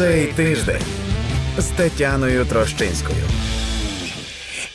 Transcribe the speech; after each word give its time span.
Цей 0.00 0.26
тиждень 0.26 0.82
з 1.58 1.66
Тетяною 1.66 2.44
Трощинською. 2.44 3.39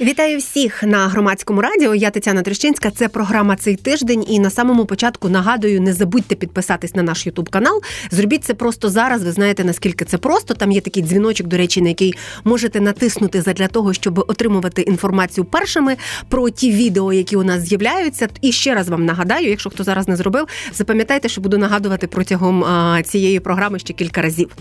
Вітаю 0.01 0.37
всіх 0.37 0.83
на 0.83 1.07
громадському 1.07 1.61
радіо. 1.61 1.95
Я 1.95 2.09
Тетяна 2.09 2.41
Трещинська. 2.41 2.91
Це 2.91 3.07
програма 3.07 3.55
цей 3.55 3.75
тиждень. 3.75 4.25
І 4.27 4.39
на 4.39 4.49
самому 4.49 4.85
початку 4.85 5.29
нагадую, 5.29 5.81
не 5.81 5.93
забудьте 5.93 6.35
підписатись 6.35 6.95
на 6.95 7.03
наш 7.03 7.25
Ютуб 7.25 7.49
канал. 7.49 7.81
Зробіть 8.11 8.43
це 8.43 8.53
просто 8.53 8.89
зараз. 8.89 9.23
Ви 9.23 9.31
знаєте 9.31 9.63
наскільки 9.63 10.05
це 10.05 10.17
просто. 10.17 10.53
Там 10.53 10.71
є 10.71 10.81
такий 10.81 11.03
дзвіночок, 11.03 11.47
до 11.47 11.57
речі, 11.57 11.81
на 11.81 11.89
який 11.89 12.13
можете 12.43 12.81
натиснути 12.81 13.41
для 13.41 13.67
того, 13.67 13.93
щоб 13.93 14.19
отримувати 14.19 14.81
інформацію 14.81 15.45
першими 15.45 15.97
про 16.29 16.49
ті 16.49 16.71
відео, 16.71 17.13
які 17.13 17.35
у 17.35 17.43
нас 17.43 17.61
з'являються. 17.61 18.27
І 18.41 18.51
ще 18.51 18.73
раз 18.73 18.89
вам 18.89 19.05
нагадаю, 19.05 19.49
якщо 19.49 19.69
хто 19.69 19.83
зараз 19.83 20.07
не 20.07 20.15
зробив, 20.15 20.47
запам'ятайте, 20.73 21.29
що 21.29 21.41
буду 21.41 21.57
нагадувати 21.57 22.07
протягом 22.07 22.63
а, 22.63 23.03
цієї 23.03 23.39
програми 23.39 23.79
ще 23.79 23.93
кілька 23.93 24.21
разів. 24.21 24.51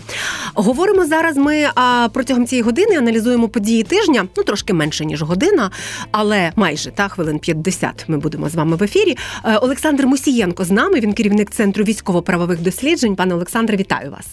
Говоримо 0.53 1.05
зараз. 1.05 1.37
Ми 1.37 1.67
а, 1.75 2.09
протягом 2.13 2.45
цієї 2.45 2.63
години 2.63 2.97
аналізуємо 2.97 3.47
події 3.47 3.83
тижня, 3.83 4.27
ну 4.37 4.43
трошки 4.43 4.73
менше 4.73 5.05
ніж 5.05 5.24
година, 5.25 5.71
але 6.11 6.51
майже 6.55 6.91
та 6.91 7.07
хвилин 7.07 7.39
50 7.39 8.05
ми 8.07 8.17
будемо 8.17 8.49
з 8.49 8.55
вами 8.55 8.75
в 8.75 8.83
ефірі. 8.83 9.17
Е, 9.43 9.57
Олександр 9.57 10.05
Мусієнко 10.05 10.63
з 10.63 10.71
нами. 10.71 10.99
Він 10.99 11.13
керівник 11.13 11.51
центру 11.51 11.83
військово-правових 11.83 12.61
досліджень. 12.61 13.15
Пане 13.15 13.35
Олександре, 13.35 13.77
вітаю 13.77 14.11
вас. 14.11 14.25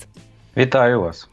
Вітаю 0.57 1.01
вас 1.01 1.29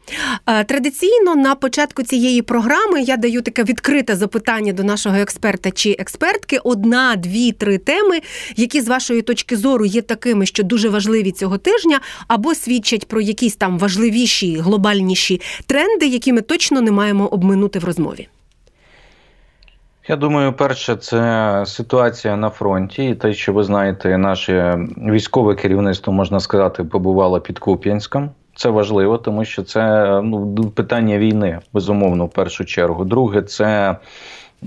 е, 0.46 0.64
традиційно 0.64 1.34
на 1.34 1.54
початку 1.54 2.02
цієї 2.02 2.42
програми. 2.42 3.02
Я 3.02 3.16
даю 3.16 3.42
таке 3.42 3.64
відкрите 3.64 4.16
запитання 4.16 4.72
до 4.72 4.84
нашого 4.84 5.16
експерта 5.16 5.70
чи 5.70 5.96
експертки: 5.98 6.58
одна, 6.64 7.16
дві, 7.16 7.52
три 7.52 7.78
теми, 7.78 8.20
які 8.56 8.80
з 8.80 8.88
вашої 8.88 9.22
точки 9.22 9.56
зору 9.56 9.84
є 9.84 10.02
такими, 10.02 10.46
що 10.46 10.62
дуже 10.62 10.88
важливі 10.88 11.32
цього 11.32 11.58
тижня, 11.58 12.00
або 12.28 12.54
свідчать 12.54 13.08
про 13.08 13.20
якісь 13.20 13.56
там 13.56 13.78
важливіші 13.78 14.56
глобальніші 14.56 15.40
тренди, 15.66 16.06
які 16.06 16.32
ми 16.32 16.40
точно 16.40 16.80
не 16.80 16.90
маємо 16.90 17.26
обминути 17.26 17.78
в 17.78 17.84
розмові. 17.84 18.28
Я 20.08 20.16
думаю, 20.16 20.52
перше, 20.52 20.96
це 20.96 21.62
ситуація 21.66 22.36
на 22.36 22.50
фронті. 22.50 23.10
І 23.10 23.14
те, 23.14 23.34
що 23.34 23.52
ви 23.52 23.64
знаєте, 23.64 24.18
наше 24.18 24.86
військове 24.96 25.54
керівництво 25.54 26.12
можна 26.12 26.40
сказати, 26.40 26.84
побувало 26.84 27.40
під 27.40 27.58
Куп'янськом. 27.58 28.30
Це 28.54 28.70
важливо, 28.70 29.18
тому 29.18 29.44
що 29.44 29.62
це 29.62 30.06
ну, 30.24 30.54
питання 30.54 31.18
війни, 31.18 31.58
безумовно, 31.72 32.26
в 32.26 32.30
першу 32.30 32.64
чергу. 32.64 33.04
Друге, 33.04 33.42
це 33.42 33.96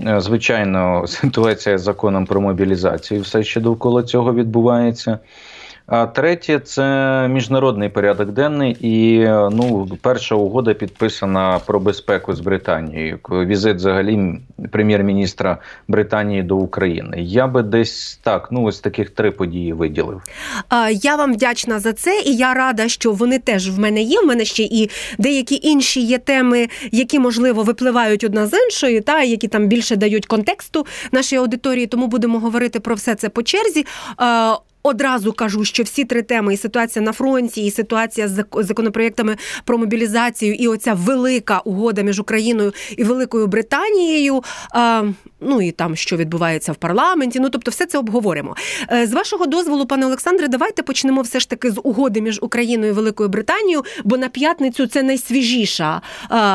е, 0.06 0.20
звичайно 0.20 1.04
ситуація 1.06 1.78
з 1.78 1.82
законом 1.82 2.26
про 2.26 2.40
мобілізацію. 2.40 3.20
Все 3.20 3.42
що 3.42 3.60
довкола 3.60 4.02
цього 4.02 4.34
відбувається. 4.34 5.18
А 5.86 6.06
третє 6.06 6.58
це 6.58 7.28
міжнародний 7.28 7.88
порядок 7.88 8.30
денний, 8.30 8.76
і 8.80 9.18
ну 9.28 9.88
перша 10.02 10.34
угода 10.34 10.74
підписана 10.74 11.60
про 11.66 11.80
безпеку 11.80 12.34
з 12.34 12.40
Британією. 12.40 13.18
Візит 13.30 13.76
взагалі 13.76 14.40
прем'єр-міністра 14.72 15.58
Британії 15.88 16.42
до 16.42 16.56
України. 16.56 17.16
Я 17.22 17.46
би 17.46 17.62
десь 17.62 18.20
так, 18.22 18.48
ну 18.50 18.62
ось 18.62 18.80
таких 18.80 19.10
три 19.10 19.30
події 19.30 19.72
виділив. 19.72 20.22
Я 21.02 21.16
вам 21.16 21.32
вдячна 21.32 21.78
за 21.78 21.92
це, 21.92 22.22
і 22.26 22.36
я 22.36 22.54
рада, 22.54 22.88
що 22.88 23.12
вони 23.12 23.38
теж 23.38 23.70
в 23.70 23.78
мене 23.78 24.02
є. 24.02 24.20
В 24.20 24.26
мене 24.26 24.44
ще 24.44 24.62
і 24.62 24.90
деякі 25.18 25.60
інші 25.62 26.00
є 26.00 26.18
теми, 26.18 26.68
які 26.92 27.18
можливо 27.18 27.62
випливають 27.62 28.24
одна 28.24 28.46
з 28.46 28.58
іншої, 28.64 29.00
та 29.00 29.22
які 29.22 29.48
там 29.48 29.66
більше 29.66 29.96
дають 29.96 30.26
контексту 30.26 30.86
нашій 31.12 31.36
аудиторії. 31.36 31.86
Тому 31.86 32.06
будемо 32.06 32.38
говорити 32.38 32.80
про 32.80 32.94
все 32.94 33.14
це 33.14 33.28
по 33.28 33.42
черзі. 33.42 33.86
Одразу 34.86 35.32
кажу, 35.32 35.64
що 35.64 35.82
всі 35.82 36.04
три 36.04 36.22
теми: 36.22 36.54
і 36.54 36.56
ситуація 36.56 37.04
на 37.04 37.12
фронті, 37.12 37.66
і 37.66 37.70
ситуація 37.70 38.28
з 38.28 38.44
законопроектами 38.54 39.36
про 39.64 39.78
мобілізацію, 39.78 40.54
і 40.54 40.68
оця 40.68 40.94
велика 40.94 41.58
угода 41.58 42.02
між 42.02 42.20
Україною 42.20 42.72
і 42.96 43.04
Великою 43.04 43.46
Британією. 43.46 44.42
Ну 45.40 45.62
і 45.62 45.70
там 45.70 45.96
що 45.96 46.16
відбувається 46.16 46.72
в 46.72 46.76
парламенті. 46.76 47.40
Ну 47.40 47.50
тобто, 47.50 47.70
все 47.70 47.86
це 47.86 47.98
обговоримо. 47.98 48.56
Е, 48.92 49.06
з 49.06 49.12
вашого 49.12 49.46
дозволу, 49.46 49.86
пане 49.86 50.06
Олександре, 50.06 50.48
давайте 50.48 50.82
почнемо 50.82 51.22
все 51.22 51.40
ж 51.40 51.50
таки 51.50 51.70
з 51.70 51.80
угоди 51.84 52.20
між 52.20 52.38
Україною 52.42 52.92
і 52.92 52.94
Великою 52.94 53.28
Британією, 53.28 53.84
бо 54.04 54.16
на 54.16 54.28
п'ятницю 54.28 54.86
це 54.86 55.02
найсвіжіша, 55.02 56.02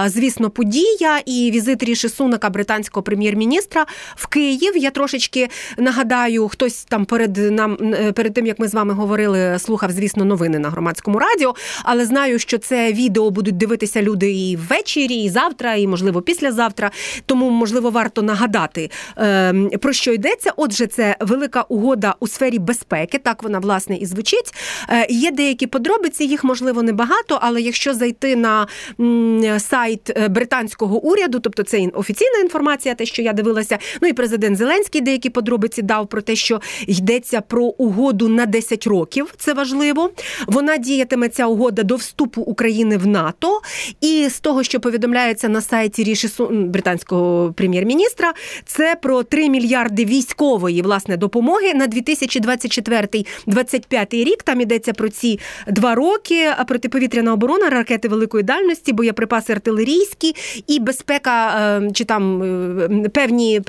звісно, 0.07 0.49
подія. 0.49 1.19
І 1.25 1.51
візит 1.53 1.83
Ріші 1.83 2.09
Сунака, 2.09 2.49
британського 2.49 3.03
прем'єр-міністра 3.03 3.85
в 4.15 4.27
Київ. 4.27 4.77
Я 4.77 4.91
трошечки 4.91 5.49
нагадаю, 5.77 6.47
хтось 6.47 6.83
там 6.83 7.05
перед 7.05 7.37
нам. 7.37 7.77
Перед 8.19 8.33
тим 8.33 8.45
як 8.45 8.59
ми 8.59 8.67
з 8.67 8.73
вами 8.73 8.93
говорили, 8.93 9.59
слухав, 9.59 9.91
звісно, 9.91 10.25
новини 10.25 10.59
на 10.59 10.69
громадському 10.69 11.19
радіо, 11.19 11.55
але 11.83 12.05
знаю, 12.05 12.39
що 12.39 12.57
це 12.57 12.93
відео 12.93 13.29
будуть 13.29 13.57
дивитися 13.57 14.01
люди 14.01 14.31
і 14.31 14.55
ввечері, 14.55 15.15
і 15.23 15.29
завтра, 15.29 15.75
і 15.75 15.87
можливо 15.87 16.21
післязавтра. 16.21 16.91
Тому 17.25 17.49
можливо 17.49 17.89
варто 17.89 18.21
нагадати 18.21 18.89
ем, 19.17 19.69
про 19.69 19.93
що 19.93 20.13
йдеться. 20.13 20.51
Отже, 20.55 20.87
це 20.87 21.15
велика 21.19 21.61
угода 21.61 22.15
у 22.19 22.27
сфері 22.27 22.59
безпеки. 22.59 23.17
Так 23.17 23.43
вона 23.43 23.59
власне 23.59 23.97
і 23.97 24.05
звучить. 24.05 24.53
Е, 24.89 25.07
є 25.09 25.31
деякі 25.31 25.67
подробиці, 25.67 26.23
їх 26.23 26.43
можливо 26.43 26.83
небагато, 26.83 27.39
але 27.41 27.61
якщо 27.61 27.93
зайти 27.93 28.35
на 28.35 28.67
сайт 29.59 30.09
е, 30.17 30.27
британського 30.27 30.99
уряду, 30.99 31.39
тобто 31.39 31.63
це 31.63 31.87
офіційна 31.93 32.39
інформація, 32.43 32.95
те, 32.95 33.05
що 33.05 33.21
я 33.21 33.33
дивилася, 33.33 33.77
ну 34.01 34.07
і 34.07 34.13
президент 34.13 34.57
Зеленський 34.57 35.01
деякі 35.01 35.29
подробиці 35.29 35.81
дав 35.81 36.07
про 36.07 36.21
те, 36.21 36.35
що 36.35 36.61
йдеться 36.87 37.41
про 37.41 37.63
угоду 37.63 38.08
угоду 38.09 38.27
на 38.27 38.45
10 38.45 38.87
років. 38.87 39.33
Це 39.37 39.53
важливо. 39.53 40.09
Вона 40.47 40.77
діятиме 40.77 41.29
ця 41.29 41.47
угода 41.47 41.83
до 41.83 41.95
вступу 41.95 42.41
України 42.41 42.97
в 42.97 43.07
НАТО. 43.07 43.61
І 44.01 44.29
з 44.29 44.39
того, 44.39 44.63
що 44.63 44.79
повідомляється 44.79 45.49
на 45.49 45.61
сайті 45.61 46.03
Ріші 46.03 46.29
британського 46.49 47.53
прем'єр-міністра, 47.53 48.33
це 48.65 48.95
про 49.01 49.23
3 49.23 49.49
мільярди 49.49 50.05
військової 50.05 50.81
власне 50.81 51.17
допомоги 51.17 51.73
на 51.73 51.87
2024-2025 51.87 54.23
рік. 54.23 54.43
Там 54.43 54.61
йдеться 54.61 54.93
про 54.93 55.09
ці 55.09 55.39
два 55.67 55.95
роки. 55.95 56.49
Протиповітряна 56.67 57.33
оборона, 57.33 57.69
ракети 57.69 58.07
великої 58.07 58.43
дальності, 58.43 58.93
боєприпаси 58.93 59.53
артилерійські 59.53 60.35
і 60.67 60.79
безпека 60.79 61.57
е, 61.77 61.91
чи 61.93 62.05
там 62.05 62.43
е, 62.43 63.09
певні 63.09 63.61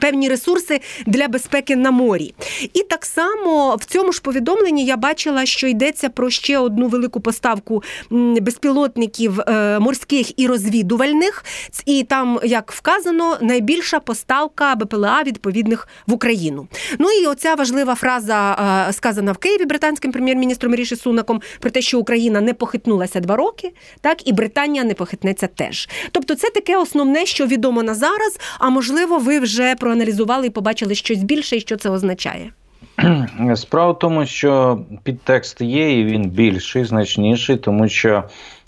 певні 0.00 0.28
ресурси 0.28 0.80
для 1.06 1.28
безпеки 1.28 1.76
на 1.76 1.90
морі. 1.90 2.34
І 2.74 2.82
так 2.82 3.04
само 3.04 3.69
в 3.76 3.84
цьому 3.84 4.12
ж 4.12 4.22
повідомленні 4.22 4.84
я 4.84 4.96
бачила, 4.96 5.46
що 5.46 5.66
йдеться 5.66 6.08
про 6.08 6.30
ще 6.30 6.58
одну 6.58 6.88
велику 6.88 7.20
поставку 7.20 7.82
безпілотників 8.40 9.40
е, 9.40 9.78
морських 9.78 10.40
і 10.40 10.46
розвідувальних. 10.46 11.44
І 11.86 12.02
там, 12.02 12.40
як 12.44 12.72
вказано, 12.72 13.38
найбільша 13.40 14.00
поставка 14.00 14.74
БПЛА 14.74 15.22
відповідних 15.22 15.88
в 16.06 16.12
Україну. 16.12 16.68
Ну 16.98 17.10
і 17.10 17.26
оця 17.26 17.54
важлива 17.54 17.94
фраза 17.94 18.56
е, 18.88 18.92
сказана 18.92 19.32
в 19.32 19.36
Києві 19.36 19.64
британським 19.64 20.12
прем'єр-міністром 20.12 20.74
Ріші 20.74 20.96
Сунаком 20.96 21.40
про 21.60 21.70
те, 21.70 21.82
що 21.82 21.98
Україна 21.98 22.40
не 22.40 22.54
похитнулася 22.54 23.20
два 23.20 23.36
роки, 23.36 23.72
так 24.00 24.28
і 24.28 24.32
Британія 24.32 24.84
не 24.84 24.94
похитнеться 24.94 25.46
теж. 25.46 25.88
Тобто, 26.12 26.34
це 26.34 26.50
таке 26.50 26.76
основне, 26.76 27.26
що 27.26 27.46
відомо 27.46 27.82
на 27.82 27.94
зараз. 27.94 28.38
А 28.58 28.70
можливо, 28.70 29.18
ви 29.18 29.38
вже 29.38 29.74
проаналізували 29.74 30.46
і 30.46 30.50
побачили 30.50 30.94
щось 30.94 31.22
більше, 31.22 31.56
і 31.56 31.60
що 31.60 31.76
це 31.76 31.90
означає. 31.90 32.52
Справа 33.54 33.92
в 33.92 33.98
тому, 33.98 34.26
що 34.26 34.80
підтекст 35.02 35.60
є, 35.60 36.00
і 36.00 36.04
він 36.04 36.30
більший, 36.30 36.84
значніший, 36.84 37.56
тому 37.56 37.88
що 37.88 38.24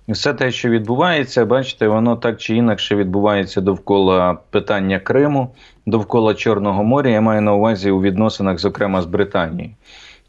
все 0.08 0.34
те, 0.34 0.50
що 0.50 0.68
відбувається, 0.68 1.44
бачите, 1.44 1.88
воно 1.88 2.16
так 2.16 2.38
чи 2.38 2.56
інакше 2.56 2.96
відбувається 2.96 3.60
довкола 3.60 4.38
питання 4.50 4.98
Криму, 4.98 5.54
довкола 5.86 6.34
Чорного 6.34 6.84
моря. 6.84 7.10
Я 7.10 7.20
маю 7.20 7.40
на 7.40 7.54
увазі 7.54 7.90
у 7.90 8.02
відносинах, 8.02 8.58
зокрема 8.58 9.02
з 9.02 9.06
Британією. 9.06 9.74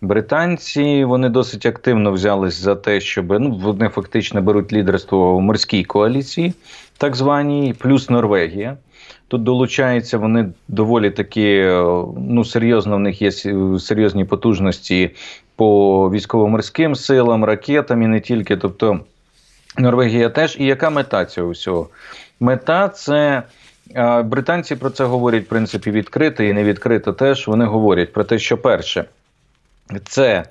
Британці 0.01 1.05
вони 1.05 1.29
досить 1.29 1.65
активно 1.65 2.11
взялись 2.11 2.53
за 2.53 2.75
те, 2.75 3.01
щоб 3.01 3.39
ну 3.39 3.55
вони 3.55 3.89
фактично 3.89 4.41
беруть 4.41 4.73
лідерство 4.73 5.37
в 5.37 5.41
морській 5.41 5.83
коаліції, 5.83 6.53
так 6.97 7.15
званій, 7.15 7.75
плюс 7.79 8.09
Норвегія. 8.09 8.77
Тут 9.27 9.43
долучаються 9.43 10.17
вони 10.17 10.49
доволі 10.67 11.09
такі, 11.09 11.47
е, 11.47 11.83
ну 12.17 12.45
серйозно 12.45 12.95
в 12.95 12.99
них 12.99 13.21
є 13.21 13.31
серйозні 13.79 14.25
потужності 14.25 15.11
по 15.55 16.09
військово-морським 16.11 16.95
силам, 16.95 17.45
ракетам 17.45 18.01
і 18.01 18.07
не 18.07 18.19
тільки. 18.19 18.57
Тобто 18.57 18.99
Норвегія 19.77 20.29
теж. 20.29 20.57
І 20.59 20.65
яка 20.65 20.89
мета 20.89 21.25
цього 21.25 21.49
всього? 21.49 21.89
Мета 22.39 22.89
це. 22.89 23.43
Е, 23.95 24.21
британці 24.21 24.75
про 24.75 24.89
це 24.89 25.03
говорять 25.03 25.43
в 25.43 25.47
принципі 25.47 25.91
відкрито 25.91 26.43
і 26.43 26.53
не 26.53 26.63
відкрито 26.63 27.13
теж. 27.13 27.47
Вони 27.47 27.65
говорять 27.65 28.13
про 28.13 28.23
те, 28.23 28.39
що 28.39 28.57
перше 28.57 29.05
це 30.05 30.43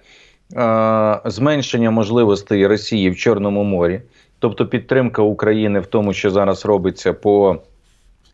е, 0.56 1.20
зменшення 1.24 1.90
можливостей 1.90 2.66
Росії 2.66 3.10
в 3.10 3.16
Чорному 3.16 3.64
морі, 3.64 4.00
тобто 4.38 4.66
підтримка 4.66 5.22
України 5.22 5.80
в 5.80 5.86
тому, 5.86 6.12
що 6.12 6.30
зараз 6.30 6.64
робиться 6.64 7.12
по 7.12 7.60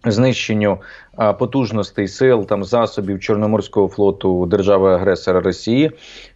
знищенню 0.05 0.81
потужностей 1.39 2.09
сил 2.09 2.47
там 2.47 2.65
засобів 2.65 3.21
Чорноморського 3.21 3.89
флоту 3.89 4.47
держави-агресора 4.47 5.41
Росії. 5.41 5.91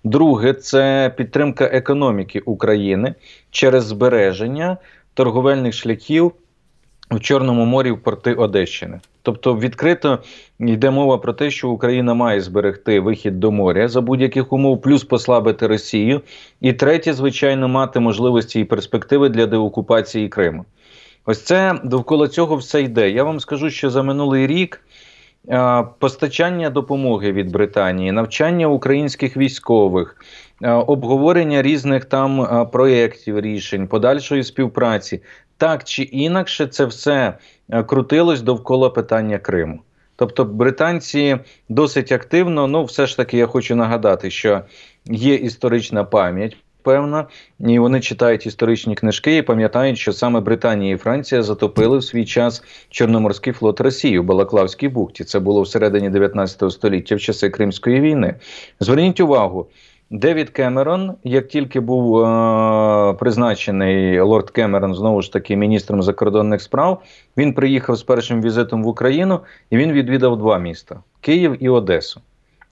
Друге 0.05 0.53
це 0.55 1.15
підтримка 1.17 1.65
економіки 1.65 2.41
України 2.41 3.15
через 3.51 3.85
збереження 3.85 4.77
торговельних 5.15 5.75
шляхів 5.75 6.33
в 7.11 7.21
Чорному 7.21 7.65
морі 7.65 7.91
в 7.91 8.03
порти 8.03 8.35
Одещини. 8.35 9.01
Тобто 9.23 9.57
відкрито 9.57 10.19
йде 10.61 10.91
мова 10.91 11.19
про 11.19 11.33
те, 11.33 11.51
що 11.51 11.71
Україна 11.71 12.15
має 12.15 12.41
зберегти 12.41 13.01
вихід 13.01 13.41
до 13.41 13.51
моря 13.51 13.89
за 13.89 14.01
будь-яких 14.01 14.53
умов, 14.53 14.81
плюс 14.81 15.05
послабити 15.05 15.67
Росію. 15.67 16.21
І 16.61 16.73
третє, 16.73 17.13
звичайно, 17.13 17.69
мати 17.69 18.01
можливості 18.01 18.61
і 18.61 18.65
перспективи 18.65 19.29
для 19.29 19.47
деокупації 19.47 20.29
Криму. 20.29 20.65
Ось 21.25 21.43
це 21.43 21.81
довкола 21.85 22.29
цього 22.29 22.57
все 22.57 22.83
йде. 22.83 23.11
Я 23.11 23.25
вам 23.25 23.41
скажу, 23.41 23.71
що 23.71 23.91
за 23.91 24.03
минулий 24.03 24.47
рік. 24.47 24.81
е, 25.49 25.85
Постачання 25.99 26.71
допомоги 26.71 27.33
від 27.33 27.53
Британії, 27.53 28.13
навчання 28.13 28.67
українських 28.67 29.37
військових, 29.37 30.17
е, 30.63 30.71
обговорення 30.71 31.63
різних 31.63 32.05
там 32.05 32.41
е, 32.43 32.65
проєктів, 32.65 33.41
рішень, 33.41 33.89
подальшої 33.89 34.45
співпраці, 34.45 35.23
так 35.57 35.85
чи 35.85 36.03
інакше, 36.03 36.67
це 36.67 36.85
все 36.85 37.39
крутилось 37.87 38.43
довкола 38.43 38.91
питання 38.91 39.39
Криму. 39.39 39.81
Тобто 40.17 40.45
британці 40.45 41.39
досить 41.69 42.13
активно, 42.13 42.67
ну 42.67 42.85
все 42.85 43.07
ж 43.07 43.17
таки, 43.17 43.37
я 43.39 43.47
хочу 43.47 43.77
нагадати, 43.77 44.31
що 44.31 44.61
є 45.05 45.35
історична 45.35 46.05
пам'ять. 46.05 46.57
Певна, 46.83 47.27
і 47.61 47.79
вони 47.79 48.01
читають 48.01 48.47
історичні 48.47 48.95
книжки 48.95 49.37
і 49.37 49.43
пам'ятають, 49.43 49.99
що 49.99 50.13
саме 50.13 50.41
Британія 50.41 50.95
і 50.95 50.99
Франція 50.99 51.43
затопили 51.43 51.99
в 51.99 52.05
свій 52.05 52.25
час 52.25 52.65
Чорноморський 52.91 53.53
флот 53.53 53.81
Росії 53.81 54.19
в 54.19 54.25
Балаклавській 54.25 54.89
бухті. 54.89 55.25
Це 55.25 55.41
було 55.41 55.63
всередині 55.63 56.11
19 56.11 56.73
століття 56.73 57.17
в 57.17 57.21
часи 57.21 57.51
Кримської 57.51 58.01
війни. 58.01 58.35
Зверніть 58.81 59.21
увагу, 59.21 59.67
Девід 60.13 60.51
Кемерон, 60.51 61.13
як 61.25 61.49
тільки 61.49 61.81
був 61.81 62.25
е- 62.25 63.15
призначений 63.15 64.21
лорд 64.21 64.51
Кемерон, 64.51 64.95
знову 64.95 65.23
ж 65.23 65.33
таки, 65.33 65.57
міністром 65.57 66.03
закордонних 66.03 66.63
справ, 66.63 67.03
він 67.37 67.55
приїхав 67.55 67.97
з 67.97 68.03
першим 68.03 68.43
візитом 68.43 68.85
в 68.85 68.87
Україну 68.87 69.41
і 69.71 69.77
він 69.77 69.93
відвідав 69.93 70.39
два 70.39 70.59
міста 70.59 71.01
Київ 71.21 71.57
і 71.61 71.69
Одесу. 71.69 72.21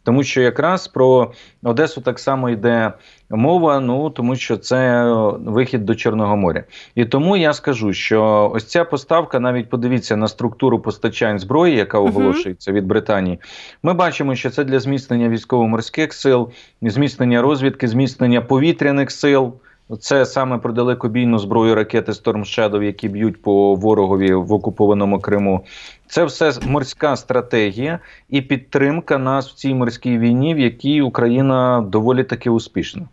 Тому 0.02 0.22
що 0.22 0.40
якраз 0.40 0.88
про 0.88 1.32
Одесу 1.62 2.00
так 2.00 2.18
само 2.18 2.50
йде 2.50 2.92
мова, 3.30 3.80
ну 3.80 4.10
тому 4.10 4.36
що 4.36 4.56
це 4.56 5.04
вихід 5.44 5.84
до 5.84 5.94
Чорного 5.94 6.36
моря. 6.36 6.64
І 6.94 7.04
тому 7.04 7.36
я 7.36 7.52
скажу, 7.52 7.92
що 7.92 8.50
ось 8.54 8.64
ця 8.64 8.84
поставка, 8.84 9.40
навіть 9.40 9.70
подивіться 9.70 10.16
на 10.16 10.28
структуру 10.28 10.78
постачань 10.78 11.38
зброї, 11.38 11.76
яка 11.76 11.98
оголошується 11.98 12.72
від 12.72 12.86
Британії. 12.86 13.38
Ми 13.82 13.94
бачимо, 13.94 14.34
що 14.34 14.50
це 14.50 14.64
для 14.64 14.80
зміцнення 14.80 15.28
військово-морських 15.28 16.12
сил, 16.12 16.50
зміцнення 16.82 17.42
розвідки, 17.42 17.88
зміцнення 17.88 18.40
повітряних 18.40 19.10
сил. 19.10 19.54
Це 20.00 20.26
саме 20.26 20.58
про 20.58 20.72
далекобійну 20.72 21.38
зброю 21.38 21.74
ракети 21.74 22.12
Storm 22.12 22.38
Shadow, 22.38 22.82
які 22.82 23.08
б'ють 23.08 23.42
по 23.42 23.74
ворогові 23.74 24.34
в 24.34 24.52
окупованому 24.52 25.20
Криму. 25.20 25.64
Це 26.10 26.24
все 26.24 26.52
морська 26.66 27.16
стратегія 27.16 27.98
і 28.28 28.42
підтримка 28.42 29.18
нас 29.18 29.50
в 29.50 29.54
цій 29.54 29.74
морській 29.74 30.18
війні, 30.18 30.54
в 30.54 30.58
якій 30.58 31.02
Україна 31.02 31.80
доволі 31.80 32.24
таки 32.24 32.50
успішна. 32.50 33.08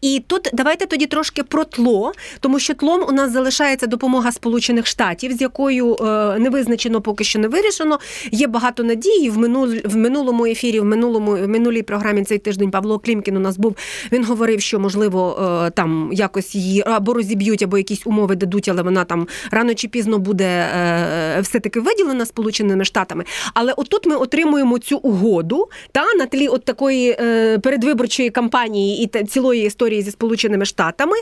І 0.00 0.22
тут 0.26 0.50
давайте 0.52 0.86
тоді 0.86 1.06
трошки 1.06 1.42
про 1.42 1.64
тло, 1.64 2.12
тому 2.40 2.58
що 2.58 2.74
тлом 2.74 3.04
у 3.08 3.12
нас 3.12 3.32
залишається 3.32 3.86
допомога 3.86 4.32
Сполучених 4.32 4.86
Штатів, 4.86 5.32
з 5.32 5.40
якою 5.40 5.94
е, 5.94 6.38
не 6.38 6.50
визначено 6.50 7.00
поки 7.00 7.24
що 7.24 7.38
не 7.38 7.48
вирішено. 7.48 7.98
Є 8.32 8.46
багато 8.46 8.82
надії. 8.84 9.30
В 9.30 9.38
минул, 9.38 9.68
в 9.84 9.96
минулому 9.96 10.46
ефірі, 10.46 10.80
в 10.80 10.84
минулому 10.84 11.32
в 11.32 11.48
минулій 11.48 11.82
програмі 11.82 12.24
цей 12.24 12.38
тиждень 12.38 12.70
Павло 12.70 12.98
Клімкін 12.98 13.36
у 13.36 13.40
нас 13.40 13.56
був. 13.56 13.76
Він 14.12 14.24
говорив, 14.24 14.60
що 14.60 14.80
можливо 14.80 15.38
е, 15.66 15.70
там 15.70 16.10
якось 16.12 16.54
її 16.54 16.82
або 16.86 17.14
розіб'ють, 17.14 17.62
або 17.62 17.78
якісь 17.78 18.02
умови 18.04 18.36
дадуть, 18.36 18.68
але 18.68 18.82
вона 18.82 19.04
там 19.04 19.28
рано 19.50 19.74
чи 19.74 19.88
пізно 19.88 20.18
буде 20.18 20.44
е, 20.46 21.40
все 21.40 21.60
таки 21.60 21.80
виділена 21.80 22.26
Сполученими 22.26 22.84
Штатами. 22.84 23.24
Але 23.54 23.72
отут 23.72 24.06
ми 24.06 24.16
отримуємо 24.16 24.78
цю 24.78 24.98
угоду 24.98 25.68
та 25.92 26.04
на 26.18 26.26
тлі 26.26 26.48
от 26.48 26.64
такої 26.64 27.14
передвиборчої 27.62 28.30
кампанії 28.30 29.02
і 29.02 29.06
та, 29.06 29.22
цілої 29.54 29.66
історії 29.66 30.02
зі 30.02 30.10
Сполученими 30.10 30.64
Штатами. 30.64 31.16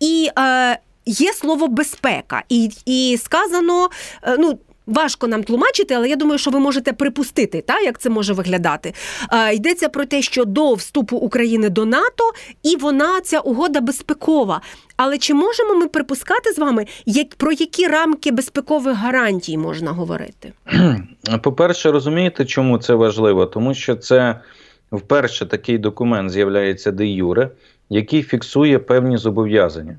І 0.00 0.28
е, 0.38 0.78
є 1.06 1.32
слово 1.32 1.68
безпека, 1.68 2.42
і, 2.48 2.70
і 2.86 3.18
сказано, 3.22 3.88
е, 4.22 4.36
ну. 4.38 4.58
Важко 4.86 5.26
нам 5.26 5.44
тлумачити, 5.44 5.94
але 5.94 6.08
я 6.08 6.16
думаю, 6.16 6.38
що 6.38 6.50
ви 6.50 6.58
можете 6.58 6.92
припустити, 6.92 7.60
та, 7.60 7.80
як 7.80 7.98
це 7.98 8.10
може 8.10 8.32
виглядати. 8.32 8.94
Е, 9.32 9.54
йдеться 9.54 9.88
про 9.88 10.04
те, 10.04 10.22
що 10.22 10.44
до 10.44 10.74
вступу 10.74 11.16
України 11.16 11.68
до 11.68 11.84
НАТО, 11.84 12.24
і 12.62 12.76
вона 12.76 13.20
ця 13.20 13.38
угода 13.38 13.80
безпекова. 13.80 14.60
Але 14.96 15.18
чи 15.18 15.34
можемо 15.34 15.74
ми 15.74 15.88
припускати 15.88 16.52
з 16.52 16.58
вами, 16.58 16.86
як 17.06 17.34
про 17.34 17.52
які 17.52 17.86
рамки 17.86 18.30
безпекових 18.30 18.96
гарантій 18.96 19.58
можна 19.58 19.92
говорити? 19.92 20.52
По-перше, 21.42 21.92
розумієте, 21.92 22.44
чому 22.44 22.78
це 22.78 22.94
важливо? 22.94 23.46
Тому 23.46 23.74
що 23.74 23.96
це 23.96 24.40
вперше 24.92 25.46
такий 25.46 25.78
документ 25.78 26.30
з'являється 26.30 26.92
де 26.92 27.06
юре, 27.06 27.50
який 27.88 28.22
фіксує 28.22 28.78
певні 28.78 29.16
зобов'язання 29.16 29.96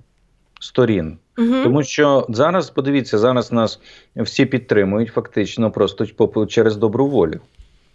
сторін. 0.59 1.17
Угу. 1.37 1.63
Тому 1.63 1.83
що 1.83 2.25
зараз, 2.29 2.69
подивіться, 2.69 3.17
зараз 3.17 3.51
нас 3.51 3.79
всі 4.15 4.45
підтримують 4.45 5.09
фактично 5.09 5.71
просто 5.71 6.45
через 6.45 6.77
добру 6.77 7.07
волю. 7.07 7.39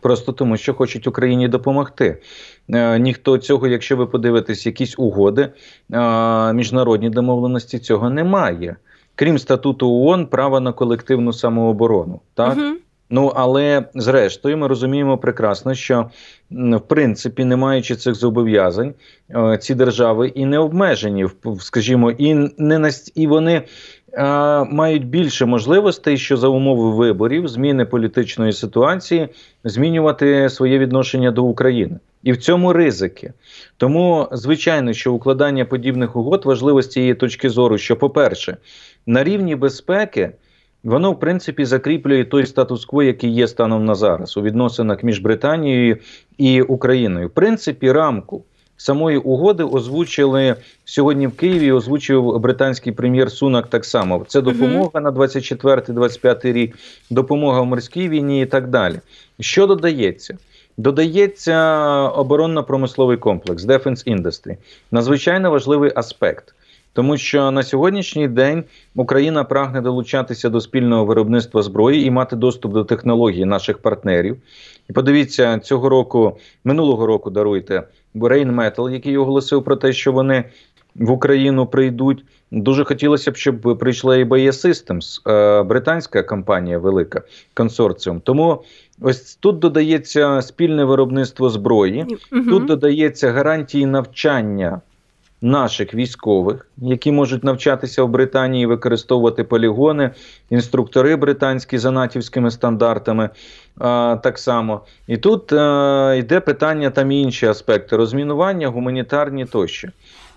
Просто 0.00 0.32
тому, 0.32 0.56
що 0.56 0.74
хочуть 0.74 1.06
Україні 1.06 1.48
допомогти. 1.48 2.18
Е, 2.68 2.98
ніхто 2.98 3.38
цього, 3.38 3.66
якщо 3.66 3.96
ви 3.96 4.06
подивитесь, 4.06 4.66
якісь 4.66 4.98
угоди, 4.98 5.48
е, 5.92 6.52
міжнародні 6.52 7.10
домовленості 7.10 7.78
цього 7.78 8.10
немає. 8.10 8.76
Крім 9.14 9.38
статуту 9.38 9.90
ООН, 9.90 10.26
права 10.26 10.60
на 10.60 10.72
колективну 10.72 11.32
самооборону. 11.32 12.20
Так? 12.34 12.56
Угу. 12.56 12.76
Ну 13.10 13.32
але 13.34 13.84
зрештою 13.94 14.58
ми 14.58 14.66
розуміємо 14.66 15.18
прекрасно, 15.18 15.74
що 15.74 16.10
в 16.50 16.80
принципі, 16.80 17.44
не 17.44 17.56
маючи 17.56 17.96
цих 17.96 18.14
зобов'язань, 18.14 18.94
е, 19.30 19.58
ці 19.58 19.74
держави 19.74 20.28
і 20.28 20.46
не 20.46 20.58
обмежені, 20.58 21.26
скажімо, 21.60 22.10
і 22.10 22.34
не 22.58 22.78
наст... 22.78 23.12
і 23.14 23.26
вони 23.26 23.62
е, 24.12 24.24
мають 24.64 25.06
більше 25.06 25.46
можливостей, 25.46 26.18
що 26.18 26.36
за 26.36 26.48
умови 26.48 26.90
виборів, 26.90 27.48
зміни 27.48 27.84
політичної 27.84 28.52
ситуації, 28.52 29.28
змінювати 29.64 30.50
своє 30.50 30.78
відношення 30.78 31.30
до 31.30 31.44
України. 31.44 31.98
І 32.22 32.32
в 32.32 32.36
цьому 32.36 32.72
ризики. 32.72 33.32
Тому, 33.76 34.28
звичайно, 34.32 34.92
що 34.92 35.12
укладання 35.12 35.64
подібних 35.64 36.16
угод 36.16 36.44
важливо 36.44 36.82
з 36.82 36.88
цієї 36.88 37.14
точки 37.14 37.50
зору, 37.50 37.78
що, 37.78 37.96
по-перше, 37.96 38.56
на 39.06 39.24
рівні 39.24 39.56
безпеки 39.56 40.30
воно, 40.86 41.12
в 41.12 41.20
принципі, 41.20 41.64
закріплює 41.64 42.24
той 42.24 42.46
статус-кво, 42.46 43.02
який 43.02 43.30
є 43.30 43.48
станом 43.48 43.84
на 43.84 43.94
зараз 43.94 44.36
у 44.36 44.42
відносинах 44.42 45.02
між 45.02 45.18
Британією 45.18 45.96
і 46.38 46.62
Україною. 46.62 47.28
В 47.28 47.30
принципі, 47.30 47.92
рамку 47.92 48.44
самої 48.76 49.18
угоди 49.18 49.64
озвучили 49.64 50.54
сьогодні 50.84 51.26
в 51.26 51.36
Києві. 51.36 51.72
Озвучив 51.72 52.38
британський 52.38 52.92
прем'єр 52.92 53.30
Сунак 53.30 53.66
так 53.66 53.84
само. 53.84 54.24
Це 54.28 54.40
допомога 54.40 55.00
на 55.00 55.10
24-25 55.10 56.52
рік, 56.52 56.78
допомога 57.10 57.60
в 57.60 57.66
морській 57.66 58.08
війні 58.08 58.42
і 58.42 58.46
так 58.46 58.68
далі. 58.68 59.00
Що 59.40 59.66
додається? 59.66 60.38
Додається 60.76 61.56
оборонно-промисловий 62.08 63.16
комплекс 63.16 63.64
Defense 63.64 64.16
Industry. 64.16 64.56
Надзвичайно 64.90 65.50
важливий 65.50 65.92
аспект. 65.94 66.54
Тому 66.96 67.16
що 67.16 67.50
на 67.50 67.62
сьогоднішній 67.62 68.28
день 68.28 68.64
Україна 68.94 69.44
прагне 69.44 69.80
долучатися 69.80 70.48
до 70.48 70.60
спільного 70.60 71.04
виробництва 71.04 71.62
зброї 71.62 72.06
і 72.06 72.10
мати 72.10 72.36
доступ 72.36 72.72
до 72.72 72.84
технологій 72.84 73.44
наших 73.44 73.78
партнерів. 73.78 74.36
І 74.90 74.92
подивіться, 74.92 75.58
цього 75.58 75.88
року, 75.88 76.38
минулого 76.64 77.06
року 77.06 77.30
даруйте 77.30 77.82
Rheinmetall, 78.14 78.90
який 78.90 79.16
оголосив 79.16 79.64
про 79.64 79.76
те, 79.76 79.92
що 79.92 80.12
вони 80.12 80.44
в 80.94 81.10
Україну 81.10 81.66
прийдуть. 81.66 82.24
Дуже 82.50 82.84
хотілося 82.84 83.30
б, 83.30 83.36
щоб 83.36 83.78
прийшла 83.80 84.16
і 84.16 84.24
BAE 84.24 84.52
Systems, 84.52 85.30
е, 85.30 85.62
британська 85.62 86.22
компанія 86.22 86.78
велика 86.78 87.22
консорціум. 87.54 88.20
Тому 88.20 88.62
ось 89.00 89.36
тут 89.36 89.58
додається 89.58 90.42
спільне 90.42 90.84
виробництво 90.84 91.50
зброї. 91.50 92.06
Угу. 92.32 92.42
Тут 92.50 92.64
додається 92.64 93.32
гарантії 93.32 93.86
навчання 93.86 94.80
наших 95.42 95.94
військових, 95.94 96.66
які 96.76 97.12
можуть 97.12 97.44
навчатися 97.44 98.02
в 98.02 98.08
Британії, 98.08 98.66
використовувати 98.66 99.44
полігони, 99.44 100.10
інструктори 100.50 101.16
британські 101.16 101.78
за 101.78 101.90
натівськими 101.90 102.50
стандартами. 102.50 103.30
А, 103.78 104.16
так 104.22 104.38
само. 104.38 104.80
І 105.06 105.16
тут 105.16 105.52
е, 105.52 106.18
йде 106.18 106.40
питання 106.40 106.90
там 106.90 107.12
інші 107.12 107.46
аспекти 107.46 107.96
розмінування, 107.96 108.68
гуманітарні 108.68 109.44
тощо. 109.44 109.88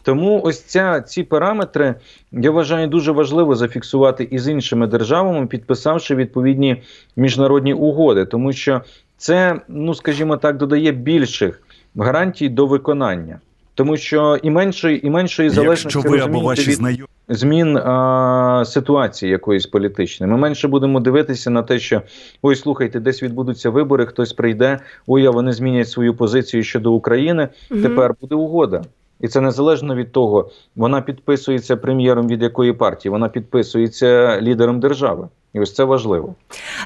Тому 0.03 0.41
ось 0.44 0.63
ця, 0.63 1.01
ці 1.01 1.24
параметри 1.24 1.96
я 2.32 2.51
вважаю 2.51 2.88
дуже 2.88 3.12
важливо 3.12 3.56
зафіксувати 3.56 4.24
і 4.24 4.39
з 4.39 4.48
іншими 4.48 4.88
державами, 4.88 5.48
підписавши 5.48 6.15
відповідні 6.15 6.84
міжнародні 7.15 7.74
угоди, 7.74 8.25
тому 8.25 8.53
що 8.53 8.82
це, 9.18 9.62
ну 9.68 9.94
скажімо 9.94 10.38
так, 10.38 10.58
додає 10.58 10.91
більших 10.91 11.62
гарантій 11.96 12.50
до 12.50 12.65
виконання. 12.65 13.39
Тому 13.79 13.98
що 13.98 14.38
і 14.43 14.50
меншої, 14.50 15.07
і 15.07 15.09
меншої 15.09 15.50
залежності 15.50 16.09
ви 16.09 16.19
або 16.19 16.39
ваші 16.39 16.71
знайомі 16.71 17.05
змін 17.29 17.77
а, 17.77 18.63
ситуації 18.65 19.31
якоїсь 19.31 19.65
політичної. 19.65 20.31
Ми 20.31 20.38
менше 20.38 20.67
будемо 20.67 21.00
дивитися 21.00 21.50
на 21.50 21.63
те, 21.63 21.79
що 21.79 22.01
ой, 22.41 22.55
слухайте, 22.55 23.00
десь 23.00 23.24
відбудуться 23.24 23.69
вибори, 23.69 24.05
хтось 24.05 24.33
прийде, 24.33 24.79
ой, 25.07 25.25
а 25.25 25.31
вони 25.31 25.53
змінять 25.53 25.89
свою 25.89 26.13
позицію 26.15 26.63
щодо 26.63 26.93
України. 26.93 27.48
Мгм. 27.71 27.81
Тепер 27.81 28.15
буде 28.21 28.36
угода. 28.36 28.81
І 29.19 29.27
це 29.27 29.41
незалежно 29.41 29.95
від 29.95 30.12
того, 30.12 30.50
вона 30.75 31.01
підписується 31.01 31.77
прем'єром 31.77 32.27
від 32.27 32.41
якої 32.41 32.74
партії, 32.74 33.12
вона 33.12 33.29
підписується 33.29 34.41
лідером 34.41 34.79
держави. 34.79 35.27
І 35.53 35.60
ось 35.60 35.75
це 35.75 35.84
важливо. 35.84 36.36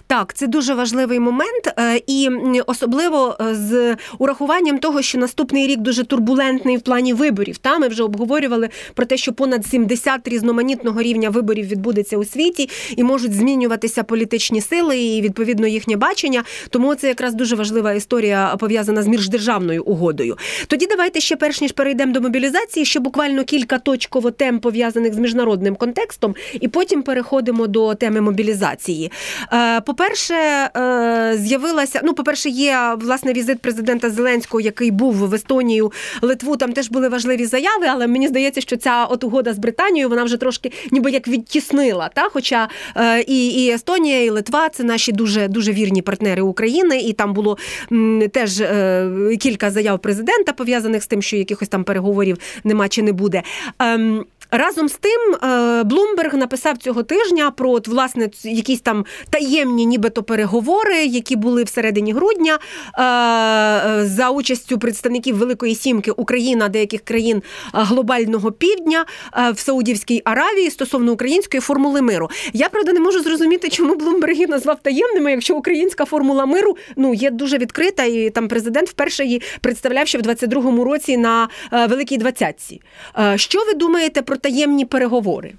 Так, 0.08 0.34
це 0.34 0.48
дуже 0.48 0.74
важливий 0.74 1.20
момент, 1.20 1.74
е, 1.80 2.02
і 2.08 2.30
особливо 2.68 3.38
е, 3.42 3.56
з 3.56 3.96
урахуванням 4.18 4.78
того, 4.78 5.02
що 5.02 5.18
наступний 5.18 5.68
рік 5.68 5.80
дуже 5.80 6.04
турбулентний 6.04 6.78
в 6.78 6.82
плані 6.82 7.14
виборів. 7.14 7.58
Та 7.58 7.78
ми 7.78 7.88
вже 7.88 8.04
обговорювали 8.04 8.70
про 8.94 9.06
те, 9.06 9.18
що 9.18 9.34
понад 9.34 9.66
70 9.66 10.28
різноманітного 10.28 11.02
рівня 11.02 11.30
виборів 11.30 11.68
відбудеться 11.68 12.18
у 12.18 12.24
світі, 12.24 12.70
і 12.98 13.04
можуть 13.04 13.34
змінюватися 13.34 14.04
політичні 14.04 14.62
сили 14.62 15.00
і 15.00 15.22
відповідно 15.22 15.68
їхнє 15.68 15.98
бачення. 15.98 16.44
Тому 16.70 16.96
це 16.96 17.08
якраз 17.08 17.34
дуже 17.34 17.56
важлива 17.56 17.94
історія 17.94 18.56
пов'язана 18.60 19.04
з 19.04 19.08
міждержавною 19.08 19.84
угодою. 19.84 20.38
Тоді 20.68 20.88
давайте 20.88 21.20
ще 21.20 21.36
перш 21.36 21.62
ніж 21.62 21.72
перейдемо 21.72 22.14
до 22.14 22.22
мобілізації, 22.22 22.86
ще 22.86 23.00
буквально 23.00 23.44
кілька 23.44 23.80
точково 23.80 24.32
тем 24.32 24.60
пов'язаних 24.60 25.14
з 25.14 25.18
міжнародним 25.18 25.76
контекстом, 25.76 26.36
і 26.62 26.68
потім 26.68 27.02
переходимо 27.02 27.68
до 27.68 27.96
теми 27.96 28.22
мобілізації. 28.22 28.53
Е, 29.54 29.82
По-перше, 29.82 30.34
е, 30.34 31.38
з'явилася. 31.38 32.02
Ну, 32.04 32.14
по-перше, 32.14 32.50
є 32.50 32.78
власне 32.98 33.34
візит 33.34 33.60
президента 33.60 34.10
Зеленського, 34.10 34.62
який 34.62 34.92
був 34.92 35.14
в 35.14 35.34
Естонію, 35.34 35.92
Литву. 36.22 36.58
Там 36.58 36.74
теж 36.74 36.90
були 36.90 37.10
важливі 37.10 37.46
заяви, 37.46 37.86
але 37.90 38.08
мені 38.08 38.28
здається, 38.28 38.62
що 38.62 38.78
ця 38.78 39.06
от 39.06 39.24
угода 39.24 39.54
з 39.54 39.58
Британією 39.58 40.10
вона 40.10 40.24
вже 40.24 40.38
трошки 40.38 40.72
ніби 40.92 41.12
як 41.12 41.28
відтіснила. 41.28 42.10
Та? 42.16 42.30
Хоча 42.30 42.70
е, 42.96 43.22
і, 43.22 43.48
і 43.48 43.72
Естонія, 43.72 44.24
і 44.24 44.30
Литва 44.30 44.70
це 44.70 44.84
наші 44.84 45.12
дуже 45.12 45.48
дуже 45.48 45.72
вірні 45.72 46.02
партнери 46.02 46.42
України, 46.42 47.00
і 47.00 47.14
там 47.14 47.34
було 47.34 47.58
теж 48.32 48.64
кілька 49.40 49.72
заяв 49.72 50.00
президента 50.00 50.54
пов'язаних 50.54 51.04
з 51.04 51.08
тим, 51.08 51.22
що 51.22 51.38
якихось 51.38 51.68
там 51.68 51.84
переговорів 51.84 52.38
нема 52.64 52.88
чи 52.90 53.02
не 53.02 53.12
буде. 53.12 53.44
Ем, 53.80 54.26
Разом 54.56 54.90
з 54.90 54.94
тим, 54.94 55.36
е, 55.44 55.84
Блумберг 55.84 56.34
написав 56.36 56.78
цього 56.78 57.04
тижня 57.04 57.52
про 57.52 57.72
от, 57.72 57.88
власне 57.88 58.30
якісь 58.44 58.82
там 58.82 59.06
таємні, 59.30 59.86
нібито 59.86 60.24
переговори, 60.24 61.06
які 61.06 61.36
були 61.36 61.64
всередині 61.64 62.14
грудня 62.14 62.60
е, 62.98 63.04
е, 63.04 64.06
за 64.06 64.30
участю 64.30 64.80
представників 64.80 65.38
Великої 65.38 65.76
Сімки 65.76 66.12
Україна, 66.12 66.70
деяких 66.70 67.02
країн 67.02 67.44
глобального 67.74 68.52
півдня 68.52 69.06
в 69.54 69.60
Саудівській 69.60 70.22
Аравії 70.26 70.70
стосовно 70.70 71.12
української 71.12 71.62
формули 71.62 72.02
миру. 72.02 72.30
Я 72.54 72.70
правда 72.70 72.94
не 72.94 73.00
можу 73.00 73.20
зрозуміти, 73.20 73.70
чому 73.70 73.96
Блумберг 73.96 74.34
її 74.34 74.48
назвав 74.48 74.80
таємними, 74.82 75.32
якщо 75.32 75.56
українська 75.56 76.06
формула 76.06 76.46
миру 76.46 76.78
ну 76.96 77.14
є 77.14 77.32
дуже 77.32 77.58
відкрита, 77.58 78.04
і 78.04 78.30
там 78.30 78.48
президент 78.48 78.90
вперше 78.90 79.26
її 79.26 79.42
представляв 79.62 80.08
ще 80.08 80.18
в 80.18 80.22
22-му 80.22 80.84
році 80.84 81.18
на 81.18 81.50
Великій 81.72 82.18
Двадцятці. 82.18 82.82
Що 83.36 83.60
ви 83.66 83.74
думаєте 83.74 84.22
про 84.22 84.38
таємні 84.44 84.86
переговори? 84.86 85.54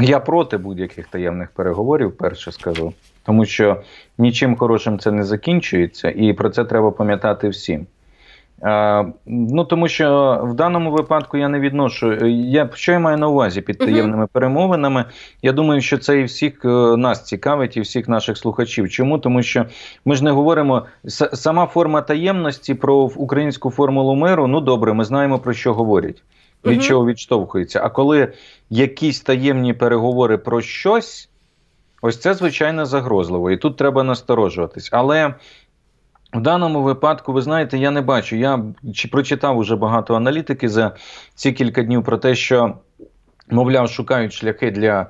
Я 0.00 0.20
проти 0.20 0.56
будь-яких 0.56 1.06
таємних 1.06 1.50
переговорів, 1.50 2.16
перше 2.16 2.52
скажу, 2.52 2.92
тому 3.24 3.46
що 3.46 3.82
нічим 4.18 4.56
хорошим 4.56 4.98
це 4.98 5.10
не 5.10 5.24
закінчується, 5.24 6.10
і 6.10 6.32
про 6.32 6.50
це 6.50 6.64
треба 6.64 6.90
пам'ятати 6.90 7.48
всім. 7.48 7.86
Ну 9.26 9.64
тому 9.64 9.88
що 9.88 10.40
в 10.44 10.54
даному 10.54 10.90
випадку 10.90 11.36
я 11.36 11.48
не 11.48 11.60
відношу. 11.60 12.26
Я 12.26 12.70
що 12.74 12.92
я 12.92 12.98
маю 12.98 13.18
на 13.18 13.28
увазі 13.28 13.60
під 13.60 13.78
таємними 13.78 14.26
перемовинами? 14.26 15.04
Я 15.42 15.52
думаю, 15.52 15.80
що 15.80 15.98
це 15.98 16.20
і 16.20 16.24
всіх 16.24 16.64
е, 16.64 16.68
нас 16.96 17.24
цікавить, 17.24 17.76
і 17.76 17.80
всіх 17.80 18.08
наших 18.08 18.38
слухачів. 18.38 18.90
Чому? 18.90 19.18
Тому 19.18 19.42
що 19.42 19.64
ми 20.04 20.14
ж 20.14 20.24
не 20.24 20.30
говоримо 20.30 20.86
сама 21.32 21.66
форма 21.66 22.02
таємності 22.02 22.74
про 22.74 22.96
українську 22.96 23.70
формулу 23.70 24.14
миру. 24.14 24.46
Ну 24.46 24.60
добре, 24.60 24.92
ми 24.92 25.04
знаємо 25.04 25.38
про 25.38 25.52
що 25.52 25.74
говорять, 25.74 26.22
від 26.64 26.82
чого 26.82 27.06
відштовхується. 27.06 27.80
А 27.84 27.88
коли 27.88 28.32
якісь 28.70 29.20
таємні 29.20 29.74
переговори 29.74 30.38
про 30.38 30.60
щось, 30.60 31.28
ось 32.02 32.18
це 32.18 32.34
звичайно 32.34 32.86
загрозливо, 32.86 33.50
і 33.50 33.56
тут 33.56 33.76
треба 33.76 34.02
насторожуватись. 34.02 34.88
Але 34.92 35.34
в 36.32 36.40
даному 36.40 36.82
випадку, 36.82 37.32
ви 37.32 37.42
знаєте, 37.42 37.78
я 37.78 37.90
не 37.90 38.00
бачу. 38.00 38.36
Я 38.36 38.64
чи 38.94 39.08
прочитав 39.08 39.58
уже 39.58 39.76
багато 39.76 40.14
аналітики 40.14 40.68
за 40.68 40.96
ці 41.34 41.52
кілька 41.52 41.82
днів 41.82 42.04
про 42.04 42.18
те, 42.18 42.34
що, 42.34 42.74
мовляв, 43.50 43.90
шукають 43.90 44.32
шляхи 44.32 44.70
для 44.70 45.06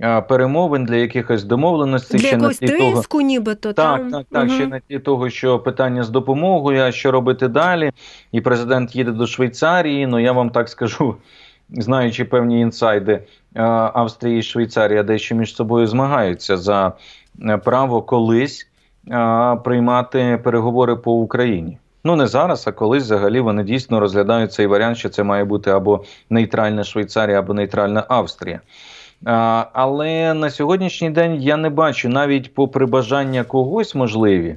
е, 0.00 0.20
перемовин, 0.20 0.84
для 0.84 0.96
якихось 0.96 1.44
домовленостей. 1.44 2.20
Для 2.20 2.26
ще 2.26 2.36
на 2.36 2.40
якогось 2.40 2.58
тлі 2.58 3.02
того, 3.08 3.22
нібито 3.22 3.72
так, 3.72 4.00
там. 4.00 4.10
так, 4.10 4.26
так. 4.30 4.46
Мгм. 4.46 4.56
Ще 4.56 4.66
на 4.66 4.80
тлі 4.80 4.98
того, 4.98 5.30
що 5.30 5.58
питання 5.58 6.04
з 6.04 6.10
допомогою, 6.10 6.82
а 6.82 6.92
що 6.92 7.10
робити 7.10 7.48
далі, 7.48 7.92
і 8.32 8.40
президент 8.40 8.96
їде 8.96 9.12
до 9.12 9.26
Швейцарії. 9.26 10.06
Ну 10.06 10.18
я 10.18 10.32
вам 10.32 10.50
так 10.50 10.68
скажу, 10.68 11.16
знаючи 11.70 12.24
певні 12.24 12.60
інсайди, 12.60 13.12
е, 13.12 13.62
Австрія 13.94 14.38
і 14.38 14.42
Швейцарія 14.42 15.02
дещо 15.02 15.34
між 15.34 15.54
собою 15.54 15.86
змагаються 15.86 16.56
за 16.56 16.92
е, 17.42 17.56
право 17.58 18.02
колись 18.02 18.68
приймати 19.64 20.40
переговори 20.44 20.96
по 20.96 21.12
Україні. 21.12 21.78
Ну 22.04 22.16
не 22.16 22.26
зараз, 22.26 22.66
а 22.68 22.72
колись 22.72 23.02
взагалі 23.02 23.40
вони 23.40 23.64
дійсно 23.64 24.00
розглядають 24.00 24.52
цей 24.52 24.66
варіант, 24.66 24.96
що 24.96 25.08
це 25.08 25.22
має 25.22 25.44
бути 25.44 25.70
або 25.70 26.04
нейтральна 26.30 26.84
Швейцарія, 26.84 27.38
або 27.38 27.54
нейтральна 27.54 28.04
Австрія. 28.08 28.60
А, 29.24 29.64
але 29.72 30.34
на 30.34 30.50
сьогоднішній 30.50 31.10
день 31.10 31.42
я 31.42 31.56
не 31.56 31.70
бачу 31.70 32.08
навіть 32.08 32.54
попри 32.54 32.86
бажання 32.86 33.44
когось 33.44 33.94
можливі. 33.94 34.56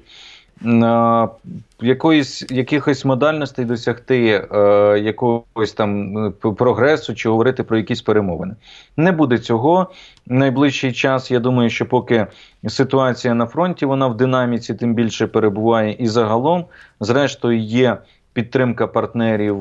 Якоїсь 1.81 2.45
якихось 2.49 3.05
модальностей 3.05 3.65
досягти 3.65 4.47
е, 4.53 4.99
якогось 4.99 5.73
там 5.73 6.17
е, 6.27 6.31
прогресу 6.31 7.15
чи 7.15 7.29
говорити 7.29 7.63
про 7.63 7.77
якісь 7.77 8.01
перемовини. 8.01 8.55
Не 8.97 9.11
буде 9.11 9.37
цього. 9.37 9.91
Найближчий 10.27 10.93
час, 10.93 11.31
я 11.31 11.39
думаю, 11.39 11.69
що 11.69 11.85
поки 11.85 12.27
ситуація 12.67 13.33
на 13.33 13.45
фронті, 13.45 13.85
вона 13.85 14.07
в 14.07 14.17
динаміці 14.17 14.73
тим 14.73 14.93
більше 14.93 15.27
перебуває, 15.27 15.95
і 15.99 16.07
загалом, 16.07 16.65
зрештою, 16.99 17.59
є 17.59 17.97
підтримка 18.33 18.87
партнерів. 18.87 19.57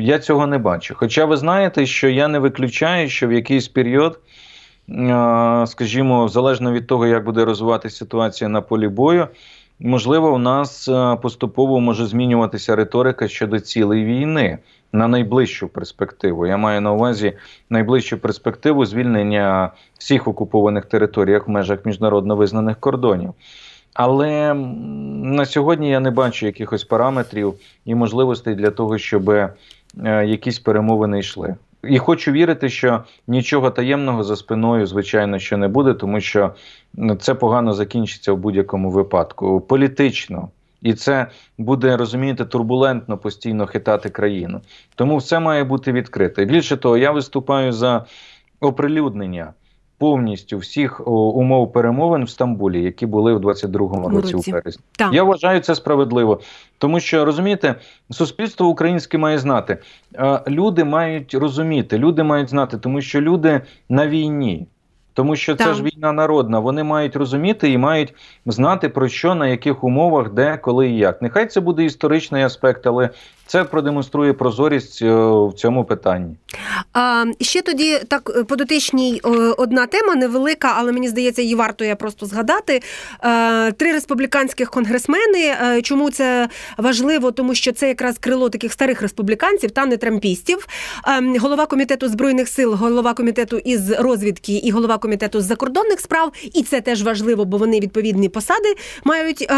Я 0.00 0.18
цього 0.18 0.46
не 0.46 0.58
бачу. 0.58 0.94
Хоча 0.96 1.24
ви 1.24 1.36
знаєте, 1.36 1.86
що 1.86 2.08
я 2.08 2.28
не 2.28 2.38
виключаю, 2.38 3.08
що 3.08 3.28
в 3.28 3.32
якийсь 3.32 3.68
період, 3.68 4.20
е, 4.88 5.64
скажімо, 5.66 6.28
залежно 6.28 6.72
від 6.72 6.86
того, 6.86 7.06
як 7.06 7.24
буде 7.24 7.44
розвиватися 7.44 7.96
ситуація 7.96 8.48
на 8.48 8.60
полі 8.60 8.88
бою, 8.88 9.28
можливо, 9.80 10.34
у 10.34 10.38
нас 10.38 10.88
е, 10.88 11.16
поступово 11.22 11.80
може 11.80 12.06
змінюватися 12.06 12.76
риторика 12.76 13.28
щодо 13.28 13.60
цілей 13.60 14.04
війни 14.04 14.58
на 14.92 15.08
найближчу 15.08 15.68
перспективу. 15.68 16.46
Я 16.46 16.56
маю 16.56 16.80
на 16.80 16.92
увазі 16.92 17.32
найближчу 17.70 18.18
перспективу 18.18 18.86
звільнення 18.86 19.70
всіх 19.98 20.28
окупованих 20.28 20.84
територіях 20.84 21.48
в 21.48 21.50
межах 21.50 21.86
міжнародно 21.86 22.36
визнаних 22.36 22.80
кордонів. 22.80 23.34
Але 23.94 24.54
на 24.54 25.46
сьогодні 25.46 25.90
я 25.90 26.00
не 26.00 26.10
бачу 26.10 26.46
якихось 26.46 26.84
параметрів 26.84 27.54
і 27.84 27.94
можливостей 27.94 28.54
для 28.54 28.70
того, 28.70 28.98
щоб 28.98 29.30
е, 29.30 29.54
якісь 30.04 30.58
перемовини 30.58 31.18
йшли. 31.18 31.56
І 31.84 31.98
хочу 31.98 32.32
вірити, 32.32 32.68
що 32.68 33.04
нічого 33.26 33.70
таємного 33.70 34.24
за 34.24 34.36
спиною, 34.36 34.86
звичайно, 34.86 35.38
що 35.38 35.56
не 35.56 35.68
буде, 35.68 35.94
тому 35.94 36.20
що 36.20 36.54
це 37.20 37.34
погано 37.34 37.72
закінчиться 37.72 38.32
в 38.32 38.38
будь-якому 38.38 38.90
випадку 38.90 39.60
політично. 39.60 40.48
І 40.82 40.94
це 40.94 41.26
буде 41.58 41.96
розумієте 41.96 42.44
турбулентно 42.44 43.18
постійно 43.18 43.66
хитати 43.66 44.10
країну. 44.10 44.60
Тому 44.94 45.16
все 45.16 45.40
має 45.40 45.64
бути 45.64 45.92
відкрите. 45.92 46.44
Більше 46.44 46.76
того, 46.76 46.96
я 46.96 47.10
виступаю 47.10 47.72
за 47.72 48.04
оприлюднення 48.60 49.52
повністю 49.98 50.58
всіх 50.58 51.00
о, 51.00 51.10
умов 51.12 51.72
перемовин 51.72 52.24
в 52.24 52.30
Стамбулі, 52.30 52.82
які 52.82 53.06
були 53.06 53.34
в 53.34 53.38
22-му 53.38 54.08
році 54.08 54.34
у 54.34 54.52
березні. 54.52 54.82
Так. 54.98 55.12
Я 55.14 55.22
вважаю 55.22 55.60
це 55.60 55.74
справедливо, 55.74 56.40
тому 56.78 57.00
що 57.00 57.24
розумієте, 57.24 57.74
суспільство 58.10 58.66
українське 58.66 59.18
має 59.18 59.38
знати. 59.38 59.78
е, 60.14 60.40
Люди 60.48 60.84
мають 60.84 61.34
розуміти, 61.34 61.98
люди 61.98 62.22
мають 62.22 62.50
знати, 62.50 62.78
тому 62.78 63.00
що 63.00 63.20
люди 63.20 63.60
на 63.88 64.08
війні. 64.08 64.66
Тому 65.14 65.36
що 65.36 65.56
це 65.56 65.64
Так. 65.64 65.74
ж 65.74 65.82
війна 65.82 66.12
народна. 66.12 66.58
Вони 66.58 66.82
мають 66.84 67.16
розуміти 67.16 67.72
і 67.72 67.78
мають 67.78 68.14
знати 68.46 68.88
про 68.88 69.08
що, 69.08 69.34
на 69.34 69.48
яких 69.48 69.84
умовах, 69.84 70.32
де, 70.32 70.56
коли 70.56 70.88
і 70.88 70.96
як. 70.96 71.22
Нехай 71.22 71.46
це 71.46 71.60
буде 71.60 71.84
історичний 71.84 72.42
аспект, 72.42 72.86
але 72.86 73.10
Це 73.48 73.64
продемонструє 73.64 74.32
прозорість 74.32 75.02
е, 75.02 75.14
в 75.24 75.52
цьому 75.56 75.84
питанні. 75.84 76.36
А, 76.92 77.24
Ще 77.40 77.62
тоді 77.62 77.98
так 78.08 78.32
е, 78.36 78.44
по 78.44 78.56
дотичній 78.56 79.20
одна 79.58 79.86
тема 79.86 80.14
невелика, 80.14 80.74
але 80.76 80.92
мені 80.92 81.08
здається, 81.08 81.42
її 81.42 81.54
варто 81.54 81.84
я 81.84 81.96
просто 81.96 82.26
згадати. 82.26 82.82
Три 83.76 83.92
республіканських 83.92 84.70
конгресмени. 84.70 85.56
Чому 85.82 86.10
це 86.10 86.48
важливо? 86.78 87.32
Тому 87.32 87.54
що 87.54 87.72
це 87.72 87.88
якраз 87.88 88.18
крило 88.18 88.50
таких 88.50 88.72
старих 88.72 89.02
республіканців 89.02 89.70
та 89.70 89.86
не 89.86 89.96
трампістів. 89.96 90.66
Голова 91.38 91.66
комітету 91.66 92.08
збройних 92.08 92.48
сил, 92.48 92.74
голова 92.74 93.14
комітету 93.14 93.56
із 93.56 93.90
розвідки 93.90 94.52
і 94.52 94.70
голова 94.70 94.98
комітету 94.98 95.40
з 95.40 95.44
закордонних 95.44 96.00
справ. 96.00 96.32
І 96.54 96.62
це 96.62 96.80
теж 96.80 97.02
важливо, 97.02 97.44
бо 97.44 97.56
вони 97.56 97.80
відповідні 97.80 98.28
посади 98.28 98.74
мають 99.04 99.50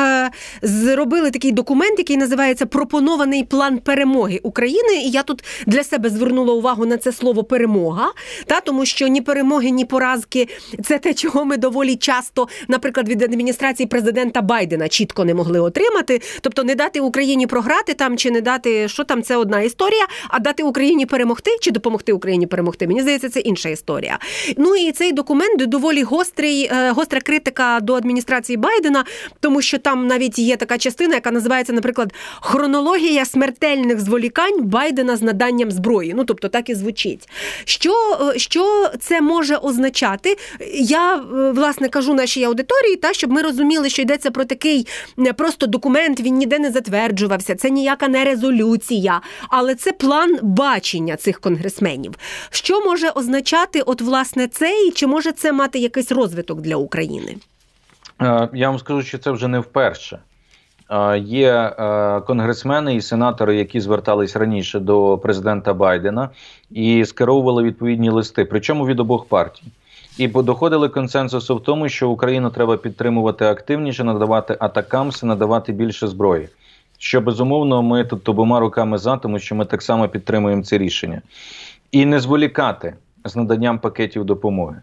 зробили 0.63 1.31
такий 1.31 1.53
документ, 1.53 1.99
який 1.99 2.17
називається 2.17 2.67
Пропонований 2.67 3.45
план 3.45 3.80
перемоги 3.81 4.41
України. 4.43 5.03
І 5.05 5.11
я 5.11 5.23
тут 5.23 5.45
для 5.67 5.85
себе 5.85 6.11
звернула 6.11 6.55
увагу 6.55 6.87
на 6.87 6.97
це 6.97 7.13
слово 7.13 7.45
перемога, 7.45 8.13
та 8.47 8.61
тому 8.61 8.87
що 8.87 9.09
ні 9.09 9.21
перемоги, 9.21 9.71
ні 9.71 9.85
поразки 9.85 10.49
це 10.85 10.99
те, 10.99 11.15
чого 11.15 11.45
ми 11.45 11.57
доволі 11.57 11.97
часто, 11.97 12.49
наприклад, 12.69 13.09
від 13.09 13.23
адміністрації 13.23 13.87
президента 13.87 14.43
Байдена 14.43 14.89
чітко 14.89 15.25
не 15.25 15.35
могли 15.35 15.61
отримати. 15.61 16.21
Тобто 16.41 16.65
не 16.65 16.75
дати 16.75 17.01
Україні 17.01 17.47
програти 17.47 17.95
там 17.95 18.17
чи 18.17 18.31
не 18.31 18.41
дати, 18.41 18.89
що 18.89 19.05
там 19.05 19.23
це 19.23 19.37
одна 19.37 19.61
історія, 19.61 20.07
а 20.29 20.39
дати 20.39 20.63
Україні 20.63 21.07
перемогти 21.07 21.51
чи 21.61 21.71
допомогти 21.71 22.13
Україні 22.13 22.47
перемогти. 22.47 22.87
Мені 22.87 23.03
здається, 23.03 23.29
це 23.29 23.41
інша 23.41 23.69
історія. 23.69 24.19
Ну 24.57 24.77
і 24.77 24.93
цей 24.93 25.13
документ 25.13 25.67
доволі 25.67 26.03
гострий, 26.03 26.71
е, 26.73 26.91
гостра 26.91 27.21
критика 27.21 27.79
до 27.83 27.95
адміністрації 27.95 28.57
Байдена, 28.57 29.05
тому 29.41 29.63
що 29.63 29.79
там 29.79 30.07
навіть 30.07 30.39
є 30.39 30.57
така 30.57 30.79
частина, 30.79 31.15
яка 31.15 31.31
називається, 31.31 31.73
наприклад, 31.73 32.13
хронологія 32.41 33.25
смертельних 33.71 34.01
зволікань 34.01 34.63
Байдена 34.65 35.17
з 35.17 35.23
наданням 35.23 35.71
зброї. 35.71 36.15
Ну 36.15 36.25
тобто 36.25 36.49
так 36.49 36.71
і 36.71 36.75
звучить. 36.75 37.29
Що 37.65 37.93
е, 38.35 38.39
що 38.39 38.91
це 39.01 39.21
може 39.21 39.57
означати? 39.57 40.37
Я 40.75 41.17
е, 41.17 41.21
власне 41.53 41.89
кажу 41.89 42.15
нашій 42.15 42.45
аудиторії, 42.45 42.97
та 42.97 43.13
щоб 43.13 43.31
ми 43.31 43.43
розуміли, 43.43 43.91
що 43.91 44.03
йдеться 44.03 44.31
про 44.31 44.45
такий 44.45 44.87
просто 45.37 45.67
документ. 45.67 46.21
Він 46.21 46.35
ніде 46.35 46.59
не 46.59 46.71
затверджувався. 46.71 47.55
Це 47.55 47.71
ніяка 47.71 48.09
не 48.09 48.25
резолюція, 48.25 49.21
але 49.49 49.75
це 49.75 49.93
план 49.93 50.39
бачення 50.43 51.17
цих 51.17 51.41
конгресменів. 51.41 52.15
Що 52.51 52.81
може 52.81 53.11
означати, 53.11 53.81
от 53.81 54.01
власне 54.01 54.49
це, 54.49 54.87
і 54.89 54.91
чи 54.91 55.07
може 55.07 55.33
це 55.33 55.53
мати 55.53 55.79
якийсь 55.79 56.13
розвиток 56.13 56.61
для 56.61 56.77
України? 56.77 57.37
Е, 58.23 58.49
я 58.53 58.69
вам 58.71 58.79
скажу, 58.79 59.03
що 59.03 59.19
це 59.19 59.31
вже 59.31 59.49
не 59.49 59.59
вперше. 59.59 60.19
Є 61.25 61.53
е, 61.53 62.21
конгресмени 62.21 62.95
і 62.95 63.01
сенатори, 63.01 63.57
які 63.57 63.81
звертались 63.81 64.37
раніше 64.37 64.79
до 64.79 65.19
президента 65.19 65.75
Байдена 65.75 66.29
і 66.71 67.05
скеровували 67.05 67.63
відповідні 67.63 68.11
листи, 68.11 68.45
причому 68.45 68.87
від 68.87 69.01
обох 69.01 69.25
партій. 69.25 69.63
І 70.19 70.29
доходили 70.29 70.89
консенсусу 70.89 71.57
в 71.57 71.63
тому, 71.63 71.89
що 71.89 72.11
Україну 72.11 72.51
треба 72.51 72.77
підтримувати 72.77 73.45
активніше, 73.45 74.05
надавати 74.05 74.57
атакамси, 74.61 75.27
надавати 75.27 75.73
більше 75.73 76.07
зброї. 76.07 76.49
Що 76.99 77.21
безумовно, 77.21 77.83
ми 77.83 78.05
тут 78.05 78.29
обома 78.29 78.61
руками 78.61 78.99
за, 78.99 79.17
тому 79.17 79.39
що 79.39 79.55
ми 79.55 79.65
так 79.65 79.83
само 79.83 80.09
підтримуємо 80.09 80.63
це 80.63 80.79
рішення, 80.79 81.23
і 81.93 82.07
не 82.07 82.21
зволікати 82.21 82.95
з 83.25 83.37
наданням 83.37 83.79
пакетів 83.79 84.25
допомоги. 84.25 84.77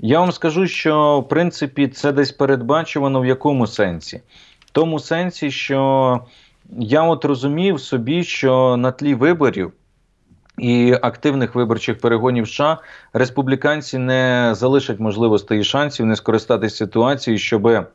Я 0.00 0.20
вам 0.20 0.32
скажу, 0.32 0.66
що 0.66 1.20
в 1.20 1.28
принципі 1.28 1.88
це 1.88 2.12
десь 2.12 2.32
передбачувано 2.32 3.20
в 3.20 3.26
якому 3.26 3.66
сенсі 3.66 4.20
тому 4.72 4.98
сенсі, 5.00 5.50
що 5.50 6.20
я 6.78 7.02
от 7.02 7.24
розумів 7.24 7.80
собі, 7.80 8.24
що 8.24 8.76
на 8.76 8.92
тлі 8.92 9.14
виборів. 9.14 9.72
І 10.58 10.96
активних 11.02 11.54
виборчих 11.54 11.98
перегонів 11.98 12.48
США 12.48 12.78
республіканці 13.12 13.98
не 13.98 14.50
залишать 14.54 15.00
можливостей 15.00 15.60
і 15.60 15.64
шансів 15.64 16.06
не 16.06 16.16
скористатися 16.16 16.76
ситуацією, 16.76 17.38
щоб, 17.38 17.86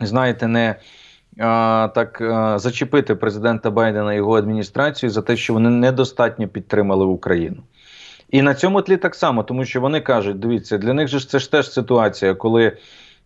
знаєте, 0.00 0.46
не 0.46 0.74
так 1.94 2.18
зачепити 2.60 3.14
президента 3.14 3.70
Байдена 3.70 4.12
і 4.12 4.16
його 4.16 4.36
адміністрацію 4.36 5.10
за 5.10 5.22
те, 5.22 5.36
що 5.36 5.52
вони 5.52 5.70
недостатньо 5.70 6.48
підтримали 6.48 7.04
Україну. 7.04 7.62
І 8.30 8.42
на 8.42 8.54
цьому 8.54 8.82
тлі 8.82 8.96
так 8.96 9.14
само, 9.14 9.42
тому 9.42 9.64
що 9.64 9.80
вони 9.80 10.00
кажуть: 10.00 10.38
дивіться, 10.38 10.78
для 10.78 10.92
них 10.92 11.08
же 11.08 11.20
це 11.20 11.38
ж 11.38 11.50
теж 11.50 11.72
ситуація, 11.72 12.34
коли 12.34 12.76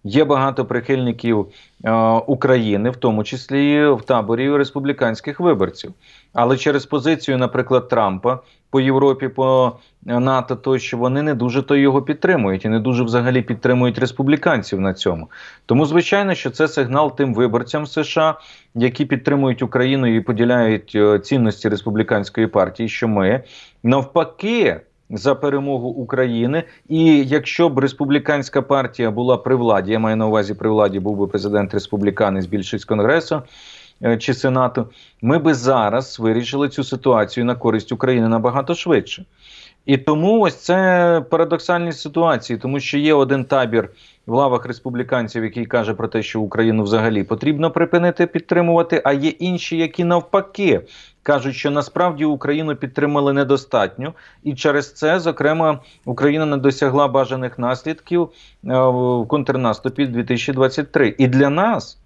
Є 0.05 0.25
багато 0.25 0.65
прихильників 0.65 1.47
е, 1.85 1.93
України, 2.27 2.91
в 2.91 2.97
тому 2.97 3.25
числі 3.25 3.87
в 3.87 4.03
таборі 4.03 4.57
республіканських 4.57 5.41
виборців. 5.41 5.93
Але 6.33 6.57
через 6.57 6.87
позицію, 6.87 7.39
наприклад, 7.39 7.89
Трампа 7.89 8.39
по 8.71 8.81
Європі, 8.81 9.29
по 9.29 9.73
НАТО, 10.03 10.57
то 10.57 10.79
що 10.79 10.97
вони 10.99 11.23
не 11.23 11.35
дуже 11.35 11.63
то 11.63 11.77
його 11.77 12.03
підтримують 12.03 12.65
і 12.65 12.69
не 12.69 12.81
дуже 12.81 13.05
взагалі 13.05 13.43
підтримують 13.43 13.99
республіканців 13.99 14.81
на 14.81 14.95
цьому. 14.95 15.31
Тому, 15.67 15.87
звичайно, 15.87 16.35
що 16.35 16.51
це 16.51 16.69
сигнал 16.69 17.17
тим 17.17 17.35
виборцям 17.35 17.87
США, 17.87 18.35
які 18.75 19.05
підтримують 19.05 19.63
Україну 19.63 20.17
і 20.17 20.21
поділяють 20.21 20.93
е, 20.95 21.19
цінності 21.19 21.69
республіканської 21.69 22.47
партії, 22.47 22.89
що 22.89 23.09
ми 23.09 23.43
навпаки 23.83 24.81
за 25.11 25.35
перемогу 25.35 25.89
України. 25.89 26.65
І 26.89 27.25
якщо 27.25 27.69
б 27.69 27.79
республіканська 27.79 28.63
партія 28.63 29.11
була 29.11 29.37
при 29.37 29.55
владі, 29.55 29.93
я 29.93 29.99
маю 29.99 30.17
на 30.17 30.27
увазі 30.27 30.55
при 30.55 30.71
владі, 30.71 31.01
був 31.01 31.17
би 31.17 31.27
президент 31.27 31.75
республіканець 31.75 32.47
більшість 32.47 32.85
конгресу. 32.85 33.43
Е, 34.03 34.17
чи 34.17 34.35
Сенату, 34.35 34.89
ми 35.23 35.39
би 35.39 35.55
зараз 35.55 36.21
вирішили 36.21 36.69
цю 36.69 36.85
ситуацію 36.85 37.45
на 37.45 37.55
користь 37.55 37.93
України 37.93 38.29
набагато 38.29 38.75
швидше. 38.75 39.25
І 39.87 39.99
тому 39.99 40.41
ось 40.41 40.57
це 40.57 41.23
парадоксальні 41.31 41.93
ситуації, 41.93 42.59
тому 42.59 42.81
що 42.81 42.99
є 42.99 43.15
один 43.15 43.45
табір 43.45 43.91
в 44.27 44.33
лавах 44.33 44.67
республіканців, 44.67 45.45
який 45.45 45.67
каже 45.67 45.95
про 45.95 46.09
те, 46.09 46.23
що 46.23 46.41
Україну 46.41 46.83
взагалі 46.83 47.25
потрібно 47.25 47.71
припинити 47.71 48.27
підтримувати, 48.27 49.03
а 49.05 49.13
є 49.13 49.29
інші, 49.29 49.77
які 49.77 50.05
навпаки 50.05 50.81
кажуть, 51.23 51.57
що 51.57 51.71
насправді 51.71 52.25
Україну 52.25 52.77
підтримали 52.77 53.33
недостатньо, 53.33 54.15
і 54.43 54.55
через 54.55 54.93
це, 54.93 55.21
зокрема, 55.21 55.81
Україна 56.05 56.47
не 56.47 56.57
досягла 56.57 57.09
бажаних 57.09 57.59
наслідків 57.59 58.23
е, 58.23 58.29
в 58.65 59.27
контрнаступі 59.29 60.07
2023. 60.07 61.15
І 61.19 61.29
для 61.29 61.51
нас. 61.51 61.97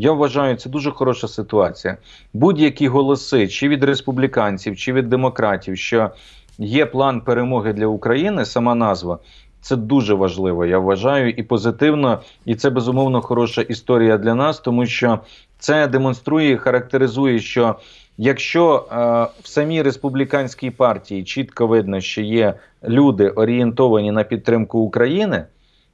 Я 0.00 0.12
вважаю, 0.12 0.56
це 0.56 0.70
дуже 0.70 0.90
хороша 0.90 1.28
ситуація. 1.28 1.96
Будь-які 2.32 2.88
голоси, 2.88 3.48
чи 3.48 3.68
від 3.68 3.84
республіканців, 3.84 4.76
чи 4.76 4.92
від 4.92 5.08
демократів, 5.08 5.78
що 5.78 6.10
є 6.58 6.86
план 6.86 7.20
перемоги 7.20 7.72
для 7.72 7.86
України, 7.86 8.44
сама 8.44 8.74
назва. 8.74 9.18
Це 9.60 9.76
дуже 9.76 10.14
важливо, 10.14 10.66
я 10.66 10.78
вважаю, 10.78 11.30
і 11.30 11.42
позитивно, 11.42 12.20
і 12.44 12.54
це 12.54 12.70
безумовно 12.70 13.20
хороша 13.20 13.62
історія 13.62 14.18
для 14.18 14.34
нас, 14.34 14.60
тому 14.60 14.86
що 14.86 15.18
це 15.58 15.86
демонструє, 15.86 16.50
і 16.50 16.56
характеризує, 16.56 17.38
що 17.38 17.76
якщо 18.18 18.86
е, 18.92 18.96
в 19.42 19.48
самій 19.48 19.82
республіканській 19.82 20.70
партії 20.70 21.24
чітко 21.24 21.66
видно, 21.66 22.00
що 22.00 22.22
є 22.22 22.54
люди 22.84 23.28
орієнтовані 23.28 24.12
на 24.12 24.24
підтримку 24.24 24.78
України, 24.78 25.44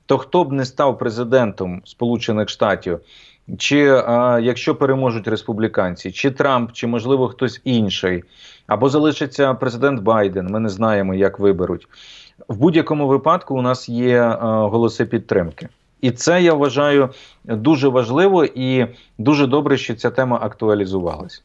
то 0.07 0.19
хто 0.19 0.45
б 0.45 0.53
не 0.53 0.65
став 0.65 0.99
президентом 0.99 1.83
Сполучених 1.85 2.49
Штатів, 2.49 3.01
чи 3.59 3.89
а, 3.89 4.41
якщо 4.43 4.75
переможуть 4.75 5.29
республіканці, 5.29 6.13
чи 6.13 6.31
Трамп, 6.31 6.73
чи 6.73 6.87
можливо 6.87 7.29
хтось 7.29 7.61
інший, 7.65 8.25
або 8.67 8.89
залишиться 8.89 9.55
президент 9.55 10.03
Байден, 10.03 10.47
ми 10.47 10.61
не 10.61 10.69
знаємо, 10.69 11.15
як 11.15 11.39
виберуть. 11.39 11.89
В 12.49 12.57
будь-якому 12.57 13.07
випадку 13.07 13.59
у 13.59 13.63
нас 13.63 13.89
є 13.89 14.21
а, 14.21 14.67
голоси 14.67 15.05
підтримки. 15.05 15.69
І 16.01 16.11
це 16.11 16.43
я 16.43 16.55
вважаю 16.55 17.09
дуже 17.45 17.89
важливо 17.89 18.45
і 18.45 18.87
дуже 19.19 19.47
добре, 19.47 19.77
що 19.77 19.95
ця 19.95 20.11
тема 20.11 20.39
актуалізувалась. 20.43 21.43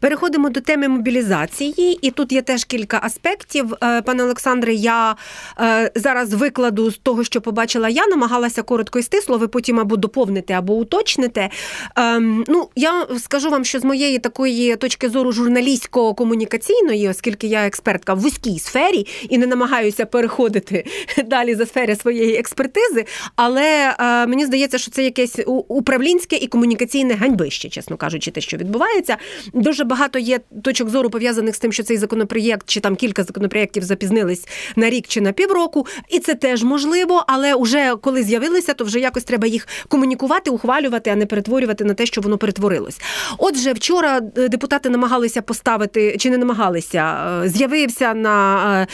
Переходимо 0.00 0.50
до 0.50 0.60
теми 0.60 0.88
мобілізації, 0.88 1.98
і 2.02 2.10
тут 2.10 2.32
є 2.32 2.42
теж 2.42 2.64
кілька 2.64 3.00
аспектів. 3.02 3.74
Е, 3.82 4.02
пане 4.02 4.22
Олександре, 4.24 4.74
я 4.74 5.16
е, 5.60 5.90
зараз 5.94 6.34
викладу 6.34 6.90
з 6.90 6.98
того, 6.98 7.24
що 7.24 7.40
побачила 7.40 7.88
я, 7.88 8.06
намагалася 8.06 8.62
коротко 8.62 8.98
і 8.98 9.02
стисло, 9.02 9.38
ви 9.38 9.48
потім 9.48 9.80
або 9.80 9.96
доповните, 9.96 10.54
або 10.54 10.74
уточните. 10.74 11.50
Ем, 11.96 12.44
ну, 12.48 12.68
я 12.76 13.06
скажу 13.18 13.50
вам, 13.50 13.64
що 13.64 13.80
з 13.80 13.84
моєї 13.84 14.18
такої 14.18 14.76
точки 14.76 15.08
зору 15.08 15.32
журналістсько-комунікаційної, 15.32 17.10
оскільки 17.10 17.46
я 17.46 17.66
експертка 17.66 18.14
в 18.14 18.18
вузькій 18.18 18.58
сфері 18.58 19.06
і 19.28 19.38
не 19.38 19.46
намагаюся 19.46 20.06
переходити 20.06 20.84
далі 21.24 21.54
за 21.54 21.66
сфери 21.66 21.96
своєї 21.96 22.36
експертизи, 22.36 23.04
але 23.36 23.96
е, 23.98 24.26
мені 24.26 24.46
здається, 24.46 24.78
що 24.78 24.90
це 24.90 25.04
якесь 25.04 25.38
управлінське 25.68 26.36
і 26.36 26.46
комунікаційне 26.46 27.14
ганьбище, 27.14 27.68
чесно 27.68 27.96
кажучи, 27.96 28.30
те, 28.30 28.40
що 28.40 28.56
відбувається 28.56 29.16
дуже 29.52 29.84
багато 29.84 30.18
є 30.18 30.40
точок 30.62 30.88
зору 30.88 31.10
пов'язаних 31.10 31.54
з 31.54 31.58
тим, 31.58 31.72
що 31.72 31.82
цей 31.82 31.96
законопроєкт 31.96 32.68
чи 32.68 32.80
там 32.80 32.96
кілька 32.96 33.24
законопроєктів 33.24 33.82
запізнились 33.82 34.48
на 34.76 34.90
рік 34.90 35.06
чи 35.08 35.20
на 35.20 35.32
півроку, 35.32 35.86
і 36.08 36.18
це 36.18 36.34
теж 36.34 36.62
можливо, 36.62 37.24
але 37.26 37.54
вже 37.54 37.96
коли 38.00 38.22
з'явилися, 38.22 38.74
то 38.74 38.84
вже 38.84 39.00
якось 39.00 39.24
треба 39.24 39.46
їх 39.46 39.68
комунікувати, 39.88 40.50
ухвалювати, 40.50 41.10
а 41.10 41.16
не 41.16 41.26
перетворювати 41.26 41.84
на 41.84 41.94
те, 41.94 42.06
що 42.06 42.20
воно 42.20 42.38
перетворилось. 42.38 43.00
Отже, 43.38 43.72
вчора 43.72 44.20
е, 44.36 44.48
депутати 44.48 44.90
намагалися 44.90 45.42
поставити 45.42 46.16
чи 46.18 46.30
не 46.30 46.38
намагалися, 46.38 47.16
е, 47.44 47.48
з'явився 47.48 48.14
на 48.14 48.86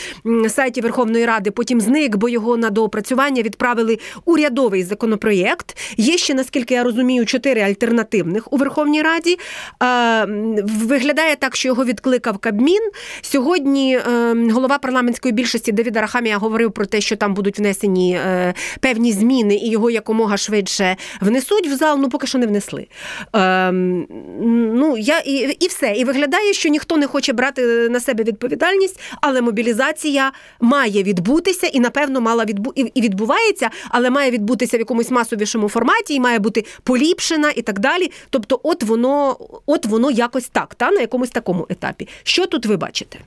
е, 0.45 0.49
сайті 0.49 0.81
Верховної 0.81 1.25
Ради, 1.25 1.51
потім 1.51 1.81
зник, 1.81 2.15
бо 2.15 2.29
його 2.29 2.57
на 2.57 2.69
доопрацювання 2.69 3.41
відправили 3.41 3.99
урядовий 4.25 4.83
законопроєкт. 4.83 5.77
Є 5.97 6.17
ще, 6.17 6.33
наскільки 6.33 6.73
я 6.73 6.83
розумію, 6.83 7.25
чотири 7.25 7.61
альтернативних 7.61 8.53
у 8.53 8.57
Верховній 8.57 9.01
Раді. 9.01 9.37
Виглядає 10.65 11.35
так, 11.35 11.55
що 11.55 11.67
його 11.67 11.85
відкликав 11.85 12.37
Кабмін. 12.37 12.91
Сьогодні 13.21 13.95
е, 13.95 14.35
голова 14.51 14.77
парламентської 14.77 15.33
більшості 15.33 15.71
Давіда 15.71 16.01
Рахамія 16.01 16.37
говорив 16.37 16.71
про 16.71 16.85
те, 16.85 17.01
що 17.01 17.15
там 17.15 17.33
будуть 17.33 17.59
внесені 17.59 18.13
е, 18.15 18.53
певні 18.79 19.11
зміни, 19.11 19.55
і 19.55 19.69
його 19.69 19.89
якомога 19.89 20.37
швидше 20.37 20.95
внесуть 21.21 21.67
в 21.67 21.75
зал. 21.75 21.99
Ну 22.01 22.09
поки 22.09 22.27
що 22.27 22.37
не 22.37 22.47
внесли. 22.47 22.87
Е, 23.35 23.71
ну 23.71 24.97
я 24.97 25.19
і, 25.19 25.57
і 25.59 25.67
все. 25.67 25.93
І 25.97 26.03
виглядає, 26.03 26.53
що 26.53 26.69
ніхто 26.69 26.97
не 26.97 27.07
хоче 27.07 27.33
брати 27.33 27.89
на 27.89 27.99
себе 27.99 28.23
відповідальність, 28.23 28.99
але 29.21 29.41
мобілізація 29.41 30.31
має 30.59 31.03
відбутися 31.03 31.67
і 31.67 31.79
напевно 31.79 32.21
мала 32.21 32.45
відбу 32.45 32.73
і 32.75 33.01
відбувається, 33.01 33.69
але 33.89 34.09
має 34.09 34.31
відбутися 34.31 34.77
в 34.77 34.79
якомусь 34.79 35.11
масовішому 35.11 35.69
форматі, 35.69 36.13
і 36.13 36.19
має 36.19 36.39
бути 36.39 36.65
поліпшена 36.83 37.51
і 37.55 37.61
так 37.61 37.79
далі. 37.79 38.11
Тобто, 38.29 38.59
от 38.63 38.83
воно, 38.83 39.37
от 39.65 39.85
воно 39.85 40.11
якось 40.27 40.49
так, 40.49 40.75
та 40.75 40.91
на 40.91 41.01
якомусь 41.01 41.29
такому 41.29 41.65
етапі. 41.69 42.07
Що 42.23 42.47
тут 42.47 42.65
ви 42.65 42.77
бачите? 42.77 43.19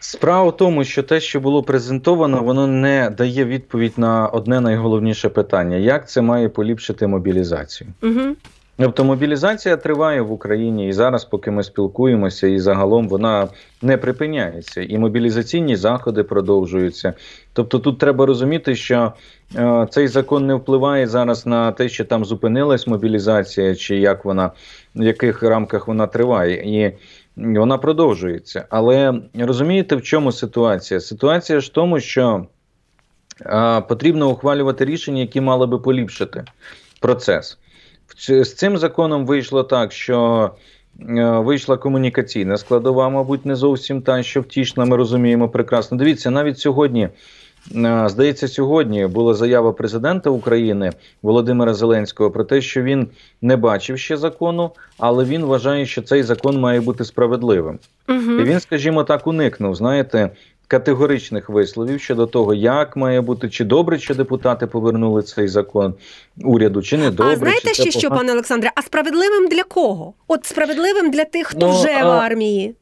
Справа 0.00 0.50
в 0.50 0.56
тому, 0.56 0.84
що 0.84 1.02
те, 1.02 1.20
що 1.20 1.40
було 1.40 1.62
презентовано, 1.62 2.42
воно 2.42 2.66
не 2.66 3.10
дає 3.10 3.44
відповідь 3.44 3.92
на 3.96 4.28
одне 4.28 4.60
найголовніше 4.60 5.28
питання: 5.28 5.76
як 5.76 6.10
це 6.10 6.22
має 6.22 6.48
поліпшити 6.48 7.06
мобілізацію? 7.06 7.90
Угу. 8.02 8.36
Тобто 8.82 9.04
мобілізація 9.04 9.76
триває 9.76 10.20
в 10.20 10.32
Україні 10.32 10.88
і 10.88 10.92
зараз, 10.92 11.24
поки 11.24 11.50
ми 11.50 11.62
спілкуємося, 11.62 12.46
і 12.46 12.58
загалом 12.58 13.08
вона 13.08 13.48
не 13.82 13.96
припиняється, 13.96 14.82
і 14.82 14.98
мобілізаційні 14.98 15.76
заходи 15.76 16.22
продовжуються. 16.22 17.14
Тобто, 17.52 17.78
тут 17.78 17.98
треба 17.98 18.26
розуміти, 18.26 18.74
що 18.74 19.12
е, 19.56 19.86
цей 19.90 20.08
закон 20.08 20.46
не 20.46 20.54
впливає 20.54 21.06
зараз 21.06 21.46
на 21.46 21.72
те, 21.72 21.88
що 21.88 22.04
там 22.04 22.24
зупинилась 22.24 22.86
мобілізація, 22.86 23.74
чи 23.74 23.96
як 23.96 24.24
вона 24.24 24.50
в 24.94 25.02
яких 25.02 25.42
рамках 25.42 25.88
вона 25.88 26.06
триває, 26.06 26.54
і 26.54 26.92
вона 27.36 27.78
продовжується. 27.78 28.64
Але 28.70 29.14
розумієте, 29.34 29.96
в 29.96 30.02
чому 30.02 30.32
ситуація? 30.32 31.00
Ситуація 31.00 31.60
ж 31.60 31.66
в 31.66 31.72
тому, 31.72 32.00
що 32.00 32.46
е, 33.40 33.80
потрібно 33.80 34.30
ухвалювати 34.30 34.84
рішення, 34.84 35.20
які 35.20 35.40
мали 35.40 35.66
би 35.66 35.78
поліпшити 35.78 36.44
процес. 37.00 37.58
З 38.18 38.54
цим 38.54 38.78
законом 38.78 39.26
вийшло 39.26 39.62
так, 39.62 39.92
що 39.92 40.50
е, 41.00 41.24
вийшла 41.38 41.76
комунікаційна 41.76 42.56
складова, 42.56 43.08
мабуть, 43.08 43.46
не 43.46 43.56
зовсім 43.56 44.02
та, 44.02 44.22
що 44.22 44.40
втішна, 44.40 44.84
ми 44.84 44.96
розуміємо 44.96 45.48
прекрасно. 45.48 45.98
Дивіться, 45.98 46.30
навіть 46.30 46.58
сьогодні, 46.58 47.08
е, 47.76 48.04
здається, 48.08 48.48
сьогодні 48.48 49.06
була 49.06 49.34
заява 49.34 49.72
президента 49.72 50.30
України 50.30 50.92
Володимира 51.22 51.74
Зеленського 51.74 52.30
про 52.30 52.44
те, 52.44 52.60
що 52.60 52.82
він 52.82 53.08
не 53.42 53.56
бачив 53.56 53.98
ще 53.98 54.16
закону, 54.16 54.70
але 54.98 55.24
він 55.24 55.44
вважає, 55.44 55.86
що 55.86 56.02
цей 56.02 56.22
закон 56.22 56.60
має 56.60 56.80
бути 56.80 57.04
справедливим. 57.04 57.78
Угу. 58.08 58.32
І 58.40 58.44
він, 58.44 58.60
скажімо 58.60 59.04
так, 59.04 59.26
уникнув, 59.26 59.74
знаєте. 59.74 60.30
Категоричних 60.72 61.48
висловів 61.48 62.00
щодо 62.00 62.26
того, 62.26 62.54
як 62.54 62.96
має 62.96 63.20
бути, 63.20 63.50
чи 63.50 63.64
добре, 63.64 63.98
що 63.98 64.14
депутати 64.14 64.66
повернули 64.66 65.22
цей 65.22 65.48
закон 65.48 65.94
уряду, 66.44 66.82
чи 66.82 66.98
не 66.98 67.10
добре. 67.10 67.32
А 67.32 67.36
знаєте 67.36 67.72
чи 67.74 67.82
ще 67.90 67.90
що, 67.90 68.10
пане 68.10 68.32
Олександре? 68.32 68.70
А 68.74 68.82
справедливим 68.82 69.48
для 69.48 69.62
кого? 69.62 70.14
От 70.28 70.44
справедливим 70.44 71.10
для 71.10 71.24
тих, 71.24 71.46
хто 71.46 71.66
Ну, 71.66 71.72
вже 71.72 71.88
а- 72.00 72.04
в 72.04 72.10
армії. 72.10 72.74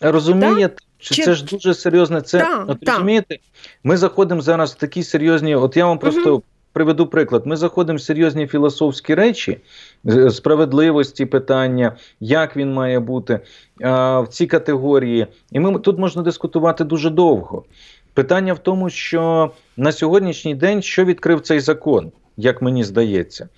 Розумієте, 0.00 0.76
що 0.98 1.14
Чи- 1.14 1.22
це 1.22 1.34
ж 1.34 1.44
дуже 1.44 1.74
серйозне. 1.74 2.22
Це 2.22 2.38
Да, 2.38 2.64
от 2.68 2.78
да. 2.82 2.92
розумієте, 2.92 3.38
ми 3.84 3.96
заходимо 3.96 4.40
зараз 4.40 4.72
в 4.72 4.74
такі 4.74 5.02
серйозні. 5.02 5.54
От 5.54 5.76
я 5.76 5.86
вам 5.86 5.98
просто 5.98 6.42
приведу 6.72 7.06
приклад. 7.06 7.46
Ми 7.46 7.56
заходимо 7.56 7.96
в 7.96 8.00
серйозні 8.02 8.46
філософські 8.46 9.14
речі, 9.14 9.58
справедливості 10.30 11.26
питання, 11.26 11.96
як 12.20 12.56
він 12.56 12.72
має 12.72 13.00
бути 13.00 13.40
в 13.80 14.26
ці 14.30 14.46
категорії. 14.46 15.26
І 15.52 15.60
ми 15.60 15.78
тут 15.78 15.98
можна 15.98 16.22
дискутувати 16.22 16.84
дуже 16.84 17.10
довго. 17.10 17.64
Питання 18.14 18.52
в 18.52 18.58
тому, 18.58 18.90
що 18.90 19.50
на 19.76 19.92
сьогоднішній 19.92 20.54
день 20.54 20.82
що 20.82 21.04
відкрив 21.04 21.40
цей 21.40 21.60
закон, 21.60 22.12
як 22.36 22.62
мені 22.62 22.84
здається. 22.84 23.48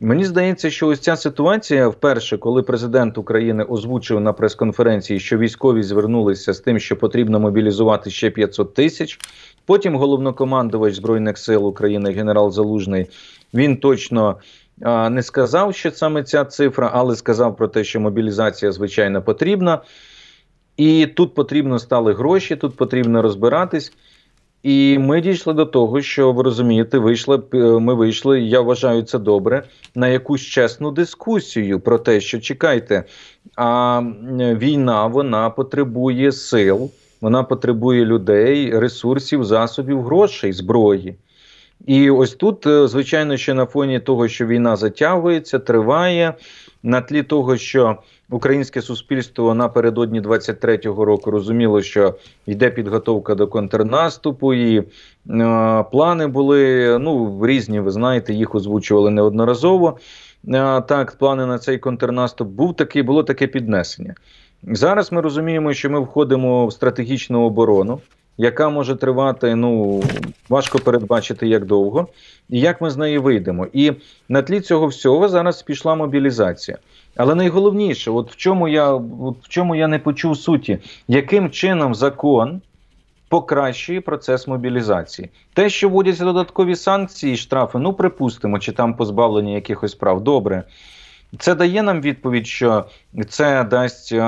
Мені 0.00 0.24
здається, 0.24 0.70
що 0.70 0.86
ось 0.86 1.00
ця 1.00 1.16
ситуація, 1.16 1.88
вперше, 1.88 2.38
коли 2.38 2.62
президент 2.62 3.18
України 3.18 3.64
озвучив 3.64 4.20
на 4.20 4.32
прес-конференції, 4.32 5.20
що 5.20 5.38
військові 5.38 5.82
звернулися 5.82 6.52
з 6.52 6.60
тим, 6.60 6.78
що 6.78 6.96
потрібно 6.96 7.40
мобілізувати 7.40 8.10
ще 8.10 8.30
500 8.30 8.74
тисяч. 8.74 9.18
Потім 9.66 9.96
головнокомандувач 9.96 10.94
Збройних 10.94 11.38
сил 11.38 11.66
України 11.66 12.12
генерал 12.12 12.50
Залужний 12.50 13.06
він 13.54 13.76
точно 13.76 14.36
не 15.10 15.22
сказав, 15.22 15.74
що 15.74 15.90
саме 15.90 16.22
ця 16.22 16.44
цифра, 16.44 16.90
але 16.94 17.16
сказав 17.16 17.56
про 17.56 17.68
те, 17.68 17.84
що 17.84 18.00
мобілізація 18.00 18.72
звичайно 18.72 19.22
потрібна. 19.22 19.82
І 20.76 21.06
тут 21.06 21.34
потрібно 21.34 21.78
стали 21.78 22.14
гроші, 22.14 22.56
тут 22.56 22.76
потрібно 22.76 23.22
розбиратись. 23.22 23.92
І 24.62 24.98
ми 24.98 25.20
дійшли 25.20 25.52
до 25.52 25.66
того, 25.66 26.00
що 26.00 26.32
ви 26.32 26.42
розумієте, 26.42 26.98
вийшли, 26.98 27.42
е, 27.54 27.56
ми 27.58 27.94
вийшли, 27.94 28.40
я 28.40 28.60
вважаю 28.60 29.02
це 29.02 29.18
добре, 29.18 29.62
на 29.94 30.08
якусь 30.08 30.40
чесну 30.40 30.90
дискусію 30.90 31.80
про 31.80 31.98
те, 31.98 32.20
що 32.20 32.40
чекайте, 32.40 33.04
а 33.56 34.00
війна 34.38 35.06
вона 35.06 35.50
потребує 35.50 36.32
сил, 36.32 36.90
вона 37.20 37.42
потребує 37.42 38.04
людей, 38.04 38.78
ресурсів, 38.78 39.44
засобів, 39.44 40.02
грошей, 40.02 40.52
зброї. 40.52 41.16
І 41.86 42.10
ось 42.10 42.34
тут, 42.34 42.66
е, 42.66 42.88
звичайно, 42.88 43.36
ще 43.36 43.54
на 43.54 43.66
фоні 43.66 44.00
того, 44.00 44.28
що 44.28 44.46
війна 44.46 44.76
затягується, 44.76 45.58
триває, 45.58 46.34
на 46.82 47.00
тлі 47.00 47.22
того, 47.22 47.56
що 47.56 47.96
українське 48.30 48.82
суспільство 48.82 49.54
напередодні 49.54 50.20
23-го 50.20 51.04
року 51.04 51.30
розуміло, 51.30 51.82
що 51.82 52.14
йде 52.46 52.70
підготовка 52.70 53.34
до 53.34 53.46
контрнаступу, 53.46 54.54
і 54.54 54.78
е, 54.78 54.84
плани 55.92 56.26
були 56.26 56.98
ну, 56.98 57.40
різні, 57.46 57.80
ви 57.80 57.90
знаєте, 57.90 58.34
їх 58.34 58.54
озвучували 58.54 59.10
неодноразово. 59.10 59.98
Е, 60.48 60.80
так, 60.80 61.16
плани 61.18 61.46
на 61.46 61.58
цей 61.58 61.78
контрнаступ 61.78 62.48
був 62.48 62.76
такий, 62.76 63.02
було 63.02 63.22
таке 63.22 63.46
піднесення. 63.46 64.14
Зараз 64.62 65.12
ми 65.12 65.20
розуміємо, 65.20 65.72
що 65.72 65.90
ми 65.90 66.00
входимо 66.00 66.66
в 66.66 66.72
стратегічну 66.72 67.42
оборону, 67.42 68.00
яка 68.38 68.68
може 68.68 68.96
тривати, 68.96 69.54
ну 69.54 70.02
важко 70.48 70.78
передбачити 70.78 71.48
як 71.48 71.64
довго, 71.64 72.08
і 72.48 72.60
як 72.60 72.80
ми 72.80 72.90
з 72.90 72.96
неї 72.96 73.18
вийдемо. 73.18 73.66
І 73.72 73.92
на 74.28 74.42
тлі 74.42 74.60
цього 74.60 74.86
всього 74.86 75.28
зараз 75.28 75.62
пішла 75.62 75.94
мобілізація. 75.94 76.78
Але 77.16 77.34
найголовніше, 77.34 78.10
от 78.10 78.32
в 78.32 78.36
чому 78.36 78.68
я 78.68 78.92
от 78.92 79.36
в 79.42 79.48
чому 79.48 79.76
я 79.76 79.88
не 79.88 79.98
почув 79.98 80.36
суті, 80.36 80.78
яким 81.08 81.50
чином 81.50 81.94
закон 81.94 82.60
покращує 83.28 84.00
процес 84.00 84.48
мобілізації. 84.48 85.30
Те, 85.54 85.68
що 85.68 85.88
вводяться 85.88 86.24
додаткові 86.24 86.76
санкції, 86.76 87.36
штрафи, 87.36 87.78
ну 87.78 87.92
припустимо, 87.92 88.58
чи 88.58 88.72
там 88.72 88.94
позбавлення 88.94 89.52
якихось 89.52 89.94
прав, 89.94 90.24
добре. 90.24 90.62
Це 91.38 91.54
дає 91.54 91.82
нам 91.82 92.00
відповідь, 92.00 92.46
що 92.46 92.84
це 93.28 93.64
дасть, 93.64 94.12
е, 94.12 94.18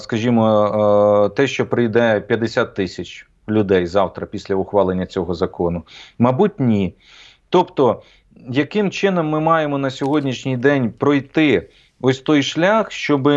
скажімо, 0.00 1.26
е, 1.26 1.36
те, 1.36 1.46
що 1.46 1.66
прийде 1.66 2.20
50 2.20 2.74
тисяч 2.74 3.26
людей 3.48 3.86
завтра 3.86 4.26
після 4.26 4.54
ухвалення 4.54 5.06
цього 5.06 5.34
закону. 5.34 5.82
Мабуть, 6.18 6.60
ні. 6.60 6.94
Тобто, 7.48 8.02
яким 8.48 8.90
чином 8.90 9.28
ми 9.28 9.40
маємо 9.40 9.78
на 9.78 9.90
сьогоднішній 9.90 10.56
день 10.56 10.92
пройти 10.98 11.68
ось 12.00 12.20
той 12.20 12.42
шлях, 12.42 12.92
щоб 12.92 13.30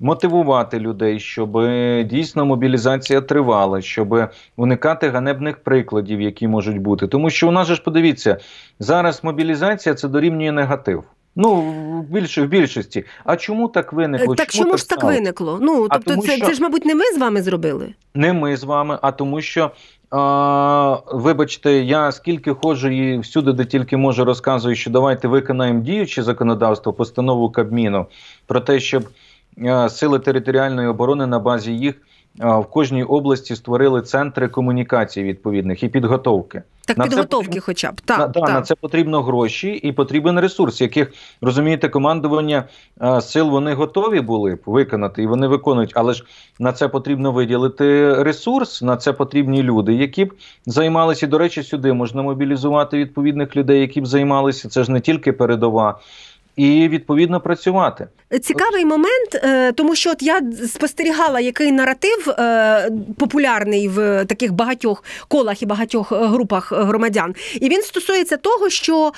мотивувати 0.00 0.78
людей, 0.78 1.20
щоб 1.20 1.68
дійсно 2.04 2.46
мобілізація 2.46 3.20
тривала, 3.20 3.80
щоб 3.80 4.30
уникати 4.56 5.08
ганебних 5.08 5.58
прикладів, 5.58 6.20
які 6.20 6.48
можуть 6.48 6.78
бути. 6.78 7.06
Тому 7.06 7.30
що 7.30 7.48
у 7.48 7.50
нас 7.50 7.68
ж 7.68 7.82
подивіться, 7.82 8.38
зараз 8.78 9.24
мобілізація 9.24 9.94
це 9.94 10.08
дорівнює 10.08 10.52
негатив. 10.52 11.04
Ну, 11.36 11.54
в 12.00 12.02
більш, 12.12 12.38
в 12.38 12.44
більшості. 12.44 13.04
А 13.24 13.36
чому 13.36 13.68
так 13.68 13.92
виникло? 13.92 14.34
Так 14.34 14.52
чому 14.52 14.76
ж 14.76 14.88
так 14.88 14.98
сталося? 14.98 15.18
виникло? 15.18 15.58
Ну 15.62 15.88
тобто, 15.88 16.10
тому 16.10 16.22
це, 16.22 16.36
що- 16.36 16.46
це 16.46 16.54
ж, 16.54 16.62
мабуть, 16.62 16.84
не 16.84 16.94
ми 16.94 17.04
з 17.14 17.18
вами 17.18 17.42
зробили. 17.42 17.94
Не 18.14 18.32
ми 18.32 18.56
з 18.56 18.64
вами, 18.64 18.98
а 19.02 19.12
тому, 19.12 19.40
що. 19.40 19.70
А, 20.14 20.98
вибачте, 21.12 21.72
я 21.72 22.12
скільки 22.12 22.54
ходжу 22.54 22.88
і 22.88 23.18
всюди, 23.18 23.52
де 23.52 23.64
тільки 23.64 23.96
можу, 23.96 24.24
розказую, 24.24 24.74
що 24.76 24.90
давайте 24.90 25.28
виконаємо 25.28 25.80
діюче 25.80 26.22
законодавство, 26.22 26.92
постанову 26.92 27.50
Кабміну 27.50 28.06
про 28.46 28.60
те, 28.60 28.80
щоб 28.80 29.08
е, 29.58 29.88
сили 29.88 30.18
територіальної 30.18 30.88
оборони 30.88 31.26
на 31.26 31.38
базі 31.38 31.72
їх 31.72 31.94
е, 31.94 31.98
в 32.38 32.64
кожній 32.64 33.04
області 33.04 33.56
створили 33.56 34.02
центри 34.02 34.48
комунікації 34.48 35.26
відповідних 35.26 35.82
і 35.82 35.88
підготовки. 35.88 36.62
Так 36.86 36.98
На 36.98 37.04
підготовки, 37.04 37.46
потрібно- 37.46 37.62
хоча 37.66 37.92
б 37.92 37.94
на, 38.08 38.16
так, 38.16 38.30
да, 38.30 38.40
так. 38.40 38.48
на 38.50 38.62
це 38.62 38.74
потрібно 38.74 39.22
гроші 39.22 39.68
і 39.72 39.92
потрібен 39.92 40.40
ресурс, 40.40 40.80
яких 40.80 41.12
розумієте, 41.40 41.88
командування 41.88 42.64
е, 43.02 43.20
сил 43.20 43.48
вони 43.50 43.74
готові 43.74 44.20
були 44.20 44.54
б 44.54 44.60
виконати, 44.66 45.22
і 45.22 45.26
вони 45.26 45.46
виконують. 45.46 45.92
Але 45.94 46.12
ж 46.14 46.24
на 46.58 46.72
це 46.72 46.88
потрібно 46.88 47.32
виділити 47.32 48.14
ресурс, 48.22 48.82
на 48.82 48.96
це 48.96 49.12
потрібні 49.12 49.62
люди, 49.62 49.94
які 49.94 50.24
б 50.24 50.34
займалися. 50.66 51.26
І, 51.26 51.28
До 51.28 51.38
речі, 51.38 51.62
сюди 51.62 51.92
можна 51.92 52.22
мобілізувати 52.22 52.98
відповідних 52.98 53.56
людей, 53.56 53.80
які 53.80 54.00
б 54.00 54.06
займалися. 54.06 54.68
Це 54.68 54.84
ж 54.84 54.92
не 54.92 55.00
тільки 55.00 55.32
передова. 55.32 55.98
І 56.56 56.88
відповідно 56.88 57.40
працювати. 57.40 58.08
Цікавий 58.40 58.84
момент, 58.84 59.34
е, 59.34 59.72
тому 59.72 59.94
що 59.94 60.10
от 60.10 60.22
я 60.22 60.42
спостерігала, 60.68 61.40
який 61.40 61.72
наратив 61.72 62.30
е, 62.30 62.90
популярний 63.18 63.88
в 63.88 64.24
таких 64.24 64.52
багатьох 64.52 65.04
колах 65.28 65.62
і 65.62 65.66
багатьох 65.66 66.12
е, 66.12 66.16
групах 66.16 66.72
громадян. 66.72 67.34
І 67.54 67.68
він 67.68 67.82
стосується 67.82 68.36
того, 68.36 68.70
що 68.70 69.12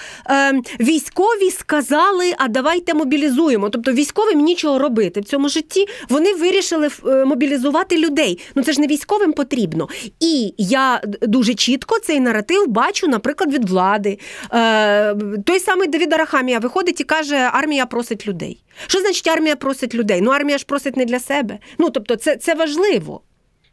військові 0.81 1.51
сказали, 1.51 2.35
а 2.39 2.49
давайте 2.49 2.95
мобілізуємо. 2.95 3.71
Тобто 3.71 3.93
військовим 3.93 4.41
нічого 4.41 4.79
робити 4.79 5.21
в 5.21 5.25
цьому 5.25 5.49
житті. 5.49 5.87
Вони 6.09 6.35
вирішили 6.35 6.89
мобілізувати 7.27 7.99
людей. 7.99 8.41
Ну 8.55 8.63
це 8.63 8.73
ж 8.73 8.81
не 8.81 8.87
військовим 8.87 9.33
потрібно. 9.33 9.89
І 10.21 10.55
я 10.59 11.01
дуже 11.23 11.55
чітко 11.55 11.99
цей 11.99 12.21
наратив 12.21 12.69
бачу, 12.69 13.09
наприклад, 13.09 13.53
від 13.53 13.69
влади. 13.69 14.19
Той 15.45 15.61
самий 15.61 15.89
Давід 15.89 16.13
Арахамія 16.13 16.59
виходить 16.59 17.01
і 17.01 17.05
каже, 17.05 17.24
армія 17.33 17.87
просить 17.87 18.27
людей. 18.27 18.63
Що 18.87 19.01
значить 19.01 19.29
армія 19.29 19.57
просить 19.57 19.95
людей? 19.95 20.21
Ну 20.21 20.31
армія 20.31 20.59
ж 20.59 20.67
просить 20.67 20.97
не 20.97 21.05
для 21.05 21.21
себе. 21.21 21.59
Ну 21.79 21.91
тобто, 21.91 22.17
це, 22.17 22.37
це 22.37 22.55
важливо. 22.55 23.21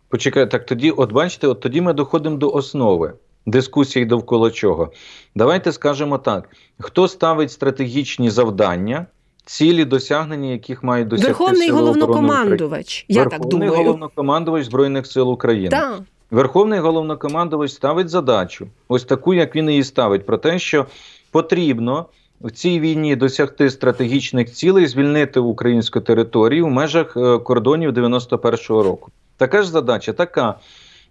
Почекай, 0.09 0.51
так 0.51 0.65
тоді, 0.65 0.91
от 0.91 1.11
бачите, 1.11 1.47
от 1.47 1.59
тоді 1.59 1.81
ми 1.81 1.93
доходимо 1.93 2.37
до 2.37 2.51
основи 2.51 3.13
дискусії 3.45 4.05
довкола 4.05 4.51
чого. 4.51 4.91
Давайте 5.35 5.71
скажемо 5.71 6.17
так: 6.17 6.49
хто 6.79 7.07
ставить 7.07 7.51
стратегічні 7.51 8.29
завдання, 8.29 9.05
цілі 9.45 9.85
досягнення, 9.85 10.51
яких 10.51 10.83
мають 10.83 11.07
досягти 11.07 11.27
Верховний 11.27 11.67
Сили 11.67 11.79
головнокомандувач. 11.79 13.05
Я 13.07 13.25
так 13.25 13.39
Верховний 13.39 13.69
головнокомандувач 13.69 14.65
Збройних 14.65 15.07
сил 15.07 15.31
України. 15.31 15.69
Так. 15.69 15.99
Верховний 16.31 16.79
головнокомандувач 16.79 17.71
ставить 17.71 18.09
задачу, 18.09 18.67
ось 18.87 19.03
таку, 19.03 19.33
як 19.33 19.55
він 19.55 19.69
її 19.69 19.83
ставить, 19.83 20.25
про 20.25 20.37
те, 20.37 20.59
що 20.59 20.85
потрібно 21.31 22.05
в 22.43 22.51
цій 22.51 22.79
війні 22.79 23.15
досягти 23.15 23.69
стратегічних 23.69 24.51
цілей, 24.51 24.87
звільнити 24.87 25.39
українську 25.39 25.99
територію 25.99 26.65
в 26.65 26.69
межах 26.69 27.17
е, 27.17 27.37
кордонів 27.37 27.91
91-го 27.91 28.83
року. 28.83 29.11
Така 29.37 29.61
ж 29.61 29.69
задача 29.69 30.13
така. 30.13 30.55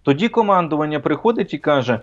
Тоді 0.03 0.27
командування 0.27 0.99
приходить 0.99 1.53
і 1.53 1.57
каже, 1.57 1.99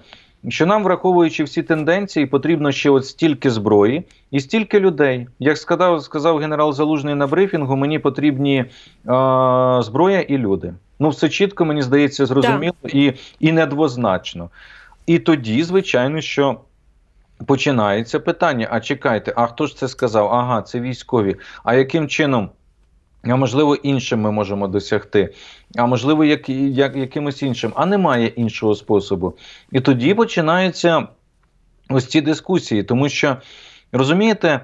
що 0.48 0.66
нам, 0.66 0.84
враховуючи 0.84 1.44
всі 1.44 1.62
тенденції, 1.62 2.26
потрібно 2.26 2.72
ще 2.72 2.90
от 2.90 3.06
стільки 3.06 3.50
зброї 3.50 4.02
і 4.30 4.40
стільки 4.40 4.80
людей. 4.80 5.26
Як 5.38 5.58
сказав, 5.58 6.02
сказав 6.02 6.38
генерал 6.38 6.72
Залужний 6.72 7.14
на 7.14 7.26
брифінгу, 7.26 7.76
мені 7.76 7.98
потрібні 7.98 8.56
е, 8.56 8.66
зброя 9.82 10.20
і 10.20 10.38
люди. 10.38 10.74
Ну, 11.00 11.08
все 11.08 11.28
чітко, 11.28 11.64
мені 11.64 11.82
здається, 11.82 12.26
зрозуміло 12.26 12.74
і, 12.84 13.12
і 13.40 13.52
недвозначно. 13.52 14.50
І 15.06 15.18
тоді, 15.18 15.62
звичайно, 15.62 16.20
що 16.20 16.60
починається 17.46 18.20
питання: 18.20 18.68
а 18.70 18.80
чекайте, 18.80 19.32
а 19.36 19.46
хто 19.46 19.66
ж 19.66 19.76
це 19.76 19.88
сказав? 19.88 20.32
Ага, 20.32 20.62
це 20.62 20.80
військові. 20.80 21.36
А 21.64 21.74
яким 21.74 22.08
чином? 22.08 22.50
А 23.24 23.36
можливо, 23.36 23.74
іншим 23.74 24.20
ми 24.20 24.32
можемо 24.32 24.68
досягти, 24.68 25.34
а 25.76 25.86
можливо, 25.86 26.24
як, 26.24 26.48
як, 26.48 26.96
якимось 26.96 27.42
іншим, 27.42 27.72
а 27.76 27.86
немає 27.86 28.26
іншого 28.26 28.74
способу. 28.74 29.36
І 29.72 29.80
тоді 29.80 30.14
починаються 30.14 31.08
ось 31.90 32.06
ці 32.06 32.20
дискусії, 32.20 32.82
тому 32.82 33.08
що 33.08 33.36
розумієте, 33.92 34.60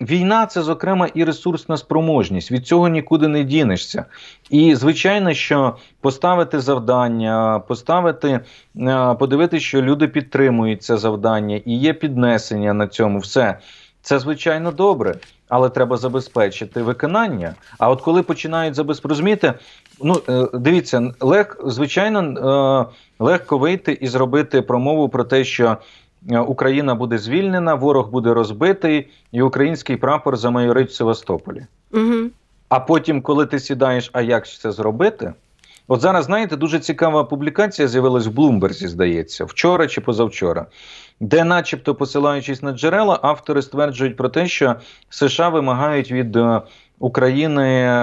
війна 0.00 0.46
це, 0.46 0.62
зокрема, 0.62 1.08
і 1.14 1.24
ресурсна 1.24 1.76
спроможність. 1.76 2.52
Від 2.52 2.66
цього 2.66 2.88
нікуди 2.88 3.28
не 3.28 3.44
дінешся. 3.44 4.04
І 4.50 4.74
звичайно, 4.74 5.34
що 5.34 5.76
поставити 6.00 6.60
завдання, 6.60 7.62
поставити, 7.68 8.40
подивитися, 9.18 9.66
що 9.66 9.82
люди 9.82 10.08
підтримують 10.08 10.82
це 10.82 10.96
завдання, 10.96 11.60
і 11.64 11.72
є 11.72 11.92
піднесення 11.92 12.72
на 12.72 12.86
цьому 12.86 13.18
все. 13.18 13.58
Це 14.06 14.18
звичайно 14.18 14.72
добре, 14.72 15.14
але 15.48 15.68
треба 15.68 15.96
забезпечити 15.96 16.82
виконання. 16.82 17.54
А 17.78 17.90
от 17.90 18.00
коли 18.00 18.22
починають 18.22 18.74
забезпечити, 18.74 19.54
ну 20.02 20.22
е, 20.28 20.48
дивіться, 20.54 21.12
лег, 21.20 21.56
звичайно, 21.64 22.20
е, 22.20 22.96
легко 23.18 23.58
вийти 23.58 23.92
і 23.92 24.06
зробити 24.06 24.62
промову 24.62 25.08
про 25.08 25.24
те, 25.24 25.44
що 25.44 25.66
е, 25.66 25.76
Україна 26.46 26.94
буде 26.94 27.18
звільнена, 27.18 27.74
ворог 27.74 28.10
буде 28.10 28.34
розбитий, 28.34 29.08
і 29.32 29.42
український 29.42 29.96
прапор 29.96 30.36
замайорить 30.36 30.90
в 30.90 30.94
Севастополі. 30.94 31.66
Угу. 31.92 32.30
А 32.68 32.80
потім, 32.80 33.22
коли 33.22 33.46
ти 33.46 33.58
сідаєш, 33.58 34.10
а 34.12 34.22
як 34.22 34.48
це 34.48 34.72
зробити? 34.72 35.32
От 35.88 36.00
зараз, 36.00 36.24
знаєте, 36.24 36.56
дуже 36.56 36.78
цікава 36.78 37.24
публікація 37.24 37.88
з'явилась 37.88 38.26
в 38.26 38.30
Блумберзі, 38.30 38.88
здається, 38.88 39.44
вчора 39.44 39.86
чи 39.86 40.00
позавчора, 40.00 40.66
де, 41.20 41.44
начебто, 41.44 41.94
посилаючись 41.94 42.62
на 42.62 42.72
джерела, 42.72 43.18
автори 43.22 43.62
стверджують 43.62 44.16
про 44.16 44.28
те, 44.28 44.46
що 44.46 44.74
США 45.08 45.48
вимагають 45.48 46.12
від 46.12 46.36
е, 46.36 46.60
України 46.98 47.96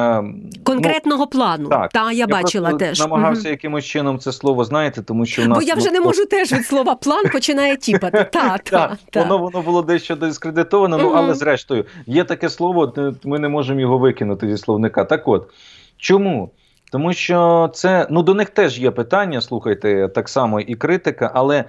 Конкретного 0.63 1.27
плану. 1.27 1.69
так. 1.69 1.91
Та, 1.91 2.11
я, 2.11 2.27
бачила 2.27 2.73
теж. 2.73 2.99
намагався 2.99 3.41
Мгм. 3.41 3.51
якимось 3.51 3.85
чином 3.85 4.19
це 4.19 4.31
слово, 4.31 4.63
знаєте, 4.63 5.01
тому 5.01 5.25
що 5.25 5.41
в 5.41 5.47
нас 5.47 5.57
Бо 5.57 5.63
я 5.63 5.75
вже 5.75 5.91
не 5.91 5.99
ну, 5.99 6.05
можу 6.05 6.25
теж 6.25 6.53
від 6.53 6.65
слова 6.65 6.95
план 6.95 7.23
починає 7.31 7.77
тіпати. 7.77 8.17
Та, 8.31 8.57
та, 8.57 8.97
та. 9.11 9.21
воно 9.21 9.37
воно 9.37 9.61
було 9.61 9.81
дещо 9.81 10.15
дискредитовано, 10.15 10.97
ну 10.97 11.09
Мгм. 11.09 11.17
але 11.17 11.33
зрештою 11.33 11.85
є 12.05 12.23
таке 12.23 12.49
слово, 12.49 12.93
ми 13.23 13.39
не 13.39 13.49
можемо 13.49 13.79
його 13.79 13.97
викинути 13.97 14.47
зі 14.47 14.57
словника. 14.57 15.05
Так 15.05 15.27
от 15.27 15.49
чому? 15.97 16.51
Тому 16.91 17.13
що 17.13 17.69
це 17.73 18.07
ну 18.09 18.23
до 18.23 18.33
них 18.33 18.49
теж 18.49 18.79
є 18.79 18.91
питання, 18.91 19.41
слухайте, 19.41 20.07
так 20.07 20.29
само 20.29 20.59
і 20.59 20.75
критика. 20.75 21.31
Але 21.33 21.63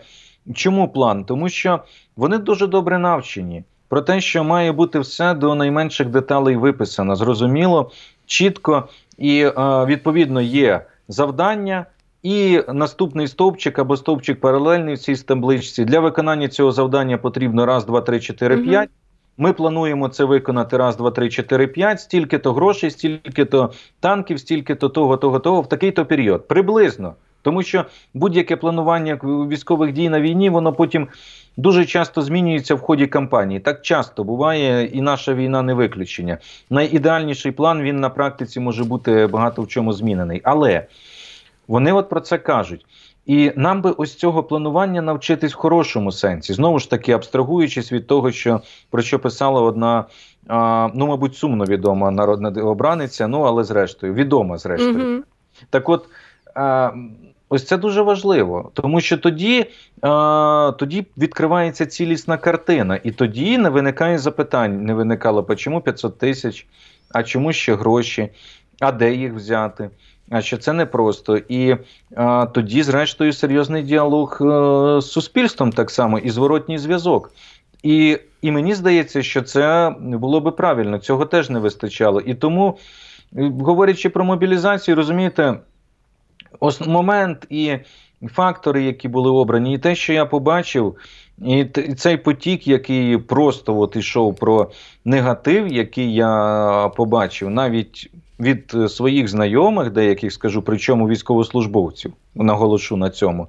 чому 0.54 0.88
план? 0.88 1.24
Тому 1.24 1.48
що 1.48 1.80
вони 2.16 2.38
дуже 2.38 2.66
добре 2.66 2.98
навчені 2.98 3.64
про 3.88 4.00
те, 4.00 4.20
що 4.20 4.44
має 4.44 4.72
бути 4.72 4.98
все 4.98 5.34
до 5.34 5.54
найменших 5.54 6.08
деталей 6.08 6.56
виписано, 6.56 7.16
зрозуміло, 7.16 7.90
чітко 8.26 8.88
і 9.18 9.40
е, 9.40 9.52
відповідно 9.84 10.40
є 10.40 10.86
завдання. 11.08 11.86
І 12.22 12.60
наступний 12.68 13.28
стовпчик 13.28 13.78
або 13.78 13.96
стовпчик 13.96 14.40
паралельний 14.40 14.94
в 14.94 14.98
цій 14.98 15.14
табличці. 15.16 15.84
Для 15.84 16.00
виконання 16.00 16.48
цього 16.48 16.72
завдання 16.72 17.18
потрібно 17.18 17.66
раз, 17.66 17.84
два, 17.84 18.00
три, 18.00 18.20
чотири, 18.20 18.56
п'ять. 18.56 18.90
Ми 19.38 19.52
плануємо 19.52 20.08
це 20.08 20.24
виконати 20.24 20.76
раз, 20.76 20.96
два, 20.96 21.10
три, 21.10 21.30
чотири, 21.30 21.66
п'ять, 21.66 22.00
стільки-то 22.00 22.52
грошей, 22.52 22.90
стільки-то 22.90 23.72
танків, 24.00 24.40
стільки-то 24.40 24.88
того, 24.88 25.16
того, 25.16 25.38
того, 25.38 25.60
в 25.60 25.68
такий-то 25.68 26.06
період. 26.06 26.48
Приблизно. 26.48 27.14
Тому 27.44 27.62
що 27.62 27.84
будь-яке 28.14 28.56
планування 28.56 29.18
військових 29.22 29.92
дій 29.92 30.08
на 30.08 30.20
війні, 30.20 30.50
воно 30.50 30.72
потім 30.72 31.08
дуже 31.56 31.84
часто 31.84 32.22
змінюється 32.22 32.74
в 32.74 32.80
ході 32.80 33.06
кампанії. 33.06 33.60
Так 33.60 33.82
часто 33.82 34.24
буває, 34.24 34.86
і 34.86 35.00
наша 35.00 35.34
війна 35.34 35.62
не 35.62 35.74
виключення. 35.74 36.38
Найідеальніший 36.70 37.52
план 37.52 37.82
він 37.82 38.00
на 38.00 38.10
практиці 38.10 38.60
може 38.60 38.84
бути 38.84 39.26
багато 39.26 39.62
в 39.62 39.68
чому 39.68 39.92
змінений. 39.92 40.40
Але 40.44 40.86
вони 41.68 41.92
от 41.92 42.08
про 42.08 42.20
це 42.20 42.38
кажуть. 42.38 42.86
І 43.26 43.52
нам 43.56 43.82
би 43.82 43.90
ось 43.90 44.14
цього 44.14 44.42
планування 44.42 45.02
навчитись 45.02 45.54
в 45.54 45.56
хорошому 45.56 46.12
сенсі, 46.12 46.52
знову 46.52 46.78
ж 46.78 46.90
таки, 46.90 47.12
абстрагуючись 47.12 47.92
від 47.92 48.06
того, 48.06 48.32
що 48.32 48.60
про 48.90 49.02
що 49.02 49.18
писала 49.18 49.60
одна, 49.60 50.04
а, 50.48 50.88
ну 50.94 51.06
мабуть, 51.06 51.36
сумно 51.36 51.64
відома 51.64 52.10
народна 52.10 52.62
обраниця, 52.62 53.26
ну 53.26 53.40
але 53.42 53.64
зрештою, 53.64 54.14
відома 54.14 54.58
зрештою. 54.58 54.98
Мгм. 54.98 55.24
Так 55.70 55.88
от, 55.88 56.06
ось 57.48 57.66
це 57.66 57.76
дуже 57.76 58.02
важливо, 58.02 58.70
тому 58.74 59.00
що 59.00 59.18
тоді, 59.18 59.66
а, 60.02 60.72
тоді 60.78 61.06
відкривається 61.18 61.86
цілісна 61.86 62.36
картина, 62.36 63.00
і 63.02 63.10
тоді 63.10 63.58
не 63.58 63.70
виникає 63.70 64.18
запитань, 64.18 64.84
не 64.84 64.94
виникало, 64.94 65.54
чому 65.56 65.80
500 65.80 66.18
тисяч, 66.18 66.66
а 67.12 67.22
чому 67.22 67.52
ще 67.52 67.74
гроші, 67.74 68.28
а 68.80 68.92
де 68.92 69.14
їх 69.14 69.34
взяти. 69.34 69.90
А 70.30 70.42
що 70.42 70.56
це 70.56 70.72
непросто. 70.72 71.36
І 71.36 71.76
а, 72.16 72.46
тоді, 72.46 72.82
зрештою, 72.82 73.32
серйозний 73.32 73.82
діалог 73.82 74.38
е, 74.40 75.00
з 75.00 75.06
суспільством 75.06 75.72
так 75.72 75.90
само 75.90 76.18
і 76.18 76.30
зворотній 76.30 76.78
зв'язок. 76.78 77.30
І, 77.82 78.18
і 78.42 78.52
мені 78.52 78.74
здається, 78.74 79.22
що 79.22 79.42
це 79.42 79.94
було 80.00 80.40
би 80.40 80.50
правильно, 80.50 80.98
цього 80.98 81.26
теж 81.26 81.50
не 81.50 81.58
вистачало. 81.58 82.20
І 82.20 82.34
тому, 82.34 82.78
е, 83.36 83.52
говорячи 83.60 84.10
про 84.10 84.24
мобілізацію, 84.24 84.94
розумієте, 84.94 85.54
ос- 86.60 86.86
момент 86.86 87.46
і 87.50 87.76
фактори, 88.32 88.82
які 88.82 89.08
були 89.08 89.30
обрані, 89.30 89.74
і 89.74 89.78
те, 89.78 89.94
що 89.94 90.12
я 90.12 90.26
побачив, 90.26 90.96
і 91.46 91.64
цей 91.96 92.16
потік, 92.16 92.68
який 92.68 93.18
просто 93.18 93.78
от 93.78 93.96
ішов 93.96 94.36
про 94.36 94.70
негатив, 95.04 95.72
який 95.72 96.14
я 96.14 96.90
побачив, 96.96 97.50
навіть 97.50 98.10
від 98.40 98.76
своїх 98.88 99.28
знайомих, 99.28 99.90
деяких 99.90 100.32
скажу, 100.32 100.62
причому 100.62 101.08
військовослужбовців, 101.08 102.12
наголошу 102.34 102.96
на 102.96 103.10
цьому, 103.10 103.48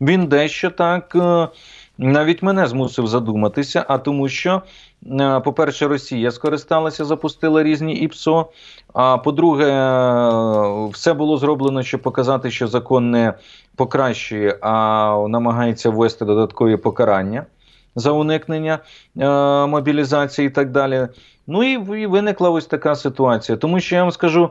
він 0.00 0.26
дещо 0.26 0.70
так. 0.70 1.12
Е, 1.16 1.48
навіть 1.98 2.42
мене 2.42 2.66
змусив 2.66 3.06
задуматися, 3.06 3.84
а 3.88 3.98
тому, 3.98 4.28
що, 4.28 4.62
по-перше, 5.44 5.88
Росія 5.88 6.30
скористалася, 6.30 7.04
запустила 7.04 7.62
різні 7.62 7.94
ІПСО. 7.94 8.50
А 8.94 9.18
по-друге, 9.18 9.64
е, 9.64 10.88
все 10.92 11.14
було 11.14 11.36
зроблено, 11.36 11.82
щоб 11.82 12.02
показати, 12.02 12.50
що 12.50 12.66
закон 12.66 13.10
не 13.10 13.34
покращує, 13.76 14.58
а 14.60 15.26
намагається 15.28 15.90
ввести 15.90 16.24
додаткові 16.24 16.76
покарання 16.76 17.46
за 17.94 18.10
уникнення 18.10 18.78
е, 19.20 19.26
мобілізації 19.66 20.48
і 20.48 20.50
так 20.50 20.70
далі. 20.70 21.08
Ну 21.46 21.64
і 21.64 22.06
виникла 22.06 22.50
ось 22.50 22.66
така 22.66 22.94
ситуація. 22.96 23.58
Тому 23.58 23.80
що 23.80 23.94
я 23.94 24.02
вам 24.02 24.12
скажу. 24.12 24.50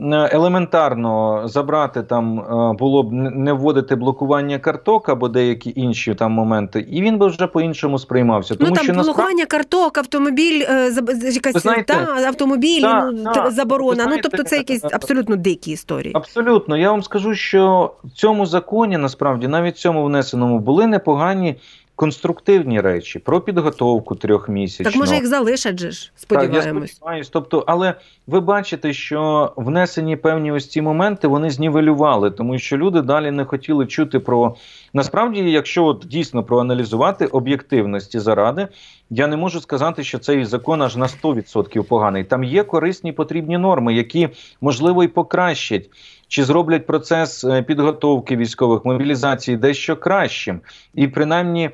Е, 0.00 0.28
елементарно 0.32 1.42
забрати 1.44 2.02
там 2.02 2.38
е, 2.38 2.76
було 2.78 3.02
б 3.02 3.12
не 3.12 3.52
вводити 3.52 3.94
блокування 3.94 4.58
карток 4.58 5.08
або 5.08 5.28
деякі 5.28 5.72
інші 5.76 6.14
там 6.14 6.32
моменти, 6.32 6.86
і 6.90 7.02
він 7.02 7.18
би 7.18 7.26
вже 7.26 7.46
по-іншому 7.46 7.98
сприймався. 7.98 8.54
Тому 8.54 8.70
ну, 8.70 8.76
там 8.76 8.84
що 8.84 8.92
блокування 8.92 9.44
насправді... 9.44 9.44
карток, 9.44 9.98
автомобіль, 9.98 10.64
е, 10.68 10.92
якась 11.32 11.62
знаєте, 11.62 11.94
та, 11.94 12.26
автомобілі, 12.26 12.82
та, 12.82 13.10
ну, 13.10 13.32
та, 13.34 13.50
заборона. 13.50 14.02
Знаєте, 14.02 14.22
ну 14.24 14.30
тобто 14.30 14.42
це 14.42 14.56
якісь 14.56 14.84
абсолютно 14.84 15.36
дикі 15.36 15.70
історії. 15.70 16.12
Абсолютно, 16.14 16.76
я 16.76 16.90
вам 16.90 17.02
скажу, 17.02 17.34
що 17.34 17.94
в 18.04 18.10
цьому 18.10 18.46
законі 18.46 18.98
насправді 18.98 19.48
навіть 19.48 19.74
в 19.74 19.78
цьому 19.78 20.04
внесеному 20.04 20.58
були 20.58 20.86
непогані 20.86 21.56
конструктивні 21.96 22.80
речі 22.80 23.18
про 23.18 23.40
підготовку 23.40 24.14
трьохмісячну. 24.14 24.84
Так 24.84 25.00
може 25.00 25.14
їх 25.14 25.26
залишать 25.26 25.80
же 25.80 25.90
ж, 25.90 26.12
сподіваємось. 26.16 26.64
Так, 26.64 26.82
я 26.82 26.86
сподіваюсь. 26.86 27.28
Тобто, 27.28 27.64
але 27.66 27.94
ви 28.26 28.40
бачите, 28.40 28.92
що 28.92 29.52
внесені 29.56 30.16
певні 30.16 30.52
ось 30.52 30.68
ці 30.68 30.82
моменти 30.82 31.28
вони 31.28 31.50
знівелювали, 31.50 32.30
тому 32.30 32.58
що 32.58 32.76
люди 32.76 33.02
далі 33.02 33.30
не 33.30 33.44
хотіли 33.44 33.86
чути 33.86 34.18
про 34.18 34.56
насправді, 34.92 35.50
якщо 35.50 35.84
от 35.84 36.04
дійсно 36.08 36.42
проаналізувати 36.42 37.26
об'єктивності 37.26 38.18
заради, 38.18 38.68
я 39.10 39.26
не 39.26 39.36
можу 39.36 39.60
сказати, 39.60 40.04
що 40.04 40.18
цей 40.18 40.44
закон 40.44 40.82
аж 40.82 40.96
на 40.96 41.06
100% 41.06 41.82
поганий. 41.82 42.24
Там 42.24 42.44
є 42.44 42.64
корисні 42.64 43.12
потрібні 43.12 43.58
норми, 43.58 43.94
які 43.94 44.28
можливо 44.60 45.04
і 45.04 45.08
покращать 45.08 45.90
чи 46.34 46.44
зроблять 46.44 46.86
процес 46.86 47.44
е, 47.44 47.62
підготовки 47.62 48.36
військових 48.36 48.84
мобілізації 48.84 49.56
дещо 49.56 49.96
кращим, 49.96 50.60
і 50.94 51.08
принаймні 51.08 51.70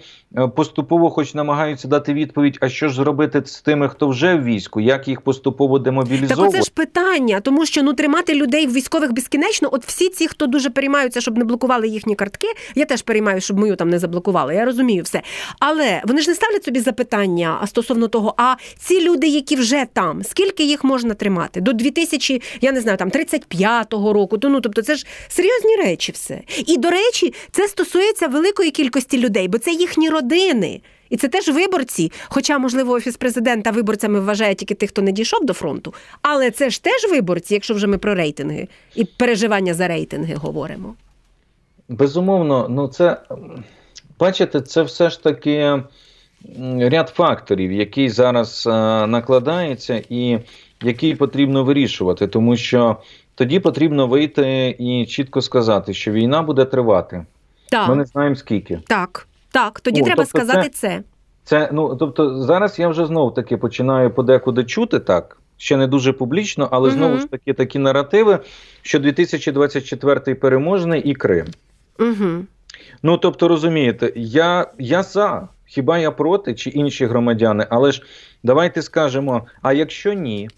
поступово, 0.57 1.11
хоч 1.11 1.35
намагаються 1.35 1.89
дати 1.89 2.15
відповідь, 2.15 2.59
а 2.61 2.69
що 2.69 2.89
ж 2.89 2.95
зробити 2.95 3.43
з 3.45 3.61
тими, 3.61 3.89
хто 3.89 4.09
вже 4.09 4.35
в 4.35 4.45
війську, 4.45 4.81
як 4.81 5.09
їх 5.09 5.21
поступово 5.21 5.79
демобілізовувати? 5.79 6.37
Так 6.37 6.49
оце 6.49 6.63
ж 6.63 6.71
питання, 6.75 7.41
тому 7.41 7.67
що 7.67 7.83
ну 7.83 7.93
тримати 7.93 8.35
людей 8.35 8.67
в 8.67 8.73
військових 8.73 9.13
безкінечно. 9.13 9.69
От 9.73 9.87
всі 9.87 10.09
ці, 10.09 10.29
хто 10.29 10.47
дуже 10.47 10.71
переймаються, 10.71 11.21
щоб 11.21 11.39
не 11.39 11.45
блокували 11.45 11.89
їхні 11.89 12.15
картки. 12.15 12.47
Я 12.75 12.85
теж 12.85 13.03
переймаю, 13.03 13.41
щоб 13.41 13.59
мою 13.59 13.77
там 13.77 13.91
не 13.91 13.99
заблокували. 13.99 14.55
Я 14.55 14.65
розумію 14.65 15.03
все. 15.03 15.23
Але 15.59 16.03
вони 16.05 16.21
ж 16.21 16.31
не 16.31 16.35
ставлять 16.35 16.65
собі 16.65 16.81
запитання 16.81 17.63
стосовно 17.67 18.09
того, 18.09 18.35
а 18.37 18.55
ці 18.79 19.01
люди, 19.09 19.27
які 19.27 19.57
вже 19.57 19.87
там, 19.93 20.23
скільки 20.25 20.65
їх 20.65 20.85
можна 20.85 21.15
тримати? 21.15 21.61
До 21.61 21.73
2000, 21.73 22.43
я 22.61 22.73
не 22.73 22.81
знаю, 22.81 22.99
там 22.99 23.09
35-го 23.09 24.13
року. 24.13 24.39
То 24.39 24.49
ну 24.49 24.61
тобто, 24.61 24.83
це 24.83 24.95
ж 24.95 25.07
серйозні 25.29 25.77
речі, 25.77 26.13
все. 26.13 26.41
І 26.67 26.77
до 26.77 26.91
речі, 26.91 27.35
це 27.51 27.69
стосується 27.69 28.29
великої 28.29 28.71
кількості 28.71 29.19
людей, 29.19 29.49
бо 29.49 29.59
це 29.59 29.71
їхні 29.71 30.09
родини. 30.09 30.20
І 31.11 31.17
це 31.17 31.29
теж 31.29 31.49
виборці. 31.49 32.13
Хоча, 32.29 32.59
можливо, 32.59 32.93
офіс 32.93 33.17
президента 33.17 33.71
виборцями 33.71 34.21
вважає 34.21 34.55
тільки 34.55 34.75
тих, 34.75 34.91
хто 34.91 35.03
не 35.03 35.13
дійшов 35.13 35.47
до 35.47 35.53
фронту. 35.53 35.95
Але 36.23 36.51
це 36.51 36.71
ж 36.71 36.83
теж 36.83 37.11
виборці, 37.11 37.55
якщо 37.55 37.75
вже 37.75 37.87
ми 37.87 37.99
про 37.99 38.15
рейтинги 38.15 38.69
і 38.95 39.05
переживання 39.05 39.75
за 39.75 39.89
рейтинги 39.89 40.35
говоримо. 40.35 40.95
Безумовно, 41.89 42.67
ну 42.71 42.89
це 42.89 43.17
бачите, 44.19 44.61
це 44.61 44.83
все 44.83 45.11
ж 45.11 45.23
таки 45.23 45.83
ряд 46.79 47.09
факторів, 47.09 47.73
який 47.73 48.11
зараз 48.11 48.67
е, 48.67 48.71
накладається, 49.07 50.03
і 50.09 50.39
який 50.83 51.15
потрібно 51.15 51.65
вирішувати, 51.65 52.27
тому 52.27 52.57
що 52.57 52.97
тоді 53.35 53.61
потрібно 53.61 54.07
вийти 54.07 54.77
і 54.79 55.07
чітко 55.07 55.43
сказати, 55.43 55.95
що 55.95 56.13
війна 56.13 56.43
буде 56.43 56.65
тривати. 56.65 57.27
Так. 57.71 57.89
Ми 57.89 57.97
не 57.97 58.05
знаємо 58.05 58.37
скільки. 58.37 58.81
Так, 58.87 59.29
так, 59.53 59.81
тоді 59.81 60.01
ну, 60.01 60.07
треба 60.07 60.25
тобто 60.25 60.39
сказати 60.39 60.69
це, 60.69 60.89
це. 60.89 61.03
Це 61.45 61.69
ну 61.73 61.97
тобто 61.97 62.43
зараз 62.43 62.79
я 62.79 62.89
вже 62.89 63.07
знов 63.07 63.35
таки 63.35 63.57
починаю 63.57 64.11
подекуди 64.11 64.65
чути 64.65 64.99
так. 64.99 65.37
Ще 65.57 65.77
не 65.77 65.87
дуже 65.87 66.13
публічно, 66.13 66.69
але 66.71 66.89
угу. 66.89 66.97
знову 66.97 67.19
ж 67.19 67.27
таки 67.27 67.53
такі 67.53 67.79
наративи, 67.79 68.39
що 68.83 68.99
2024 68.99 70.35
переможний 70.35 71.03
і 71.03 71.15
Крим. 71.15 71.47
Угу. 71.99 72.45
Ну 73.03 73.19
тобто, 73.19 73.49
розумієте, 73.49 74.13
я 74.17 74.67
я 74.79 75.03
за, 75.03 75.49
хіба 75.67 75.99
я 75.99 76.11
проти 76.11 76.55
чи 76.55 76.71
інші 76.71 77.07
громадяни, 77.07 77.67
але 77.71 77.93
ж 77.93 78.03
давайте 78.43 78.83
скажемо: 78.83 79.47
а 79.63 79.73
якщо 79.73 80.13
ні, 80.13 80.51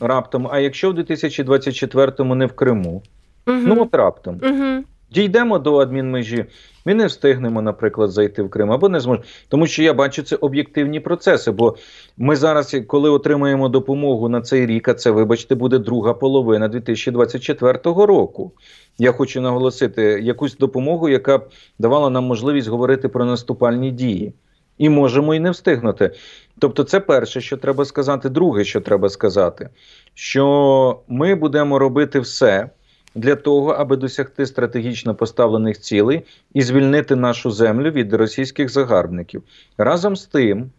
раптом, 0.00 0.48
а 0.50 0.58
якщо 0.58 0.90
в 0.90 0.94
2024-му 0.98 2.34
не 2.34 2.46
в 2.46 2.52
Криму, 2.52 3.02
угу. 3.46 3.58
ну 3.64 3.82
от 3.82 3.94
раптом. 3.94 4.40
Угу. 4.42 4.84
Дійдемо 5.14 5.58
до 5.58 5.76
адмінмежі, 5.76 6.44
ми 6.84 6.94
не 6.94 7.06
встигнемо, 7.06 7.62
наприклад, 7.62 8.10
зайти 8.10 8.42
в 8.42 8.50
Крим 8.50 8.72
або 8.72 8.88
не 8.88 9.00
зможемо. 9.00 9.24
Тому 9.48 9.66
що 9.66 9.82
я 9.82 9.94
бачу 9.94 10.22
це 10.22 10.36
об'єктивні 10.36 11.00
процеси. 11.00 11.50
Бо 11.50 11.76
ми 12.16 12.36
зараз, 12.36 12.76
коли 12.86 13.10
отримаємо 13.10 13.68
допомогу 13.68 14.28
на 14.28 14.40
цей 14.40 14.66
рік, 14.66 14.88
а 14.88 14.94
це, 14.94 15.10
вибачте, 15.10 15.54
буде 15.54 15.78
друга 15.78 16.14
половина 16.14 16.68
2024 16.68 17.78
року. 17.84 18.52
Я 18.98 19.12
хочу 19.12 19.40
наголосити 19.40 20.02
якусь 20.02 20.56
допомогу, 20.56 21.08
яка 21.08 21.38
б 21.38 21.48
давала 21.78 22.10
нам 22.10 22.24
можливість 22.24 22.68
говорити 22.68 23.08
про 23.08 23.24
наступальні 23.24 23.90
дії. 23.90 24.32
І 24.78 24.88
можемо 24.88 25.34
і 25.34 25.40
не 25.40 25.50
встигнути. 25.50 26.10
Тобто, 26.58 26.84
це 26.84 27.00
перше, 27.00 27.40
що 27.40 27.56
треба 27.56 27.84
сказати. 27.84 28.28
Друге, 28.28 28.64
що 28.64 28.80
треба 28.80 29.08
сказати, 29.08 29.68
що 30.14 31.00
ми 31.08 31.34
будемо 31.34 31.78
робити 31.78 32.20
все 32.20 32.70
для 33.14 33.36
того, 33.36 33.70
аби 33.70 33.96
досягти 33.96 34.46
стратегічно 34.46 35.14
поставлених 35.14 35.80
цілей 35.80 36.22
і 36.54 36.62
звільнити 36.62 37.16
нашу 37.16 37.50
землю 37.50 37.90
від 37.90 38.14
російських 38.14 38.68
загарбників. 38.68 39.42
Разом 39.78 40.16
з 40.16 40.26
тим, 40.26 40.70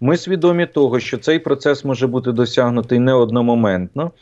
ми 0.00 0.16
свідомі 0.16 0.66
того, 0.66 1.00
що 1.00 1.18
цей 1.18 1.38
процес 1.38 1.84
може 1.84 2.06
бути 2.06 2.32
досягнутий 2.32 2.98
не 2.98 3.14
одномоментно, 3.14 4.12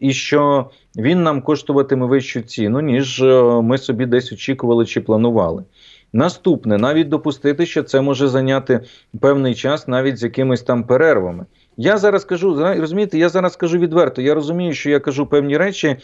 і 0.00 0.12
що 0.12 0.70
він 0.96 1.22
нам 1.22 1.42
коштуватиме 1.42 2.06
вищу 2.06 2.40
ціну, 2.40 2.80
ніж 2.80 3.22
е, 3.22 3.42
ми 3.42 3.78
собі 3.78 4.06
десь 4.06 4.32
очікували 4.32 4.86
чи 4.86 5.00
планували. 5.00 5.64
Наступне, 6.12 6.78
навіть 6.78 7.08
допустити, 7.08 7.66
що 7.66 7.82
це 7.82 8.00
може 8.00 8.28
зайняти 8.28 8.80
певний 9.20 9.54
час, 9.54 9.88
навіть 9.88 10.18
з 10.18 10.22
якимись 10.22 10.62
там 10.62 10.84
перервами. 10.84 11.46
Я 11.76 11.98
зараз 11.98 12.24
кажу, 12.24 12.54
розумієте, 12.78 13.18
я 13.18 13.28
зараз 13.28 13.56
кажу 13.56 13.78
відверто. 13.78 14.22
Я 14.22 14.34
розумію, 14.34 14.74
що 14.74 14.90
я 14.90 15.00
кажу 15.00 15.26
певні 15.26 15.56
речі 15.56 15.96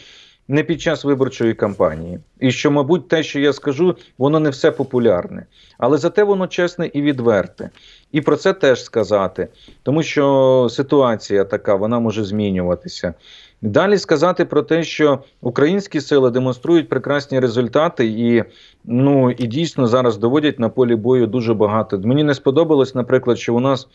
не 0.49 0.63
під 0.63 0.81
час 0.81 1.03
виборчої 1.03 1.53
кампанії, 1.53 2.19
і 2.39 2.51
що, 2.51 2.71
мабуть, 2.71 3.07
те, 3.07 3.23
що 3.23 3.39
я 3.39 3.53
скажу, 3.53 3.95
воно 4.17 4.39
не 4.39 4.49
все 4.49 4.71
популярне, 4.71 5.45
але 5.77 5.97
зате 5.97 6.23
воно 6.23 6.47
чесне 6.47 6.89
і 6.93 7.01
відверте. 7.01 7.69
І 8.11 8.21
про 8.21 8.35
це 8.35 8.53
теж 8.53 8.83
сказати, 8.83 9.47
тому 9.83 10.03
що 10.03 10.67
ситуація 10.69 11.43
така, 11.43 11.75
вона 11.75 11.99
може 11.99 12.23
змінюватися. 12.23 13.13
Далі 13.61 13.97
сказати 13.97 14.45
про 14.45 14.61
те, 14.61 14.83
що 14.83 15.19
українські 15.41 16.01
сили 16.01 16.31
демонструють 16.31 16.89
прекрасні 16.89 17.39
результати, 17.39 18.05
і 18.05 18.43
ну 18.85 19.31
і 19.31 19.47
дійсно 19.47 19.87
зараз 19.87 20.17
доводять 20.17 20.59
на 20.59 20.69
полі 20.69 20.95
бою 20.95 21.27
дуже 21.27 21.53
багато. 21.53 21.99
Мені 21.99 22.23
не 22.23 22.33
сподобалось, 22.33 22.95
наприклад, 22.95 23.39
що 23.39 23.55
у 23.55 23.59
нас 23.59 23.87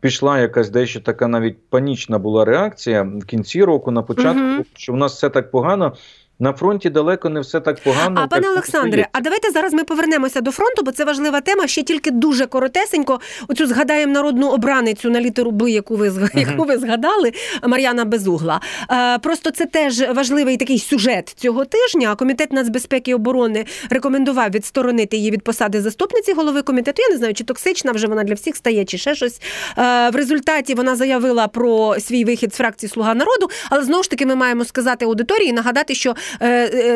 пішла 0.00 0.38
якась 0.38 0.70
дещо 0.70 1.00
така 1.00 1.28
навіть 1.28 1.68
панічна 1.70 2.18
була 2.18 2.44
реакція 2.44 3.02
в 3.02 3.24
кінці 3.24 3.64
року, 3.64 3.90
на 3.90 4.02
початку, 4.02 4.54
угу. 4.54 4.64
що 4.76 4.92
в 4.92 4.96
нас 4.96 5.14
все 5.14 5.30
так 5.30 5.50
погано. 5.50 5.94
На 6.40 6.52
фронті 6.52 6.90
далеко 6.90 7.28
не 7.28 7.40
все 7.40 7.60
так 7.60 7.82
погано. 7.82 8.20
А 8.24 8.26
пане 8.26 8.48
Олександре, 8.48 9.08
а 9.12 9.20
давайте 9.20 9.50
зараз 9.50 9.72
ми 9.72 9.84
повернемося 9.84 10.40
до 10.40 10.50
фронту, 10.50 10.82
бо 10.82 10.92
це 10.92 11.04
важлива 11.04 11.40
тема. 11.40 11.66
Ще 11.66 11.82
тільки 11.82 12.10
дуже 12.10 12.46
коротесенько. 12.46 13.20
Оцю 13.48 13.66
згадаємо 13.66 14.12
народну 14.12 14.48
обраницю 14.48 15.10
на 15.10 15.20
літеру 15.20 15.50
Б, 15.50 15.70
яку 15.70 15.96
ви 15.96 16.08
uh 16.08 16.38
яку 16.38 16.64
ви 16.64 16.78
згадали, 16.78 17.32
Мар'яна 17.62 18.04
Безугла. 18.04 18.60
Е, 18.90 19.18
просто 19.18 19.50
це 19.50 19.66
теж 19.66 20.00
важливий 20.14 20.56
такий 20.56 20.78
сюжет 20.78 21.34
цього 21.36 21.64
тижня. 21.64 22.14
Комітет 22.14 22.52
нацбезпеки 22.52 23.10
і 23.10 23.14
оборони 23.14 23.66
рекомендував 23.90 24.50
відсторонити 24.50 25.16
її 25.16 25.30
від 25.30 25.42
посади 25.42 25.82
заступниці 25.82 26.32
голови 26.32 26.62
комітету. 26.62 27.02
Я 27.02 27.08
не 27.08 27.16
знаю, 27.16 27.34
чи 27.34 27.44
токсична 27.44 27.92
вже 27.92 28.06
вона 28.06 28.24
для 28.24 28.34
всіх 28.34 28.56
стає, 28.56 28.84
чи 28.84 28.98
ще 28.98 29.14
щось. 29.14 29.40
Е, 29.78 30.10
в 30.10 30.16
результаті 30.16 30.74
вона 30.74 30.96
заявила 30.96 31.48
про 31.48 32.00
свій 32.00 32.24
вихід 32.24 32.54
з 32.54 32.56
фракції 32.56 32.90
Слуга 32.90 33.14
народу, 33.14 33.50
але 33.70 33.84
знову 33.84 34.02
ж 34.02 34.10
таки 34.10 34.26
ми 34.26 34.34
маємо 34.34 34.64
сказати 34.64 35.04
аудиторії, 35.04 35.52
нагадати, 35.52 35.94
що 35.94 36.14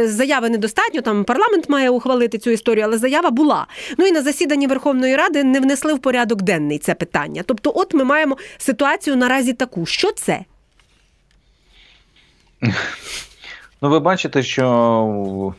заяви 0.05 0.51
недостатньо. 0.51 1.01
Там 1.01 1.25
парламент 1.25 1.69
має 1.69 1.91
ухвалити 1.91 2.39
цю 2.39 2.51
історію, 2.51 2.85
але 2.85 2.99
заява 2.99 3.31
була. 3.31 3.67
Ну 3.99 4.07
і 4.07 4.13
на 4.13 4.23
засіданні 4.23 4.67
Верховної 4.67 5.17
Ради 5.17 5.45
не 5.45 5.61
внесли 5.61 5.95
в 5.95 5.99
порядок 5.99 6.43
денний 6.43 6.79
це 6.79 6.95
питання. 6.95 7.43
Тобто, 7.47 7.73
от 7.75 7.95
ми 7.95 8.05
маємо 8.05 8.37
ситуацію 8.59 9.17
наразі 9.17 9.53
таку. 9.53 9.87
Що 9.87 10.13
це? 10.13 10.45
Ну, 13.83 13.91
ви 13.91 14.01
бачите, 14.01 14.43
що 14.43 15.55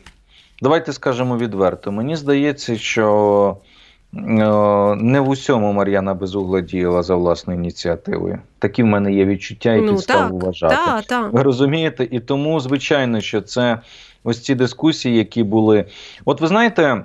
давайте 0.62 0.92
скажемо 0.92 1.38
відверто. 1.38 1.92
Мені 1.92 2.16
здається, 2.16 2.78
що 2.78 3.56
е, 3.60 3.73
не 4.16 5.20
в 5.20 5.28
усьому 5.28 5.72
Мар'яна 5.72 6.14
Безугла 6.14 6.60
діяла 6.60 7.02
за 7.02 7.14
власною 7.14 7.58
ініціативою. 7.58 8.38
Такі 8.58 8.82
в 8.82 8.86
мене 8.86 9.12
є 9.12 9.24
відчуття 9.24 9.74
і 9.74 9.80
ну 9.80 10.00
так, 10.00 10.30
вважати. 10.30 10.74
так, 10.74 11.04
так. 11.04 11.32
Ви 11.32 11.42
розумієте? 11.42 12.08
І 12.10 12.20
тому, 12.20 12.60
звичайно, 12.60 13.20
що 13.20 13.40
це 13.40 13.78
ось 14.24 14.42
ці 14.42 14.54
дискусії, 14.54 15.16
які 15.16 15.42
були. 15.42 15.84
От 16.24 16.40
ви 16.40 16.46
знаєте. 16.46 17.04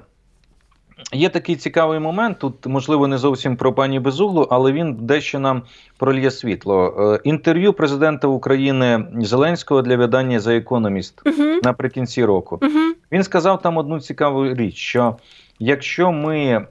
Є 1.14 1.30
такий 1.30 1.56
цікавий 1.56 2.00
момент. 2.00 2.40
Тут, 2.40 2.66
можливо, 2.66 3.08
не 3.08 3.18
зовсім 3.18 3.56
про 3.56 3.74
пані 3.74 4.00
Безуглу, 4.00 4.48
але 4.50 4.72
він 4.72 4.94
дещо 4.94 5.40
нам 5.40 5.64
прольє 5.98 6.32
світло. 6.32 6.96
Е, 7.00 7.30
Інтерв'ю 7.30 7.74
президента 7.74 8.28
України 8.28 9.06
Зеленського 9.22 9.82
для 9.82 9.98
видання 9.98 10.40
за 10.40 10.56
економіст 10.56 11.22
Угу, 11.26 11.60
наприкінці 11.64 12.26
року. 12.26 12.60
угу. 12.62 12.80
Він 13.12 13.24
сказав 13.24 13.62
там 13.62 13.78
одну 13.78 14.00
цікаву 14.00 14.54
річ: 14.54 14.76
що 14.76 15.16
якщо 15.60 16.12
ми 16.12 16.38
е, 16.46 16.66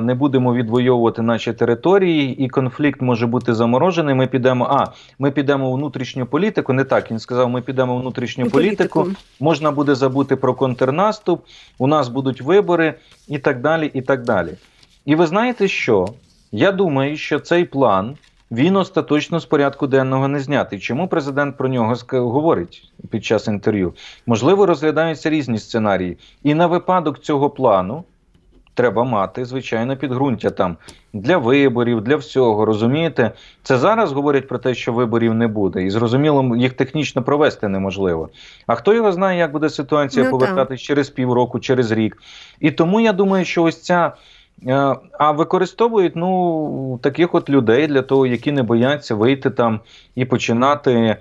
не 0.00 0.14
будемо 0.14 0.54
відвоювати 0.54 1.22
наші 1.22 1.52
території, 1.52 2.44
і 2.44 2.48
конфлікт 2.48 3.00
може 3.00 3.26
бути 3.26 3.54
заморожений, 3.54 4.14
ми 4.14 4.26
підемо. 4.26 4.64
А 4.70 4.86
ми 5.18 5.30
підемо 5.30 5.72
внутрішню 5.72 6.26
політику. 6.26 6.72
Не 6.72 6.84
так 6.84 7.10
він 7.10 7.18
сказав, 7.18 7.50
ми 7.50 7.62
підемо 7.62 7.98
внутрішню 7.98 8.50
політику. 8.50 9.06
Можна 9.40 9.70
буде 9.70 9.94
забути 9.94 10.36
про 10.36 10.54
контрнаступ, 10.54 11.44
у 11.78 11.86
нас 11.86 12.08
будуть 12.08 12.40
вибори 12.40 12.94
і 13.28 13.38
так 13.38 13.60
далі. 13.60 13.90
І 13.94 14.02
так 14.02 14.22
далі. 14.22 14.50
І 15.04 15.14
ви 15.14 15.26
знаєте 15.26 15.68
що? 15.68 16.08
Я 16.52 16.72
думаю, 16.72 17.16
що 17.16 17.40
цей 17.40 17.64
план 17.64 18.16
він 18.50 18.76
остаточно 18.76 19.40
з 19.40 19.46
порядку 19.46 19.86
денного 19.86 20.28
не 20.28 20.40
знятий. 20.40 20.78
Чому 20.78 21.08
президент 21.08 21.56
про 21.56 21.68
нього 21.68 21.94
говорить 22.12 22.92
під 23.10 23.24
час 23.24 23.48
інтерв'ю? 23.48 23.94
Можливо, 24.26 24.66
розглядаються 24.66 25.30
різні 25.30 25.58
сценарії. 25.58 26.18
І 26.42 26.54
на 26.54 26.66
випадок 26.66 27.18
цього 27.18 27.50
плану 27.50 28.04
треба 28.76 29.04
мати, 29.04 29.44
звичайно, 29.44 29.96
підґрунтя 29.96 30.50
там 30.50 30.76
для 31.12 31.36
виборів, 31.38 32.00
для 32.00 32.16
всього. 32.16 32.64
Розумієте? 32.64 33.30
Це 33.62 33.78
зараз 33.78 34.12
говорять 34.12 34.48
про 34.48 34.58
те, 34.58 34.74
що 34.74 34.92
виборів 34.92 35.34
не 35.34 35.48
буде, 35.48 35.82
і 35.82 35.90
зрозуміло, 35.90 36.56
їх 36.56 36.72
технічно 36.72 37.22
провести 37.22 37.68
неможливо. 37.68 38.28
А 38.66 38.74
хто 38.74 38.94
його 38.94 39.12
знає, 39.12 39.38
як 39.38 39.52
буде 39.52 39.68
ситуація 39.70 40.24
Ну, 40.24 40.30
повертатись 40.30 40.80
через 40.80 41.10
півроку, 41.10 41.58
через 41.60 41.92
рік. 41.92 42.16
І 42.60 42.70
тому 42.70 43.00
я 43.00 43.12
думаю, 43.12 43.44
що 43.44 43.62
ось 43.62 43.82
ця. 43.82 44.12
е, 44.66 44.96
А 45.18 45.30
використовують 45.32 46.16
ну 46.16 47.00
таких 47.02 47.34
от 47.34 47.50
людей 47.50 47.86
для 47.86 48.02
того, 48.02 48.26
які 48.26 48.52
не 48.52 48.62
бояться 48.62 49.14
вийти 49.14 49.50
там 49.50 49.80
і 50.14 50.24
починати 50.24 51.16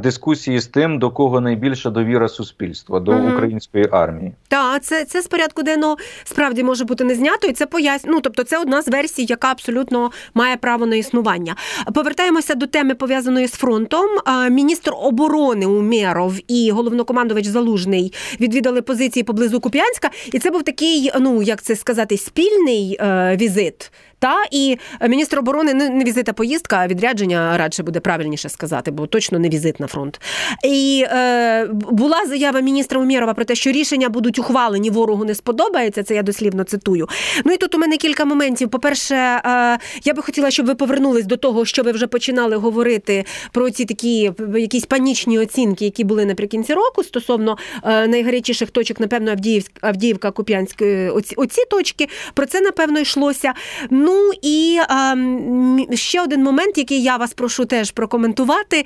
дискусії 0.00 0.60
з 0.60 0.66
тим, 0.66 0.98
до 0.98 1.10
кого 1.10 1.40
найбільша 1.40 1.90
довіра 1.90 2.28
суспільства, 2.28 3.00
до 3.00 3.12
Мгм. 3.12 3.32
української 3.34 3.88
армії. 3.90 4.32
Так, 4.48 4.82
це, 4.82 5.04
це 5.04 5.22
з 5.22 5.26
порядку 5.26 5.62
денного 5.62 5.96
справді 6.24 6.62
може 6.64 6.84
бути 6.84 7.04
не 7.04 7.14
знято, 7.14 7.48
і 7.48 7.52
це 7.52 7.66
пояснює. 7.66 8.14
Ну, 8.14 8.20
тобто, 8.20 8.44
це 8.44 8.58
одна 8.58 8.82
з 8.82 8.88
версій, 8.88 9.26
яка 9.28 9.50
абсолютно 9.50 10.10
має 10.34 10.56
право 10.56 10.86
на 10.86 10.96
існування. 10.96 11.56
Повертаємося 11.94 12.54
до 12.54 12.66
теми 12.66 12.94
пов'язаної 12.94 13.46
з 13.46 13.52
фронтом. 13.52 14.06
Міністр 14.50 14.92
оборони 15.02 15.66
Умєров 15.66 16.34
і 16.48 16.70
головнокомандувач 16.70 17.46
Залужний 17.46 18.12
відвідали 18.40 18.82
позиції 18.82 19.24
поблизу 19.24 19.60
Куп'янська, 19.60 20.10
і 20.32 20.38
це 20.38 20.50
був 20.50 20.62
такий, 20.62 21.10
ну 21.20 21.42
як 21.42 21.62
це 21.62 21.76
сказати, 21.76 22.16
спільний 22.16 22.96
е, 23.00 23.36
візит. 23.40 23.92
Та 24.20 24.36
і 24.50 24.78
міністр 25.08 25.38
оборони 25.38 25.74
не, 25.74 25.88
не 25.88 26.04
візит, 26.04 26.28
а 26.28 26.32
поїздка, 26.32 26.76
а 26.76 26.86
відрядження 26.86 27.58
радше 27.58 27.82
буде 27.82 28.00
правильніше 28.00 28.48
сказати, 28.48 28.90
бо 28.90 29.06
точно 29.06 29.38
не 29.38 29.48
візит 29.48 29.57
на 29.78 29.86
фронт. 29.86 30.20
І 30.64 31.04
е, 31.08 31.66
була 31.72 32.26
заява 32.26 32.60
міністра 32.60 33.00
Умєрова 33.00 33.34
про 33.34 33.44
те, 33.44 33.54
що 33.54 33.70
рішення 33.72 34.08
будуть 34.08 34.38
ухвалені, 34.38 34.90
ворогу 34.90 35.24
не 35.24 35.34
сподобається. 35.34 36.02
Це 36.02 36.14
я 36.14 36.22
дослівно 36.22 36.64
цитую. 36.64 37.08
Ну 37.44 37.52
і 37.52 37.56
тут 37.56 37.74
у 37.74 37.78
мене 37.78 37.96
кілька 37.96 38.24
моментів. 38.24 38.68
По-перше, 38.68 39.14
е, 39.14 39.78
я 40.04 40.14
би 40.14 40.22
хотіла, 40.22 40.50
щоб 40.50 40.66
ви 40.66 40.74
повернулись 40.74 41.26
до 41.26 41.36
того, 41.36 41.64
що 41.64 41.82
ви 41.82 41.92
вже 41.92 42.06
починали 42.06 42.56
говорити 42.56 43.24
про 43.52 43.70
ці 43.70 43.84
такі 43.84 44.32
якісь 44.56 44.84
панічні 44.84 45.38
оцінки, 45.38 45.84
які 45.84 46.04
були 46.04 46.24
наприкінці 46.24 46.74
року 46.74 47.04
стосовно 47.04 47.58
е, 47.84 48.08
найгарячіших 48.08 48.70
точок, 48.70 49.00
напевно, 49.00 49.30
Авдіївськ, 49.30 49.72
Авдіївка, 49.80 50.30
Куп'янськ, 50.30 50.82
е, 50.82 51.10
оці, 51.10 51.34
оці 51.36 51.64
точки. 51.70 52.08
Про 52.34 52.46
це 52.46 52.60
напевно 52.60 53.00
йшлося. 53.00 53.52
Ну 53.90 54.30
і 54.42 54.78
ем, 54.90 55.86
ще 55.94 56.22
один 56.22 56.42
момент, 56.42 56.78
який 56.78 57.02
я 57.02 57.16
вас 57.16 57.34
прошу 57.34 57.64
теж 57.64 57.90
прокоментувати, 57.90 58.84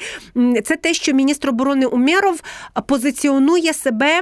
це 0.63 0.77
те, 0.77 0.95
що 0.95 1.13
міністр 1.13 1.49
оборони 1.49 1.87
Умєров 1.87 2.41
позиціонує 2.87 3.73
себе. 3.73 4.21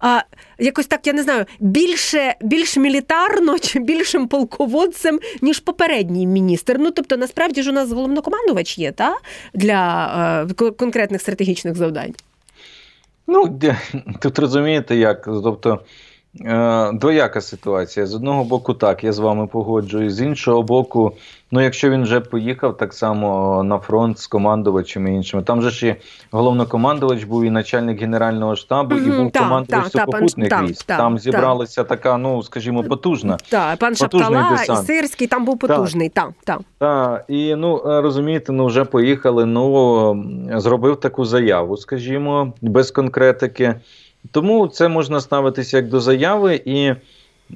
А, 0.00 0.20
якось 0.58 0.86
так, 0.86 1.06
я 1.06 1.12
не 1.12 1.22
знаю, 1.22 1.44
більше, 1.60 2.34
більш 2.40 2.76
мілітарно 2.76 3.58
чи 3.58 3.78
більшим 3.78 4.28
полководцем, 4.28 5.20
ніж 5.42 5.60
попередній 5.60 6.26
міністр. 6.26 6.76
Ну, 6.78 6.90
тобто, 6.90 7.16
насправді 7.16 7.62
ж 7.62 7.70
у 7.70 7.72
нас 7.72 7.92
головнокомандувач 7.92 8.78
є, 8.78 8.92
та? 8.92 9.16
Для 9.54 10.46
е, 10.60 10.70
конкретних 10.72 11.20
стратегічних 11.20 11.76
завдань. 11.76 12.14
Ну, 13.26 13.60
тут 14.20 14.38
розумієте, 14.38 14.96
як. 14.96 15.24
Тобто 15.24 15.80
двояка 16.92 17.40
ситуація. 17.40 18.06
З 18.06 18.14
одного 18.14 18.44
боку, 18.44 18.74
так, 18.74 19.04
я 19.04 19.12
з 19.12 19.18
вами 19.18 19.46
погоджуюсь. 19.46 20.14
З 20.14 20.20
іншого 20.20 20.62
боку, 20.62 21.12
ну, 21.50 21.60
якщо 21.60 21.90
він 21.90 22.02
вже 22.02 22.20
поїхав 22.20 22.76
так 22.76 22.94
само 22.94 23.62
на 23.62 23.78
фронт 23.78 24.18
з 24.18 24.26
командувачами 24.26 25.12
і 25.12 25.14
іншими, 25.14 25.42
там 25.42 25.62
же 25.62 25.70
ж 25.70 25.86
і 25.86 25.96
головнокомандувач 26.30 27.24
був 27.24 27.44
і 27.44 27.50
начальник 27.50 28.00
Генерального 28.00 28.56
штабу, 28.56 28.96
і 28.96 29.10
був 29.10 29.30
так, 29.30 29.42
командувач 29.42 29.90
так, 29.90 30.02
сухопутних 30.04 30.48
так, 30.48 30.62
військ. 30.62 30.86
так, 30.86 30.98
там 30.98 31.12
так. 31.12 31.22
зібралася 31.22 31.84
така, 31.84 32.16
ну 32.16 32.42
скажімо, 32.42 32.82
потужна. 32.82 33.36
Так, 33.48 33.78
пан 33.78 33.94
Потужний 33.94 34.40
Шаптала 34.40 34.82
і. 34.82 34.86
Сирський 34.86 35.26
там 35.26 35.44
був 35.44 35.58
потужний. 35.58 36.08
Так, 36.08 36.30
так. 36.44 36.60
Так, 36.78 37.24
і 37.28 37.54
ну 37.54 37.82
е, 37.86 38.00
розумієте, 38.00 38.52
ну 38.52 38.66
вже 38.66 38.84
поїхали. 38.84 39.44
Ну 39.44 40.24
зробив 40.56 41.00
таку 41.00 41.24
заяву, 41.24 41.76
скажімо, 41.76 42.52
без 42.62 42.90
конкретики. 42.90 43.74
Тому 44.30 44.68
це 44.68 44.88
можна 44.88 45.20
ставитися 45.20 45.76
як 45.76 45.88
до 45.88 46.00
заяви, 46.00 46.60
і 46.64 46.92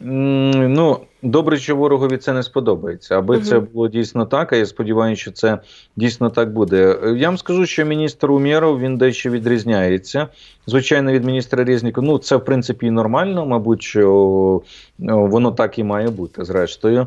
ну 0.00 1.00
добре, 1.22 1.56
що 1.58 1.76
ворогові 1.76 2.16
це 2.16 2.32
не 2.32 2.42
сподобається. 2.42 3.18
Аби 3.18 3.36
Мгм. 3.36 3.44
це 3.44 3.58
було 3.60 3.88
дійсно 3.88 4.26
так. 4.26 4.52
А 4.52 4.56
я 4.56 4.66
сподіваюся, 4.66 5.22
що 5.22 5.30
це 5.30 5.58
дійсно 5.96 6.30
так 6.30 6.52
буде. 6.52 6.98
Я 7.16 7.28
вам 7.28 7.38
скажу, 7.38 7.66
що 7.66 7.84
міністр 7.84 8.30
Умєров 8.30 8.80
він 8.80 8.96
дещо 8.96 9.30
відрізняється. 9.30 10.28
Звичайно, 10.66 11.12
від 11.12 11.24
міністра 11.24 11.64
Резніка. 11.64 12.00
Ну 12.00 12.18
це 12.18 12.36
в 12.36 12.44
принципі 12.44 12.86
і 12.86 12.90
нормально, 12.90 13.46
мабуть, 13.46 13.82
що 13.82 14.62
воно 14.98 15.52
так 15.52 15.78
і 15.78 15.84
має 15.84 16.08
бути, 16.08 16.44
зрештою. 16.44 17.06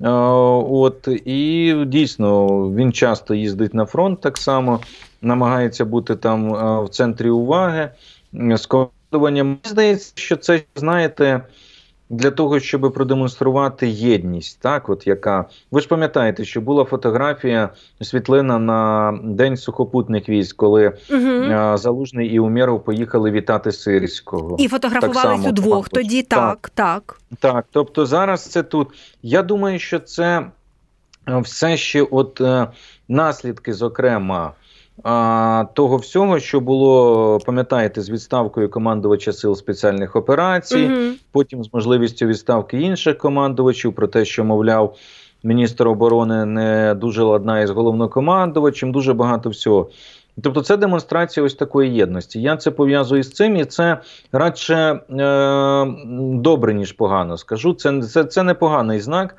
Е, 0.00 0.08
От 0.70 1.08
і 1.24 1.74
дійсно 1.86 2.46
він 2.70 2.92
часто 2.92 3.34
їздить 3.34 3.74
на 3.74 3.84
фронт 3.84 4.20
так 4.20 4.38
само, 4.38 4.80
намагається 5.22 5.84
бути 5.84 6.16
там 6.16 6.54
е, 6.54 6.84
в 6.84 6.88
центрі 6.88 7.30
уваги. 7.30 7.90
Мені 9.12 9.56
здається, 9.64 10.12
що 10.14 10.36
це 10.36 10.62
знаєте. 10.74 11.40
Для 12.10 12.30
того, 12.30 12.60
щоб 12.60 12.92
продемонструвати 12.94 13.88
єдність, 13.88 14.60
так, 14.60 14.88
от 14.88 15.06
яка. 15.06 15.44
Ви 15.70 15.80
ж 15.80 15.88
пам'ятаєте, 15.88 16.44
що 16.44 16.60
була 16.60 16.84
фотографія 16.84 17.68
світлина 18.02 18.58
на 18.58 19.12
День 19.24 19.56
сухопутних 19.56 20.28
військ, 20.28 20.56
коли 20.56 20.92
Угу. 21.10 21.76
Залужний 21.78 22.28
і 22.28 22.38
Умєров 22.38 22.84
поїхали 22.84 23.30
вітати 23.30 23.72
Сирського. 23.72 24.56
І 24.58 24.68
фотографувались 24.68 25.46
удвох 25.46 25.88
тоді, 25.88 26.22
Так. 26.22 26.70
так, 26.70 26.70
так. 26.74 27.20
Так, 27.38 27.66
тобто 27.70 28.06
зараз 28.06 28.44
це 28.44 28.62
тут. 28.62 28.88
Я 29.22 29.42
думаю, 29.42 29.78
що 29.78 29.98
це 29.98 30.46
е, 31.28 31.38
все 31.38 31.76
ще 31.76 32.02
от 32.02 32.40
е, 32.40 32.66
наслідки, 33.08 33.74
зокрема, 33.74 34.52
а, 35.02 35.64
того 35.74 35.96
всього, 35.96 36.38
що 36.38 36.60
було, 36.60 37.38
пам'ятаєте, 37.46 38.02
з 38.02 38.10
відставкою 38.10 38.70
командувача 38.70 39.32
сил 39.32 39.56
спеціальних 39.56 40.16
операцій, 40.16 40.84
Угу. 40.84 41.14
потім 41.32 41.64
з 41.64 41.74
можливістю 41.74 42.26
відставки 42.26 42.80
інших 42.80 43.18
командувачів, 43.18 43.94
про 43.94 44.06
те, 44.06 44.24
що, 44.24 44.44
мовляв, 44.44 44.96
міністр 45.42 45.88
оборони 45.88 46.44
не 46.44 46.94
дуже 46.94 47.22
ладна 47.22 47.60
із 47.60 47.70
головнокомандувачем, 47.70 48.92
дуже 48.92 49.14
багато 49.14 49.50
всього. 49.50 49.90
Тобто 50.42 50.62
це 50.62 50.76
демонстрація 50.76 51.46
ось 51.46 51.54
такої 51.54 51.94
єдності. 51.94 52.42
Я 52.42 52.56
це 52.56 52.70
пов'язую 52.70 53.22
з 53.22 53.32
цим, 53.32 53.56
і 53.56 53.64
це 53.64 53.98
радше 54.32 54.74
е, 54.74 55.86
добре, 56.34 56.74
ніж 56.74 56.92
погано. 56.92 57.36
Скажу, 57.36 57.74
це, 57.74 58.02
це, 58.02 58.24
це 58.24 58.42
непоганий 58.42 59.00
знак. 59.00 59.36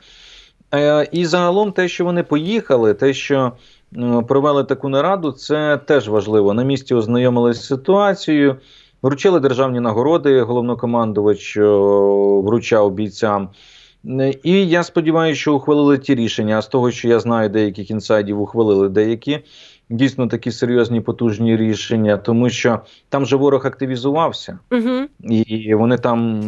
Е, 0.73 1.07
і 1.11 1.25
загалом 1.25 1.71
те, 1.71 1.87
що 1.87 2.05
вони 2.05 2.23
поїхали, 2.23 2.93
те, 2.93 3.13
що 3.13 3.51
провели 4.27 4.63
таку 4.63 4.89
нараду, 4.89 5.31
це 5.31 5.77
теж 5.77 6.09
важливо. 6.09 6.53
На 6.53 6.63
місці 6.63 6.95
ознайомилися 6.95 7.61
з 7.61 7.65
ситуацією. 7.65 8.55
Вручили 9.01 9.39
державні 9.39 9.79
нагороди, 9.79 10.41
головнокомандувач 10.41 11.57
вручав 12.43 12.91
бійцям. 12.91 13.49
І 14.43 14.67
я 14.67 14.83
сподіваюся, 14.83 15.41
що 15.41 15.55
ухвалили 15.55 15.97
ті 15.97 16.15
рішення. 16.15 16.57
А 16.57 16.61
з 16.61 16.67
того, 16.67 16.91
що 16.91 17.07
я 17.07 17.19
знаю, 17.19 17.49
деяких 17.49 17.91
інсайдів 17.91 18.41
ухвалили 18.41 18.89
деякі 18.89 19.39
дійсно 19.89 20.27
такі 20.27 20.51
серйозні 20.51 21.01
потужні 21.01 21.57
рішення, 21.57 22.17
тому 22.17 22.49
що 22.49 22.79
там 23.09 23.25
же 23.25 23.35
ворог 23.35 23.67
активізувався, 23.67 24.59
угу. 24.71 25.31
і 25.33 25.75
вони 25.75 25.97
там, 25.97 26.41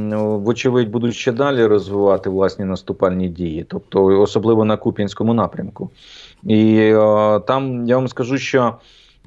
вочевидь, 0.44 0.90
будуть 0.90 1.16
ще 1.16 1.32
далі 1.32 1.66
розвивати 1.66 2.30
власні 2.30 2.66
наступальні 2.66 3.30
дії, 3.30 3.66
тобто 3.70 4.06
особливо 4.06 4.66
на 4.66 4.78
Куп'янському 4.78 5.34
напрямку. 5.34 5.90
І 6.44 6.94
о, 6.94 7.40
там 7.40 7.88
я 7.88 7.96
вам 7.96 8.08
скажу, 8.08 8.38
що 8.38 8.76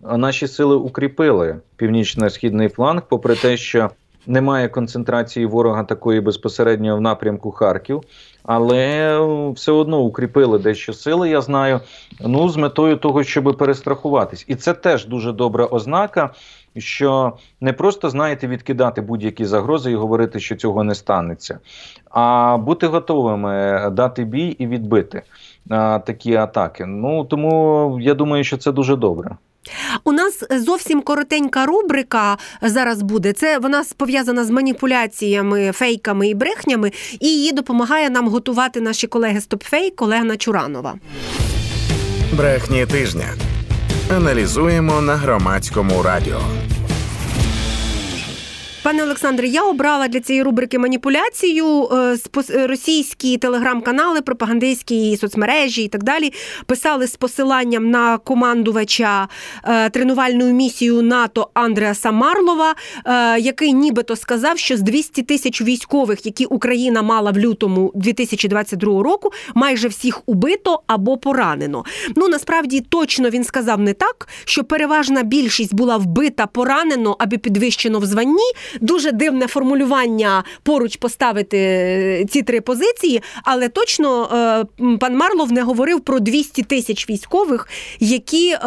наші 0.03 0.49
сили 0.49 0.77
укріпили 0.77 1.57
північно-східний 1.77 2.69
фланг, 2.69 3.03
попри 3.09 3.35
те, 3.37 3.57
що 3.57 3.91
немає 4.27 4.69
концентрації 4.69 5.47
ворога 5.47 5.85
такої 5.85 6.21
безпосередньо 6.21 6.97
в 6.97 7.01
напрямку 7.01 7.51
Харків, 7.51 8.03
але 8.43 9.19
все 9.55 9.73
одно 9.73 10.01
укріпили 10.01 10.59
дещо 10.59 10.93
сили. 10.93 11.31
Я 11.31 11.41
знаю. 11.41 11.81
Ну 12.21 12.49
з 12.49 12.57
метою 12.57 12.97
того, 12.97 13.25
щоб 13.25 13.57
перестрахуватись, 13.59 14.45
і 14.49 14.55
це 14.55 14.75
теж 14.75 15.07
дуже 15.07 15.33
добра 15.33 15.65
ознака. 15.65 16.31
Що 16.77 17.33
не 17.61 17.73
просто 17.73 18.11
знаєте 18.11 18.47
відкидати 18.47 19.01
будь-які 19.01 19.45
загрози 19.45 19.93
і 19.93 19.95
говорити, 19.95 20.41
що 20.41 20.57
цього 20.57 20.85
не 20.85 20.95
станеться, 20.95 21.59
а 22.11 22.57
бути 22.57 22.87
готовими 22.87 23.83
дати 23.93 24.25
бій 24.25 24.47
і 24.49 24.67
відбити 24.67 25.23
а, 25.71 25.99
такі 25.99 26.35
атаки. 26.35 26.87
Ну 26.87 27.25
тому 27.25 27.99
я 28.01 28.15
думаю, 28.15 28.45
що 28.45 28.57
це 28.57 28.73
дуже 28.73 28.97
добре. 28.97 29.37
У 30.05 30.13
нас 30.13 30.45
зовсім 30.51 31.01
коротенька 31.03 31.67
рубрика 31.67 32.37
зараз 32.63 33.03
буде. 33.03 33.33
Це 33.33 33.59
вона 33.59 33.85
пов'язана 33.97 34.45
з 34.45 34.51
маніпуляціями, 34.51 35.73
фейками 35.73 36.29
і 36.29 36.35
брехнями, 36.35 36.91
і 37.21 37.29
її 37.29 37.53
допомагає 37.53 38.11
нам 38.11 38.29
готувати 38.29 38.81
наші 38.81 39.07
колеги 39.07 39.41
Стопфейк 39.41 40.03
Олена 40.03 40.37
Чуранова. 40.37 40.95
Брехні 42.33 42.87
тижня. 42.87 43.27
Аналізуємо 44.17 45.01
на 45.01 45.17
громадському 45.17 46.03
радіо. 46.03 46.41
Пане 48.83 49.03
Олександре, 49.03 49.47
я 49.47 49.63
обрала 49.63 50.09
для 50.09 50.21
цієї 50.21 50.43
рубрики 50.43 50.79
маніпуляцію. 50.79 51.89
Е, 51.93 52.17
е, 52.51 52.67
російські 52.67 53.39
телеграм-канали, 53.39 54.21
пропагандистські 54.21 55.17
соцмережі 55.17 55.83
і 55.83 55.89
так 55.89 56.03
далі 56.03 56.33
писали 56.67 57.07
з 57.07 57.17
посиланням 57.17 57.91
на 57.91 58.19
командувача 58.19 59.29
е, 59.65 59.91
тренувальною 59.91 60.55
місією 60.55 61.03
НАТО 61.03 61.51
Андреаса 61.55 62.13
Марлова, 62.13 62.75
який 63.39 63.73
нібито 63.73 64.17
сказав, 64.17 64.59
що 64.59 64.77
з 64.77 64.83
200 64.83 65.23
тисяч 65.23 65.63
військових, 65.63 66.27
які 66.27 66.45
Україна 66.45 67.03
мала 67.03 67.31
в 67.31 67.39
лютому 67.39 67.93
2022 67.95 69.03
року, 69.03 69.33
майже 69.55 69.89
всіх 69.89 70.23
убито 70.27 70.83
або 70.87 71.19
поранено. 71.19 71.85
Ну 72.17 72.29
насправді 72.29 72.81
точно 72.81 73.31
він 73.31 73.45
сказав 73.45 73.81
не 73.81 73.93
так, 73.93 74.29
що 74.45 74.65
переважна 74.65 75.23
більшість 75.23 75.75
була 75.75 75.97
вбита, 75.97 76.47
поранено 76.47 77.17
або 77.19 77.39
підвищено 77.39 77.99
в 77.99 78.07
званні. 78.07 78.53
Дуже 78.81 79.13
дивне 79.13 79.47
формулювання 79.47 80.45
поруч 80.63 80.97
поставити 80.97 81.59
е, 81.59 82.25
ці 82.31 82.43
три 82.43 82.61
позиції, 82.61 83.23
але 83.45 83.69
точно 83.69 84.29
е, 84.81 84.97
пан 85.01 85.17
Марлов 85.17 85.53
не 85.53 85.63
говорив 85.63 86.01
про 86.01 86.21
200 86.21 86.63
тисяч 86.63 87.11
військових, 87.11 87.69
які 88.01 88.51
е, 88.51 88.59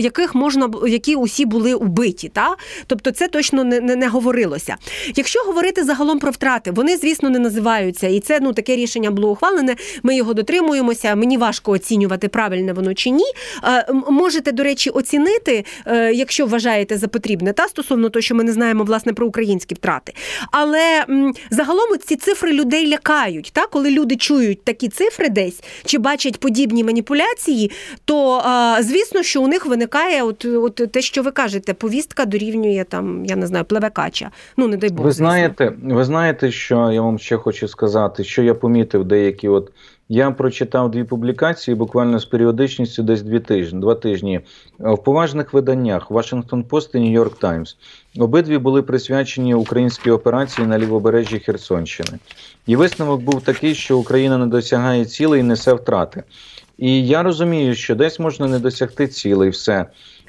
яких 0.00 0.34
можна 0.34 0.70
які 0.88 1.14
усі 1.14 1.46
були 1.46 1.74
убиті. 1.74 2.28
Та? 2.28 2.56
Тобто 2.86 3.10
це 3.10 3.28
точно 3.28 3.64
не, 3.64 3.80
не, 3.80 3.96
не 3.96 4.08
говорилося. 4.08 4.76
Якщо 5.16 5.40
говорити 5.40 5.84
загалом 5.84 6.18
про 6.18 6.30
втрати, 6.30 6.70
вони, 6.70 6.96
звісно, 6.96 7.30
не 7.30 7.38
називаються. 7.38 8.08
І 8.08 8.20
це 8.20 8.40
ну 8.40 8.52
таке 8.52 8.76
рішення 8.76 9.10
було 9.10 9.30
ухвалене. 9.30 9.76
Ми 10.02 10.16
його 10.16 10.34
дотримуємося. 10.34 11.14
Мені 11.14 11.36
важко 11.36 11.72
оцінювати, 11.72 12.28
правильне 12.28 12.72
воно 12.72 12.94
чи 12.94 13.10
ні. 13.10 13.24
Можете, 14.10 14.52
до 14.52 14.62
речі, 14.62 14.90
оцінити, 14.90 15.64
якщо 16.14 16.46
вважаєте 16.46 16.98
за 16.98 17.08
потрібне, 17.08 17.52
та 17.52 17.68
стосовно 17.68 18.08
того, 18.08 18.20
що 18.20 18.34
ми 18.34 18.44
не 18.44 18.52
знаємо 18.52 18.84
власне 18.84 19.12
про 19.12 19.26
Україну 19.26 19.51
українські 19.52 19.74
втрати. 19.74 20.12
Але 20.50 21.04
м, 21.10 21.34
загалом 21.50 21.98
ці 22.06 22.16
цифри 22.16 22.52
людей 22.52 22.88
лякають. 22.88 23.50
Та? 23.52 23.66
Коли 23.66 23.90
люди 23.90 24.16
чують 24.16 24.64
такі 24.64 24.88
цифри 24.88 25.28
десь 25.28 25.60
чи 25.84 25.98
бачать 25.98 26.40
подібні 26.40 26.84
маніпуляції, 26.84 27.70
то 28.04 28.42
а, 28.44 28.82
звісно, 28.82 29.22
що 29.22 29.42
у 29.42 29.48
них 29.48 29.66
виникає 29.66 30.22
от 30.22 30.44
от 30.44 30.74
те, 30.92 31.00
що 31.02 31.22
ви 31.22 31.30
кажете, 31.30 31.74
повістка 31.74 32.24
дорівнює 32.24 32.84
там, 32.88 33.24
я 33.26 33.36
не 33.36 33.46
знаю, 33.46 33.64
плевекача. 33.64 34.30
Ну 34.56 34.68
не 34.68 34.76
дай 34.76 34.90
Бог. 34.90 35.04
Ви 35.04 35.12
знаєте, 35.12 35.72
ви 35.82 36.04
знаєте, 36.04 36.50
що 36.50 36.90
я 36.92 37.02
вам 37.02 37.18
ще 37.18 37.36
хочу 37.36 37.68
сказати, 37.68 38.24
що 38.24 38.42
я 38.42 38.54
помітив 38.54 39.04
деякі 39.04 39.48
от. 39.48 39.72
Я 40.08 40.30
прочитав 40.30 40.90
дві 40.90 41.04
публікації 41.04 41.74
буквально 41.74 42.18
з 42.18 42.24
періодичністю 42.24 43.02
десь 43.02 43.22
дві 43.22 43.40
тижні, 43.40 43.80
два 43.80 43.94
тижні 43.94 44.40
в 44.78 44.96
поважних 44.96 45.52
виданнях 45.52 46.10
Washington 46.10 46.64
Post 46.64 46.96
і 46.96 47.18
York 47.18 47.40
Times. 47.40 47.76
Обидві 48.18 48.58
були 48.58 48.82
присвячені 48.82 49.54
українській 49.54 50.10
операції 50.10 50.66
на 50.66 50.78
лівобережжі 50.78 51.38
Херсонщини. 51.38 52.18
І 52.66 52.76
висновок 52.76 53.22
був 53.22 53.42
такий, 53.42 53.74
що 53.74 53.98
Україна 53.98 54.38
не 54.38 54.46
досягає 54.46 55.04
цілей 55.04 55.40
і 55.40 55.44
несе 55.44 55.72
втрати. 55.72 56.22
І 56.78 57.06
я 57.06 57.22
розумію, 57.22 57.74
що 57.74 57.94
десь 57.94 58.18
можна 58.18 58.48
не 58.48 58.58
досягти 58.58 59.08
цілей, 59.08 59.50
все. 59.50 59.86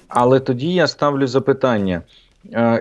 Але 0.08 0.40
тоді 0.40 0.74
я 0.74 0.88
ставлю 0.88 1.28
запитання. 1.28 2.02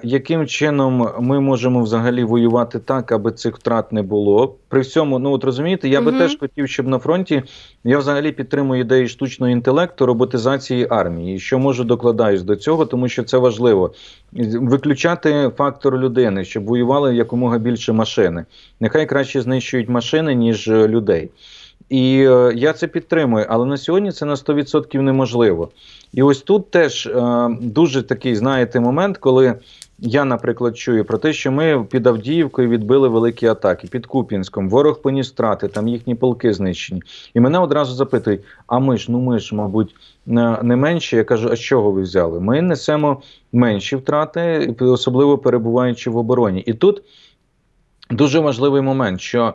Яким 0.02 0.46
чином 0.46 1.08
ми 1.20 1.40
можемо 1.40 1.82
взагалі 1.82 2.24
воювати 2.24 2.78
так, 2.78 3.12
аби 3.12 3.32
цих 3.32 3.56
втрат 3.56 3.92
не 3.92 4.02
було? 4.02 4.56
При 4.68 4.80
всьому, 4.80 5.18
ну 5.18 5.32
от 5.32 5.44
розумієте, 5.44 5.88
я 5.88 6.00
би 6.00 6.10
угу. 6.10 6.18
теж 6.18 6.38
хотів, 6.38 6.68
щоб 6.68 6.86
на 6.86 6.98
фронті 6.98 7.42
я 7.84 7.98
взагалі 7.98 8.32
підтримую 8.32 8.80
ідеї 8.80 9.08
штучного 9.08 9.52
інтелекту, 9.52 10.06
роботизації 10.06 10.86
армії. 10.90 11.38
Що 11.38 11.58
можу 11.58 11.84
докладаюсь 11.84 12.42
до 12.42 12.56
цього, 12.56 12.86
тому 12.86 13.08
що 13.08 13.22
це 13.22 13.38
важливо 13.38 13.92
виключати 14.52 15.50
фактор 15.56 15.98
людини, 15.98 16.44
щоб 16.44 16.64
воювали 16.64 17.16
якомога 17.16 17.58
більше 17.58 17.92
машини. 17.92 18.44
Нехай 18.80 19.06
краще 19.06 19.40
знищують 19.40 19.88
машини 19.88 20.34
ніж 20.34 20.68
людей. 20.68 21.30
І 21.92 22.24
е, 22.28 22.52
я 22.56 22.72
це 22.72 22.86
підтримую, 22.86 23.46
але 23.48 23.66
на 23.66 23.76
сьогодні 23.76 24.12
це 24.12 24.26
на 24.26 24.34
100% 24.34 25.00
неможливо. 25.00 25.68
І 26.12 26.22
ось 26.22 26.42
тут 26.42 26.70
теж 26.70 27.06
е, 27.06 27.48
дуже 27.60 28.02
такий, 28.02 28.36
знаєте, 28.36 28.80
момент, 28.80 29.18
коли 29.18 29.54
я, 29.98 30.24
наприклад, 30.24 30.78
чую 30.78 31.04
про 31.04 31.18
те, 31.18 31.32
що 31.32 31.52
ми 31.52 31.84
під 31.90 32.06
Авдіївкою 32.06 32.68
відбили 32.68 33.08
великі 33.08 33.46
атаки 33.46 33.88
під 33.88 34.06
Куп'янськом, 34.06 34.70
ворог 34.70 35.02
поніс 35.02 35.30
втрати, 35.30 35.68
там 35.68 35.88
їхні 35.88 36.14
полки 36.14 36.52
знищені. 36.52 37.02
І 37.34 37.40
мене 37.40 37.58
одразу 37.58 37.94
запитують: 37.94 38.40
а 38.66 38.78
ми 38.78 38.96
ж, 38.96 39.12
ну 39.12 39.20
ми 39.20 39.38
ж, 39.38 39.54
мабуть, 39.54 39.94
не 40.62 40.76
менші. 40.76 41.16
Я 41.16 41.24
кажу, 41.24 41.48
а 41.52 41.56
з 41.56 41.60
чого 41.60 41.90
ви 41.90 42.02
взяли? 42.02 42.40
Ми 42.40 42.62
несемо 42.62 43.22
менші 43.52 43.96
втрати, 43.96 44.74
особливо 44.80 45.38
перебуваючи 45.38 46.10
в 46.10 46.16
обороні. 46.16 46.60
І 46.60 46.74
тут 46.74 47.02
дуже 48.10 48.40
важливий 48.40 48.82
момент, 48.82 49.20
що 49.20 49.54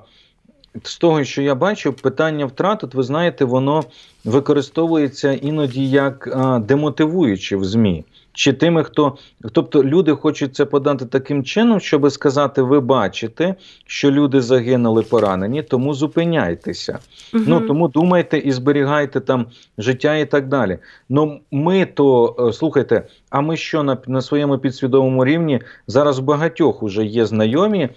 з 0.84 0.98
того, 0.98 1.24
що 1.24 1.42
я 1.42 1.56
бачу, 1.56 1.94
питання 1.94 2.46
втрат, 2.46 2.84
от 2.84 2.94
ви 2.94 3.04
знаєте, 3.04 3.46
воно 3.46 3.84
використовується 4.26 5.32
іноді 5.32 5.90
як 5.90 6.38
демотивуюче 6.66 7.58
в 7.58 7.66
ЗМІ. 7.66 8.06
Чи 8.38 8.54
тими, 8.54 8.84
хто 8.84 9.18
тобто 9.52 9.84
люди 9.84 10.12
хочуть 10.12 10.56
це 10.56 10.66
подати 10.66 11.06
таким 11.06 11.44
чином, 11.44 11.80
щоб 11.80 12.12
сказати: 12.12 12.62
ви 12.62 12.80
бачите, 12.80 13.56
що 13.86 14.12
люди 14.12 14.42
загинули 14.42 15.02
поранені, 15.02 15.64
тому 15.64 15.94
зупиняйтеся. 15.94 17.00
Угу. 17.34 17.44
Ну 17.48 17.62
тому 17.62 17.88
думайте 17.88 18.38
і 18.38 18.52
зберігайте 18.52 19.20
там 19.20 19.46
життя 19.78 20.16
і 20.16 20.26
так 20.26 20.48
далі. 20.48 20.78
Ну 21.10 21.40
ми 21.52 21.86
то 21.86 22.36
е, 22.40 22.54
слухайте, 22.54 23.08
а 23.30 23.42
ми 23.42 23.58
що 23.58 23.84
на 23.84 23.98
на 24.08 24.22
своєму 24.22 24.58
підсвідомому 24.58 25.26
рівні 25.26 25.62
зараз 25.88 26.20
багатьох 26.20 26.84
уже 26.84 27.06
є 27.06 27.26
знайомі, 27.26 27.82
е, 27.84 27.90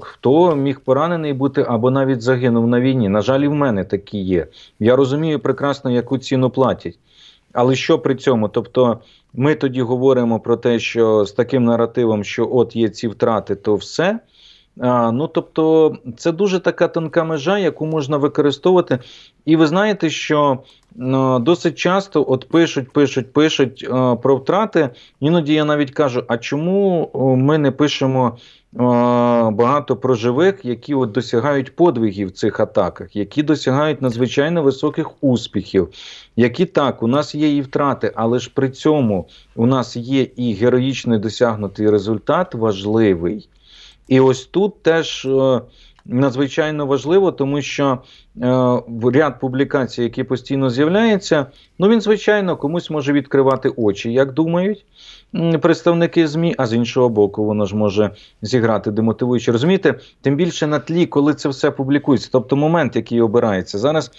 хто 0.00 0.56
міг 0.56 0.80
поранений 0.80 1.32
бути 1.32 1.64
або 1.68 1.90
навіть 1.90 2.22
загинув 2.22 2.66
на 2.66 2.80
війні. 2.80 3.08
На 3.08 3.22
жаль, 3.22 3.40
і 3.40 3.48
в 3.48 3.54
мене 3.54 3.84
такі 3.84 4.18
є. 4.18 4.46
Я 4.80 4.96
розумію 4.96 5.40
прекрасно, 5.40 5.90
яку 5.90 6.18
ціну 6.18 6.50
платять. 6.50 6.98
Але 7.52 7.74
що 7.74 7.98
при 7.98 8.14
цьому? 8.14 8.48
Тобто 8.48 9.00
ми 9.32 9.54
тоді 9.54 9.82
говоримо 9.82 10.40
про 10.40 10.56
те, 10.56 10.78
що 10.78 11.24
з 11.24 11.32
таким 11.32 11.64
наративом, 11.64 12.24
що 12.24 12.48
от 12.52 12.76
є 12.76 12.88
ці 12.88 13.08
втрати, 13.08 13.54
то 13.54 13.74
все. 13.74 14.20
А, 14.80 15.12
Ну 15.12 15.26
тобто, 15.28 15.96
це 16.16 16.32
дуже 16.32 16.60
така 16.60 16.88
тонка 16.88 17.24
межа, 17.24 17.58
яку 17.58 17.86
можна 17.86 18.16
використовувати. 18.16 18.98
І 19.44 19.56
ви 19.56 19.66
знаєте, 19.66 20.10
що 20.10 20.58
ну, 20.94 21.38
досить 21.38 21.74
часто 21.78 22.24
от 22.28 22.48
пишуть, 22.48 22.92
пишуть, 22.92 23.32
пишуть 23.32 23.86
а, 23.90 24.12
е, 24.12 24.16
про 24.16 24.36
втрати. 24.36 24.90
Іноді 25.20 25.54
я 25.54 25.64
навіть 25.64 25.90
кажу: 25.90 26.24
а 26.28 26.38
чому 26.38 27.10
ми 27.38 27.58
не 27.58 27.70
пишемо? 27.70 28.38
Багато 29.52 29.96
про 29.96 30.14
живих, 30.14 30.64
які 30.64 30.94
от 30.94 31.12
досягають 31.12 31.76
подвигів 31.76 32.28
в 32.28 32.30
цих 32.30 32.60
атаках, 32.60 33.16
які 33.16 33.42
досягають 33.42 34.02
надзвичайно 34.02 34.62
високих 34.62 35.10
успіхів, 35.24 35.88
які 36.36 36.66
так, 36.66 37.02
у 37.02 37.06
нас 37.06 37.34
є 37.34 37.56
і 37.56 37.60
втрати, 37.60 38.12
але 38.14 38.38
ж 38.38 38.50
при 38.54 38.70
цьому 38.70 39.28
у 39.54 39.66
нас 39.66 39.96
є 39.96 40.22
і 40.22 40.52
героїчний 40.52 41.18
досягнутий 41.18 41.90
результат 41.90 42.54
важливий. 42.54 43.48
І 44.08 44.20
ось 44.20 44.46
тут 44.46 44.82
теж 44.82 45.24
е, 45.24 45.60
надзвичайно 46.04 46.86
важливо, 46.86 47.32
тому 47.32 47.62
що 47.62 47.98
е, 48.42 48.82
ряд 49.12 49.40
публікацій, 49.40 50.02
які 50.02 50.24
постійно 50.24 50.70
з'являються, 50.70 51.46
ну 51.78 51.88
він, 51.88 52.00
звичайно, 52.00 52.56
комусь 52.56 52.90
може 52.90 53.12
відкривати 53.12 53.68
очі, 53.68 54.12
як 54.12 54.32
думають 54.32 54.84
представники 55.60 56.28
ЗМІ, 56.28 56.54
а 56.58 56.66
з 56.66 56.74
іншого 56.74 57.08
боку, 57.08 57.44
воно 57.44 57.66
ж 57.66 57.76
може 57.76 58.10
зіграти 58.42 58.90
демотивуючи. 58.90 59.52
Розумієте, 59.52 59.94
тим 60.20 60.36
більше 60.36 60.66
на 60.66 60.78
тлі, 60.78 61.06
коли 61.06 61.34
це 61.34 61.48
все 61.48 61.70
публікується, 61.70 62.28
тобто 62.32 62.56
момент, 62.56 62.96
який 62.96 63.20
обирається 63.20 63.78
зараз. 63.78 64.10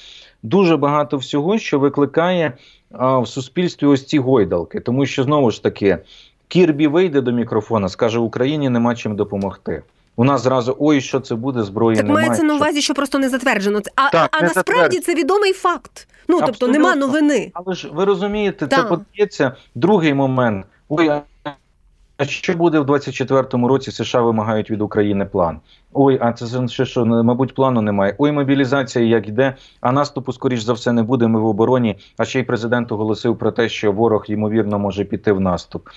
Дуже 0.43 0.77
багато 0.77 1.17
всього, 1.17 1.57
що 1.57 1.79
викликає 1.79 2.53
а, 2.91 3.19
в 3.19 3.27
суспільстві 3.27 3.87
ось 3.87 4.05
ці 4.05 4.19
гойдалки, 4.19 4.79
тому 4.79 5.05
що 5.05 5.23
знову 5.23 5.51
ж 5.51 5.63
таки 5.63 5.97
Кірбі 6.47 6.87
вийде 6.87 7.21
до 7.21 7.31
мікрофона, 7.31 7.89
скаже 7.89 8.19
Україні 8.19 8.69
нема 8.69 8.95
чим 8.95 9.15
допомогти. 9.15 9.83
У 10.15 10.23
нас 10.23 10.41
зразу 10.43 10.75
ой, 10.79 11.01
що 11.01 11.19
це 11.19 11.35
буде 11.35 11.63
зброї. 11.63 11.97
Так 11.97 12.05
немає. 12.05 12.27
мається 12.27 12.45
на 12.45 12.55
увазі, 12.55 12.81
що 12.81 12.93
просто 12.93 13.19
не 13.19 13.29
затверджено. 13.29 13.81
А 13.95 14.09
так, 14.09 14.29
а 14.31 14.41
не 14.41 14.51
насправді 14.55 14.99
це 14.99 15.15
відомий 15.15 15.53
факт. 15.53 16.07
Ну 16.27 16.41
тобто 16.45 16.67
нема 16.67 16.95
новини. 16.95 17.51
Але 17.53 17.75
ж 17.75 17.89
ви 17.93 18.05
розумієте, 18.05 18.67
так. 18.67 18.79
це 18.79 18.85
подається 18.85 19.55
другий 19.75 20.13
момент. 20.13 20.65
Ой, 20.89 21.11
а 22.17 22.25
що 22.25 22.53
буде 22.53 22.79
в 22.79 22.85
24-му 22.85 23.67
році? 23.67 23.91
США 23.91 24.21
вимагають 24.21 24.71
від 24.71 24.81
України 24.81 25.25
план. 25.25 25.59
Ой, 25.93 26.17
а 26.21 26.33
це 26.33 26.67
ще 26.67 26.85
що, 26.85 27.05
мабуть, 27.05 27.55
плану 27.55 27.81
немає. 27.81 28.15
Ой, 28.17 28.31
мобілізація 28.31 29.05
як 29.05 29.27
йде, 29.27 29.55
а 29.81 29.91
наступу, 29.91 30.33
скоріш 30.33 30.61
за 30.61 30.73
все, 30.73 30.91
не 30.91 31.03
буде. 31.03 31.27
Ми 31.27 31.39
в 31.39 31.45
обороні. 31.45 31.97
А 32.17 32.25
ще 32.25 32.39
й 32.39 32.43
президент 32.43 32.91
оголосив 32.91 33.37
про 33.37 33.51
те, 33.51 33.69
що 33.69 33.91
ворог 33.91 34.25
ймовірно 34.27 34.79
може 34.79 35.05
піти 35.05 35.31
в 35.31 35.39
наступ. 35.39 35.89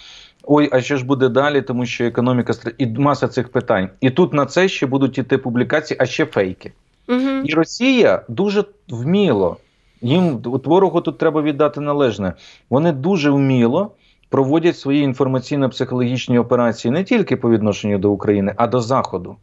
Ой, 0.44 0.68
а 0.72 0.80
що 0.80 0.96
ж 0.96 1.04
буде 1.04 1.28
далі, 1.28 1.62
тому 1.62 1.86
що 1.86 2.04
економіка 2.04 2.52
і 2.78 2.86
маса 2.86 3.28
цих 3.28 3.48
питань. 3.48 3.88
І 4.00 4.10
тут 4.10 4.32
на 4.32 4.46
це 4.46 4.68
ще 4.68 4.86
будуть 4.86 5.18
іти 5.18 5.38
публікації, 5.38 5.98
а 6.00 6.06
ще 6.06 6.26
фейки. 6.26 6.72
Угу. 7.08 7.30
І 7.44 7.54
Росія 7.54 8.22
дуже 8.28 8.64
вміло. 8.88 9.56
Їм 10.02 10.42
от 10.44 10.66
ворогу 10.66 11.00
тут 11.00 11.18
треба 11.18 11.42
віддати 11.42 11.80
належне. 11.80 12.32
Вони 12.70 12.92
дуже 12.92 13.30
вміло 13.30 13.90
проводять 14.28 14.78
свої 14.78 15.08
інформаційно-психологічні 15.08 16.40
операції 16.40 16.92
не 16.92 17.04
тільки 17.04 17.36
по 17.36 17.50
відношенню 17.50 17.98
до 17.98 18.10
України, 18.10 18.54
а 18.56 18.66
до 18.66 18.80
Заходу. 18.80 19.36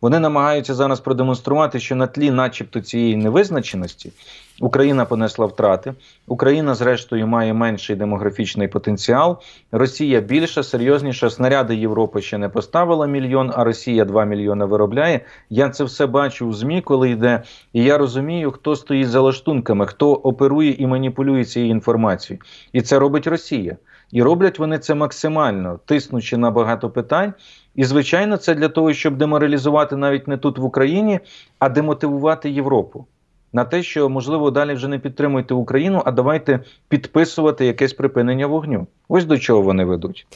Вони 0.00 0.18
намагаються 0.18 0.74
зараз 0.74 1.00
продемонструвати, 1.00 1.80
що 1.80 1.96
на 1.96 2.06
тлі, 2.06 2.30
начебто, 2.30 2.80
цієї 2.80 3.16
невизначеності 3.16 4.12
Україна 4.60 5.04
понесла 5.04 5.46
втрати, 5.46 5.94
Україна, 6.26 6.74
зрештою, 6.74 7.26
має 7.26 7.54
менший 7.54 7.96
демографічний 7.96 8.68
потенціал. 8.68 9.38
Росія 9.72 10.20
більша, 10.20 10.62
серйозніша. 10.62 11.30
Снаряди 11.30 11.76
Європи 11.76 12.22
ще 12.22 12.38
не 12.38 12.48
поставила 12.48 13.06
мільйон, 13.06 13.52
а 13.54 13.64
Росія 13.64 14.04
2 14.04 14.24
мільйони 14.24 14.64
виробляє. 14.64 15.20
Я 15.50 15.68
це 15.68 15.84
все 15.84 16.06
бачу 16.06 16.48
в 16.48 16.54
ЗМІ, 16.54 16.80
коли 16.80 17.10
йде, 17.10 17.42
і 17.72 17.84
я 17.84 17.98
розумію, 17.98 18.50
хто 18.50 18.76
стоїть 18.76 19.08
за 19.08 19.20
лаштунками, 19.20 19.86
хто 19.86 20.12
оперує 20.12 20.70
і 20.78 20.86
маніпулює 20.86 21.44
цією 21.44 21.70
інформацією. 21.70 22.42
І 22.72 22.82
це 22.82 22.98
робить 22.98 23.26
Росія. 23.26 23.76
І 24.12 24.22
роблять 24.22 24.58
вони 24.58 24.78
це 24.78 24.94
максимально, 24.94 25.80
тиснучи 25.84 26.36
на 26.36 26.50
багато 26.50 26.90
питань. 26.90 27.34
І, 27.74 27.84
звичайно, 27.84 28.36
це 28.36 28.54
для 28.54 28.68
того, 28.68 28.92
щоб 28.92 29.16
деморалізувати 29.16 29.96
навіть 29.96 30.28
не 30.28 30.36
тут 30.36 30.58
в 30.58 30.64
Україні, 30.64 31.20
а 31.58 31.68
демотивувати 31.68 32.50
Європу 32.50 33.06
на 33.52 33.64
те, 33.64 33.82
що 33.82 34.08
можливо 34.08 34.50
далі 34.50 34.74
вже 34.74 34.88
не 34.88 34.98
підтримуйте 34.98 35.54
Україну, 35.54 36.02
а 36.04 36.10
давайте 36.10 36.60
підписувати 36.88 37.66
якесь 37.66 37.92
припинення 37.92 38.46
вогню. 38.46 38.86
Ось 39.08 39.24
до 39.24 39.38
чого 39.38 39.62
вони 39.62 39.84
ведуть. 39.84 40.26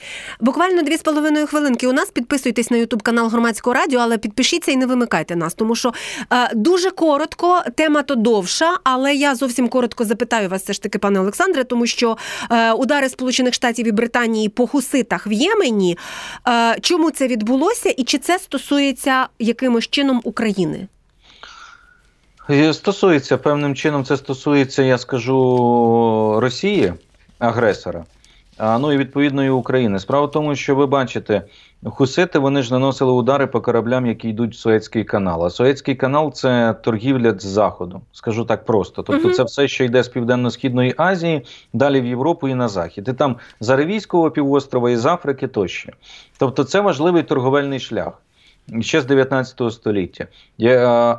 Буквально 0.41 0.83
дві 0.83 0.97
з 0.97 1.03
половиною 1.03 1.47
хвилинки. 1.47 1.89
У 1.89 1.93
нас 1.93 2.11
підписуйтесь 2.11 2.71
на 2.71 2.77
Ютуб 2.77 3.03
канал 3.03 3.29
громадського 3.29 3.75
радіо, 3.75 4.01
але 4.01 4.19
підпишіться 4.19 4.73
і 4.73 4.77
не 4.77 4.87
вимикайте 4.87 5.37
нас, 5.37 5.55
тому 5.55 5.75
що 5.75 5.93
е, 6.33 6.55
дуже 6.55 6.91
коротко, 6.91 7.63
тема 7.75 8.03
то 8.03 8.15
довша, 8.15 8.79
але 8.85 9.15
я 9.15 9.35
зовсім 9.35 9.69
коротко 9.69 10.05
запитаю 10.05 10.49
вас, 10.49 10.63
все 10.63 10.73
ж 10.73 10.83
таки, 10.83 10.99
пане 10.99 11.21
Олександре, 11.21 11.65
тому 11.65 11.87
що 11.87 12.17
е, 12.51 12.73
удари 12.73 13.09
Сполучених 13.09 13.55
Штатів 13.55 13.87
і 13.87 13.93
Британії 13.93 14.49
по 14.49 14.67
хуситах 14.67 15.27
в 15.27 15.33
Ємені. 15.33 15.99
Е, 16.49 16.77
чому 16.81 17.11
це 17.11 17.27
відбулося, 17.29 17.89
і 17.89 18.05
чи 18.05 18.19
це 18.19 18.39
стосується 18.39 19.29
якимось 19.39 19.89
чином 19.89 20.21
України? 20.25 20.89
Стосується 22.73 23.39
певним 23.39 23.75
чином, 23.75 24.05
це 24.05 24.17
стосується, 24.17 24.83
я 24.83 24.99
скажу, 24.99 26.41
Росії, 26.41 26.93
агресора, 27.39 28.05
а 28.59 28.79
ну 28.79 28.93
і 28.93 28.97
відповідно 28.97 29.45
і 29.45 29.51
України. 29.51 29.99
Справа 29.99 30.27
в 30.27 30.31
тому, 30.31 30.55
що 30.55 30.75
ви 30.75 30.87
бачите, 30.87 31.43
хусити 31.85 32.39
вони 32.39 32.63
ж 32.63 32.73
наносили 32.73 33.13
удари 33.13 33.47
по 33.47 33.61
кораблям, 33.61 34.07
які 34.07 34.29
йдуть 34.29 34.55
в 34.55 34.59
Суецький 34.59 35.05
канал. 35.05 35.45
А 35.45 35.51
Суецький 35.51 35.95
канал 35.95 36.33
це 36.33 36.75
торгівля 36.83 37.39
з 37.39 37.47
заходу, 37.47 38.01
скажу 38.13 38.45
так 38.45 38.65
просто. 38.65 39.03
Тобто, 39.03 39.31
це 39.31 39.43
все, 39.43 39.69
що 39.69 39.85
йде 39.85 40.03
з 40.03 40.09
південно-східної 40.09 40.95
Азії, 40.97 41.43
далі 41.73 42.01
в 42.01 42.07
Європу 42.07 42.49
і 42.49 42.55
на 42.55 42.69
захід. 42.69 43.09
І 43.09 43.13
там 43.13 43.37
з 43.61 43.71
Аравійського 43.71 44.31
півострова 44.31 44.91
і 44.91 44.97
з 44.97 45.07
Африки 45.07 45.49
тощо. 45.49 45.93
Тобто, 46.39 46.65
це 46.65 46.81
важливий 46.81 47.23
торговельний 47.23 47.81
шлях 47.81 48.13
ще 48.81 49.01
з 49.01 49.05
19 49.05 49.73
століття. 49.73 50.27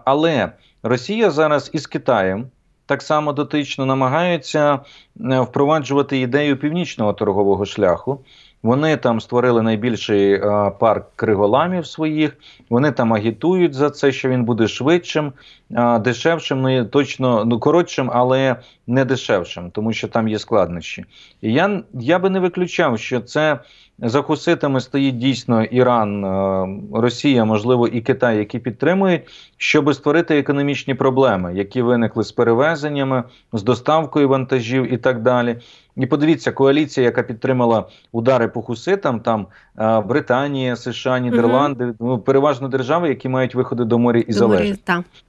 Але 0.05 0.51
Росія 0.87 1.31
зараз 1.31 1.69
із 1.73 1.87
Китаєм 1.87 2.47
так 2.85 3.01
само 3.01 3.33
дотично 3.33 3.85
намагаються 3.85 4.73
е, 4.73 5.39
впроваджувати 5.39 6.19
ідею 6.19 6.57
північного 6.57 7.13
торгового 7.13 7.65
шляху. 7.65 8.19
Вони 8.63 8.97
там 8.97 9.21
створили 9.21 9.61
найбільший 9.61 10.33
е, 10.33 10.71
парк 10.79 11.05
криголамів 11.15 11.87
своїх. 11.87 12.37
Вони 12.69 12.91
там 12.91 13.13
агітують 13.13 13.73
за 13.73 13.89
це, 13.89 14.11
що 14.11 14.29
він 14.29 14.43
буде 14.43 14.67
швидшим, 14.67 15.33
е, 15.71 15.99
дешевшим, 15.99 16.61
ну 16.61 16.85
точно 16.85 17.45
ну 17.45 17.59
коротшим, 17.59 18.11
але 18.13 18.55
не 18.87 19.05
дешевшим, 19.05 19.71
тому 19.71 19.93
що 19.93 20.07
там 20.07 20.27
є 20.27 20.39
складнощі. 20.39 21.05
І 21.41 21.53
я 21.53 21.81
я 21.93 22.19
би 22.19 22.29
не 22.29 22.39
виключав, 22.39 22.99
що 22.99 23.19
це 23.19 23.59
за 23.99 24.21
хуситами 24.21 24.81
стоїть 24.81 25.17
дійсно 25.17 25.63
Іран, 25.63 26.25
е, 26.25 26.67
Росія, 26.93 27.45
можливо, 27.45 27.87
і 27.87 28.01
Китай, 28.01 28.37
які 28.37 28.59
підтримують, 28.59 29.21
щоб 29.57 29.93
створити 29.93 30.39
економічні 30.39 30.93
проблеми, 30.93 31.53
які 31.55 31.81
виникли 31.81 32.23
з 32.23 32.31
перевезеннями, 32.31 33.23
з 33.53 33.63
доставкою 33.63 34.29
вантажів 34.29 34.93
і 34.93 34.97
так 34.97 35.21
далі. 35.21 35.57
І 35.97 36.05
подивіться, 36.05 36.51
коаліція, 36.51 37.05
яка 37.05 37.23
підтримала 37.23 37.83
удари 38.11 38.47
по 38.47 38.61
хуситам, 38.61 39.19
там 39.19 39.47
е, 39.79 39.99
Британія, 40.01 40.75
США, 40.75 41.19
Нідерланди, 41.19 41.85
угу. 41.85 41.95
ну 41.99 42.19
переважно 42.19 42.67
держави, 42.67 43.09
які 43.09 43.29
мають 43.29 43.55
виходи 43.55 43.83
до 43.83 43.99
моря 43.99 44.19
і 44.19 44.33
залежать. 44.33 44.65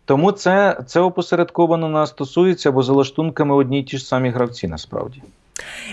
Тому 0.04 0.32
це 0.32 0.80
це 0.86 1.00
опосередковано 1.00 1.88
нас 1.88 2.10
стосується, 2.10 2.72
бо 2.72 2.82
за 2.82 2.92
лаштунками 2.92 3.54
одні 3.54 3.80
й 3.80 3.82
ті 3.82 3.98
ж 3.98 4.04
самі 4.04 4.28
гравці 4.28 4.68
насправді. 4.68 5.22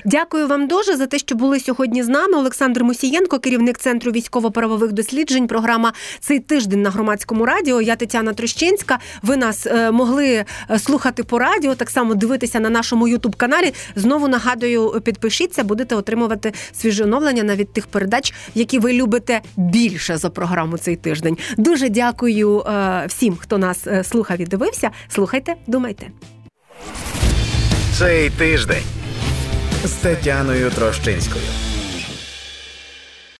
Дякую 0.06 0.48
вам 0.48 0.68
дуже 0.68 0.98
за 0.98 1.08
те, 1.08 1.18
що 1.18 1.36
були 1.36 1.60
сьогодні 1.60 2.04
з 2.04 2.08
нами. 2.08 2.38
Олександр 2.38 2.84
Мусієнко, 2.84 3.40
керівник 3.40 3.78
центру 3.78 4.12
військово-правових 4.12 4.92
досліджень. 4.92 5.48
Програма 5.48 5.94
цей 6.20 6.40
тиждень 6.40 6.82
на 6.82 6.90
громадському 6.90 7.46
радіо. 7.46 7.82
Я 7.82 7.96
Тетяна 7.96 8.34
Трощинська. 8.34 9.00
Ви 9.22 9.38
нас 9.38 9.68
е, 9.68 9.92
могли 9.92 10.46
е, 10.70 10.80
слухати 10.80 11.24
по 11.24 11.40
радіо, 11.40 11.76
так 11.76 11.90
само 11.90 12.16
дивитися 12.16 12.60
на 12.60 12.70
нашому 12.70 13.08
ютуб 13.08 13.36
каналі. 13.36 13.74
Знову 13.96 14.28
нагадую, 14.28 15.02
підпишіться, 15.04 15.64
будете 15.64 15.96
отримувати 15.96 16.54
свіже 16.74 17.04
оновлення 17.04 17.44
навіть 17.44 17.74
тих 17.74 17.88
передач, 17.88 18.34
які 18.56 18.80
ви 18.80 18.94
любите 18.94 19.42
більше 19.56 20.18
за 20.18 20.30
програму 20.30 20.78
цей 20.78 20.96
тиждень. 20.96 21.38
Дуже 21.58 21.90
дякую 21.90 22.60
е, 22.60 23.06
всім, 23.08 23.38
хто 23.40 23.58
нас 23.58 23.88
слухав 24.04 24.42
і 24.42 24.46
дивився. 24.46 24.90
Слухайте, 25.10 25.56
думайте. 25.68 26.08
Цей 27.98 28.30
тиждень 28.30 28.84
з 29.84 29.92
Тетяною 29.92 30.72
Трощинською. 30.72 31.46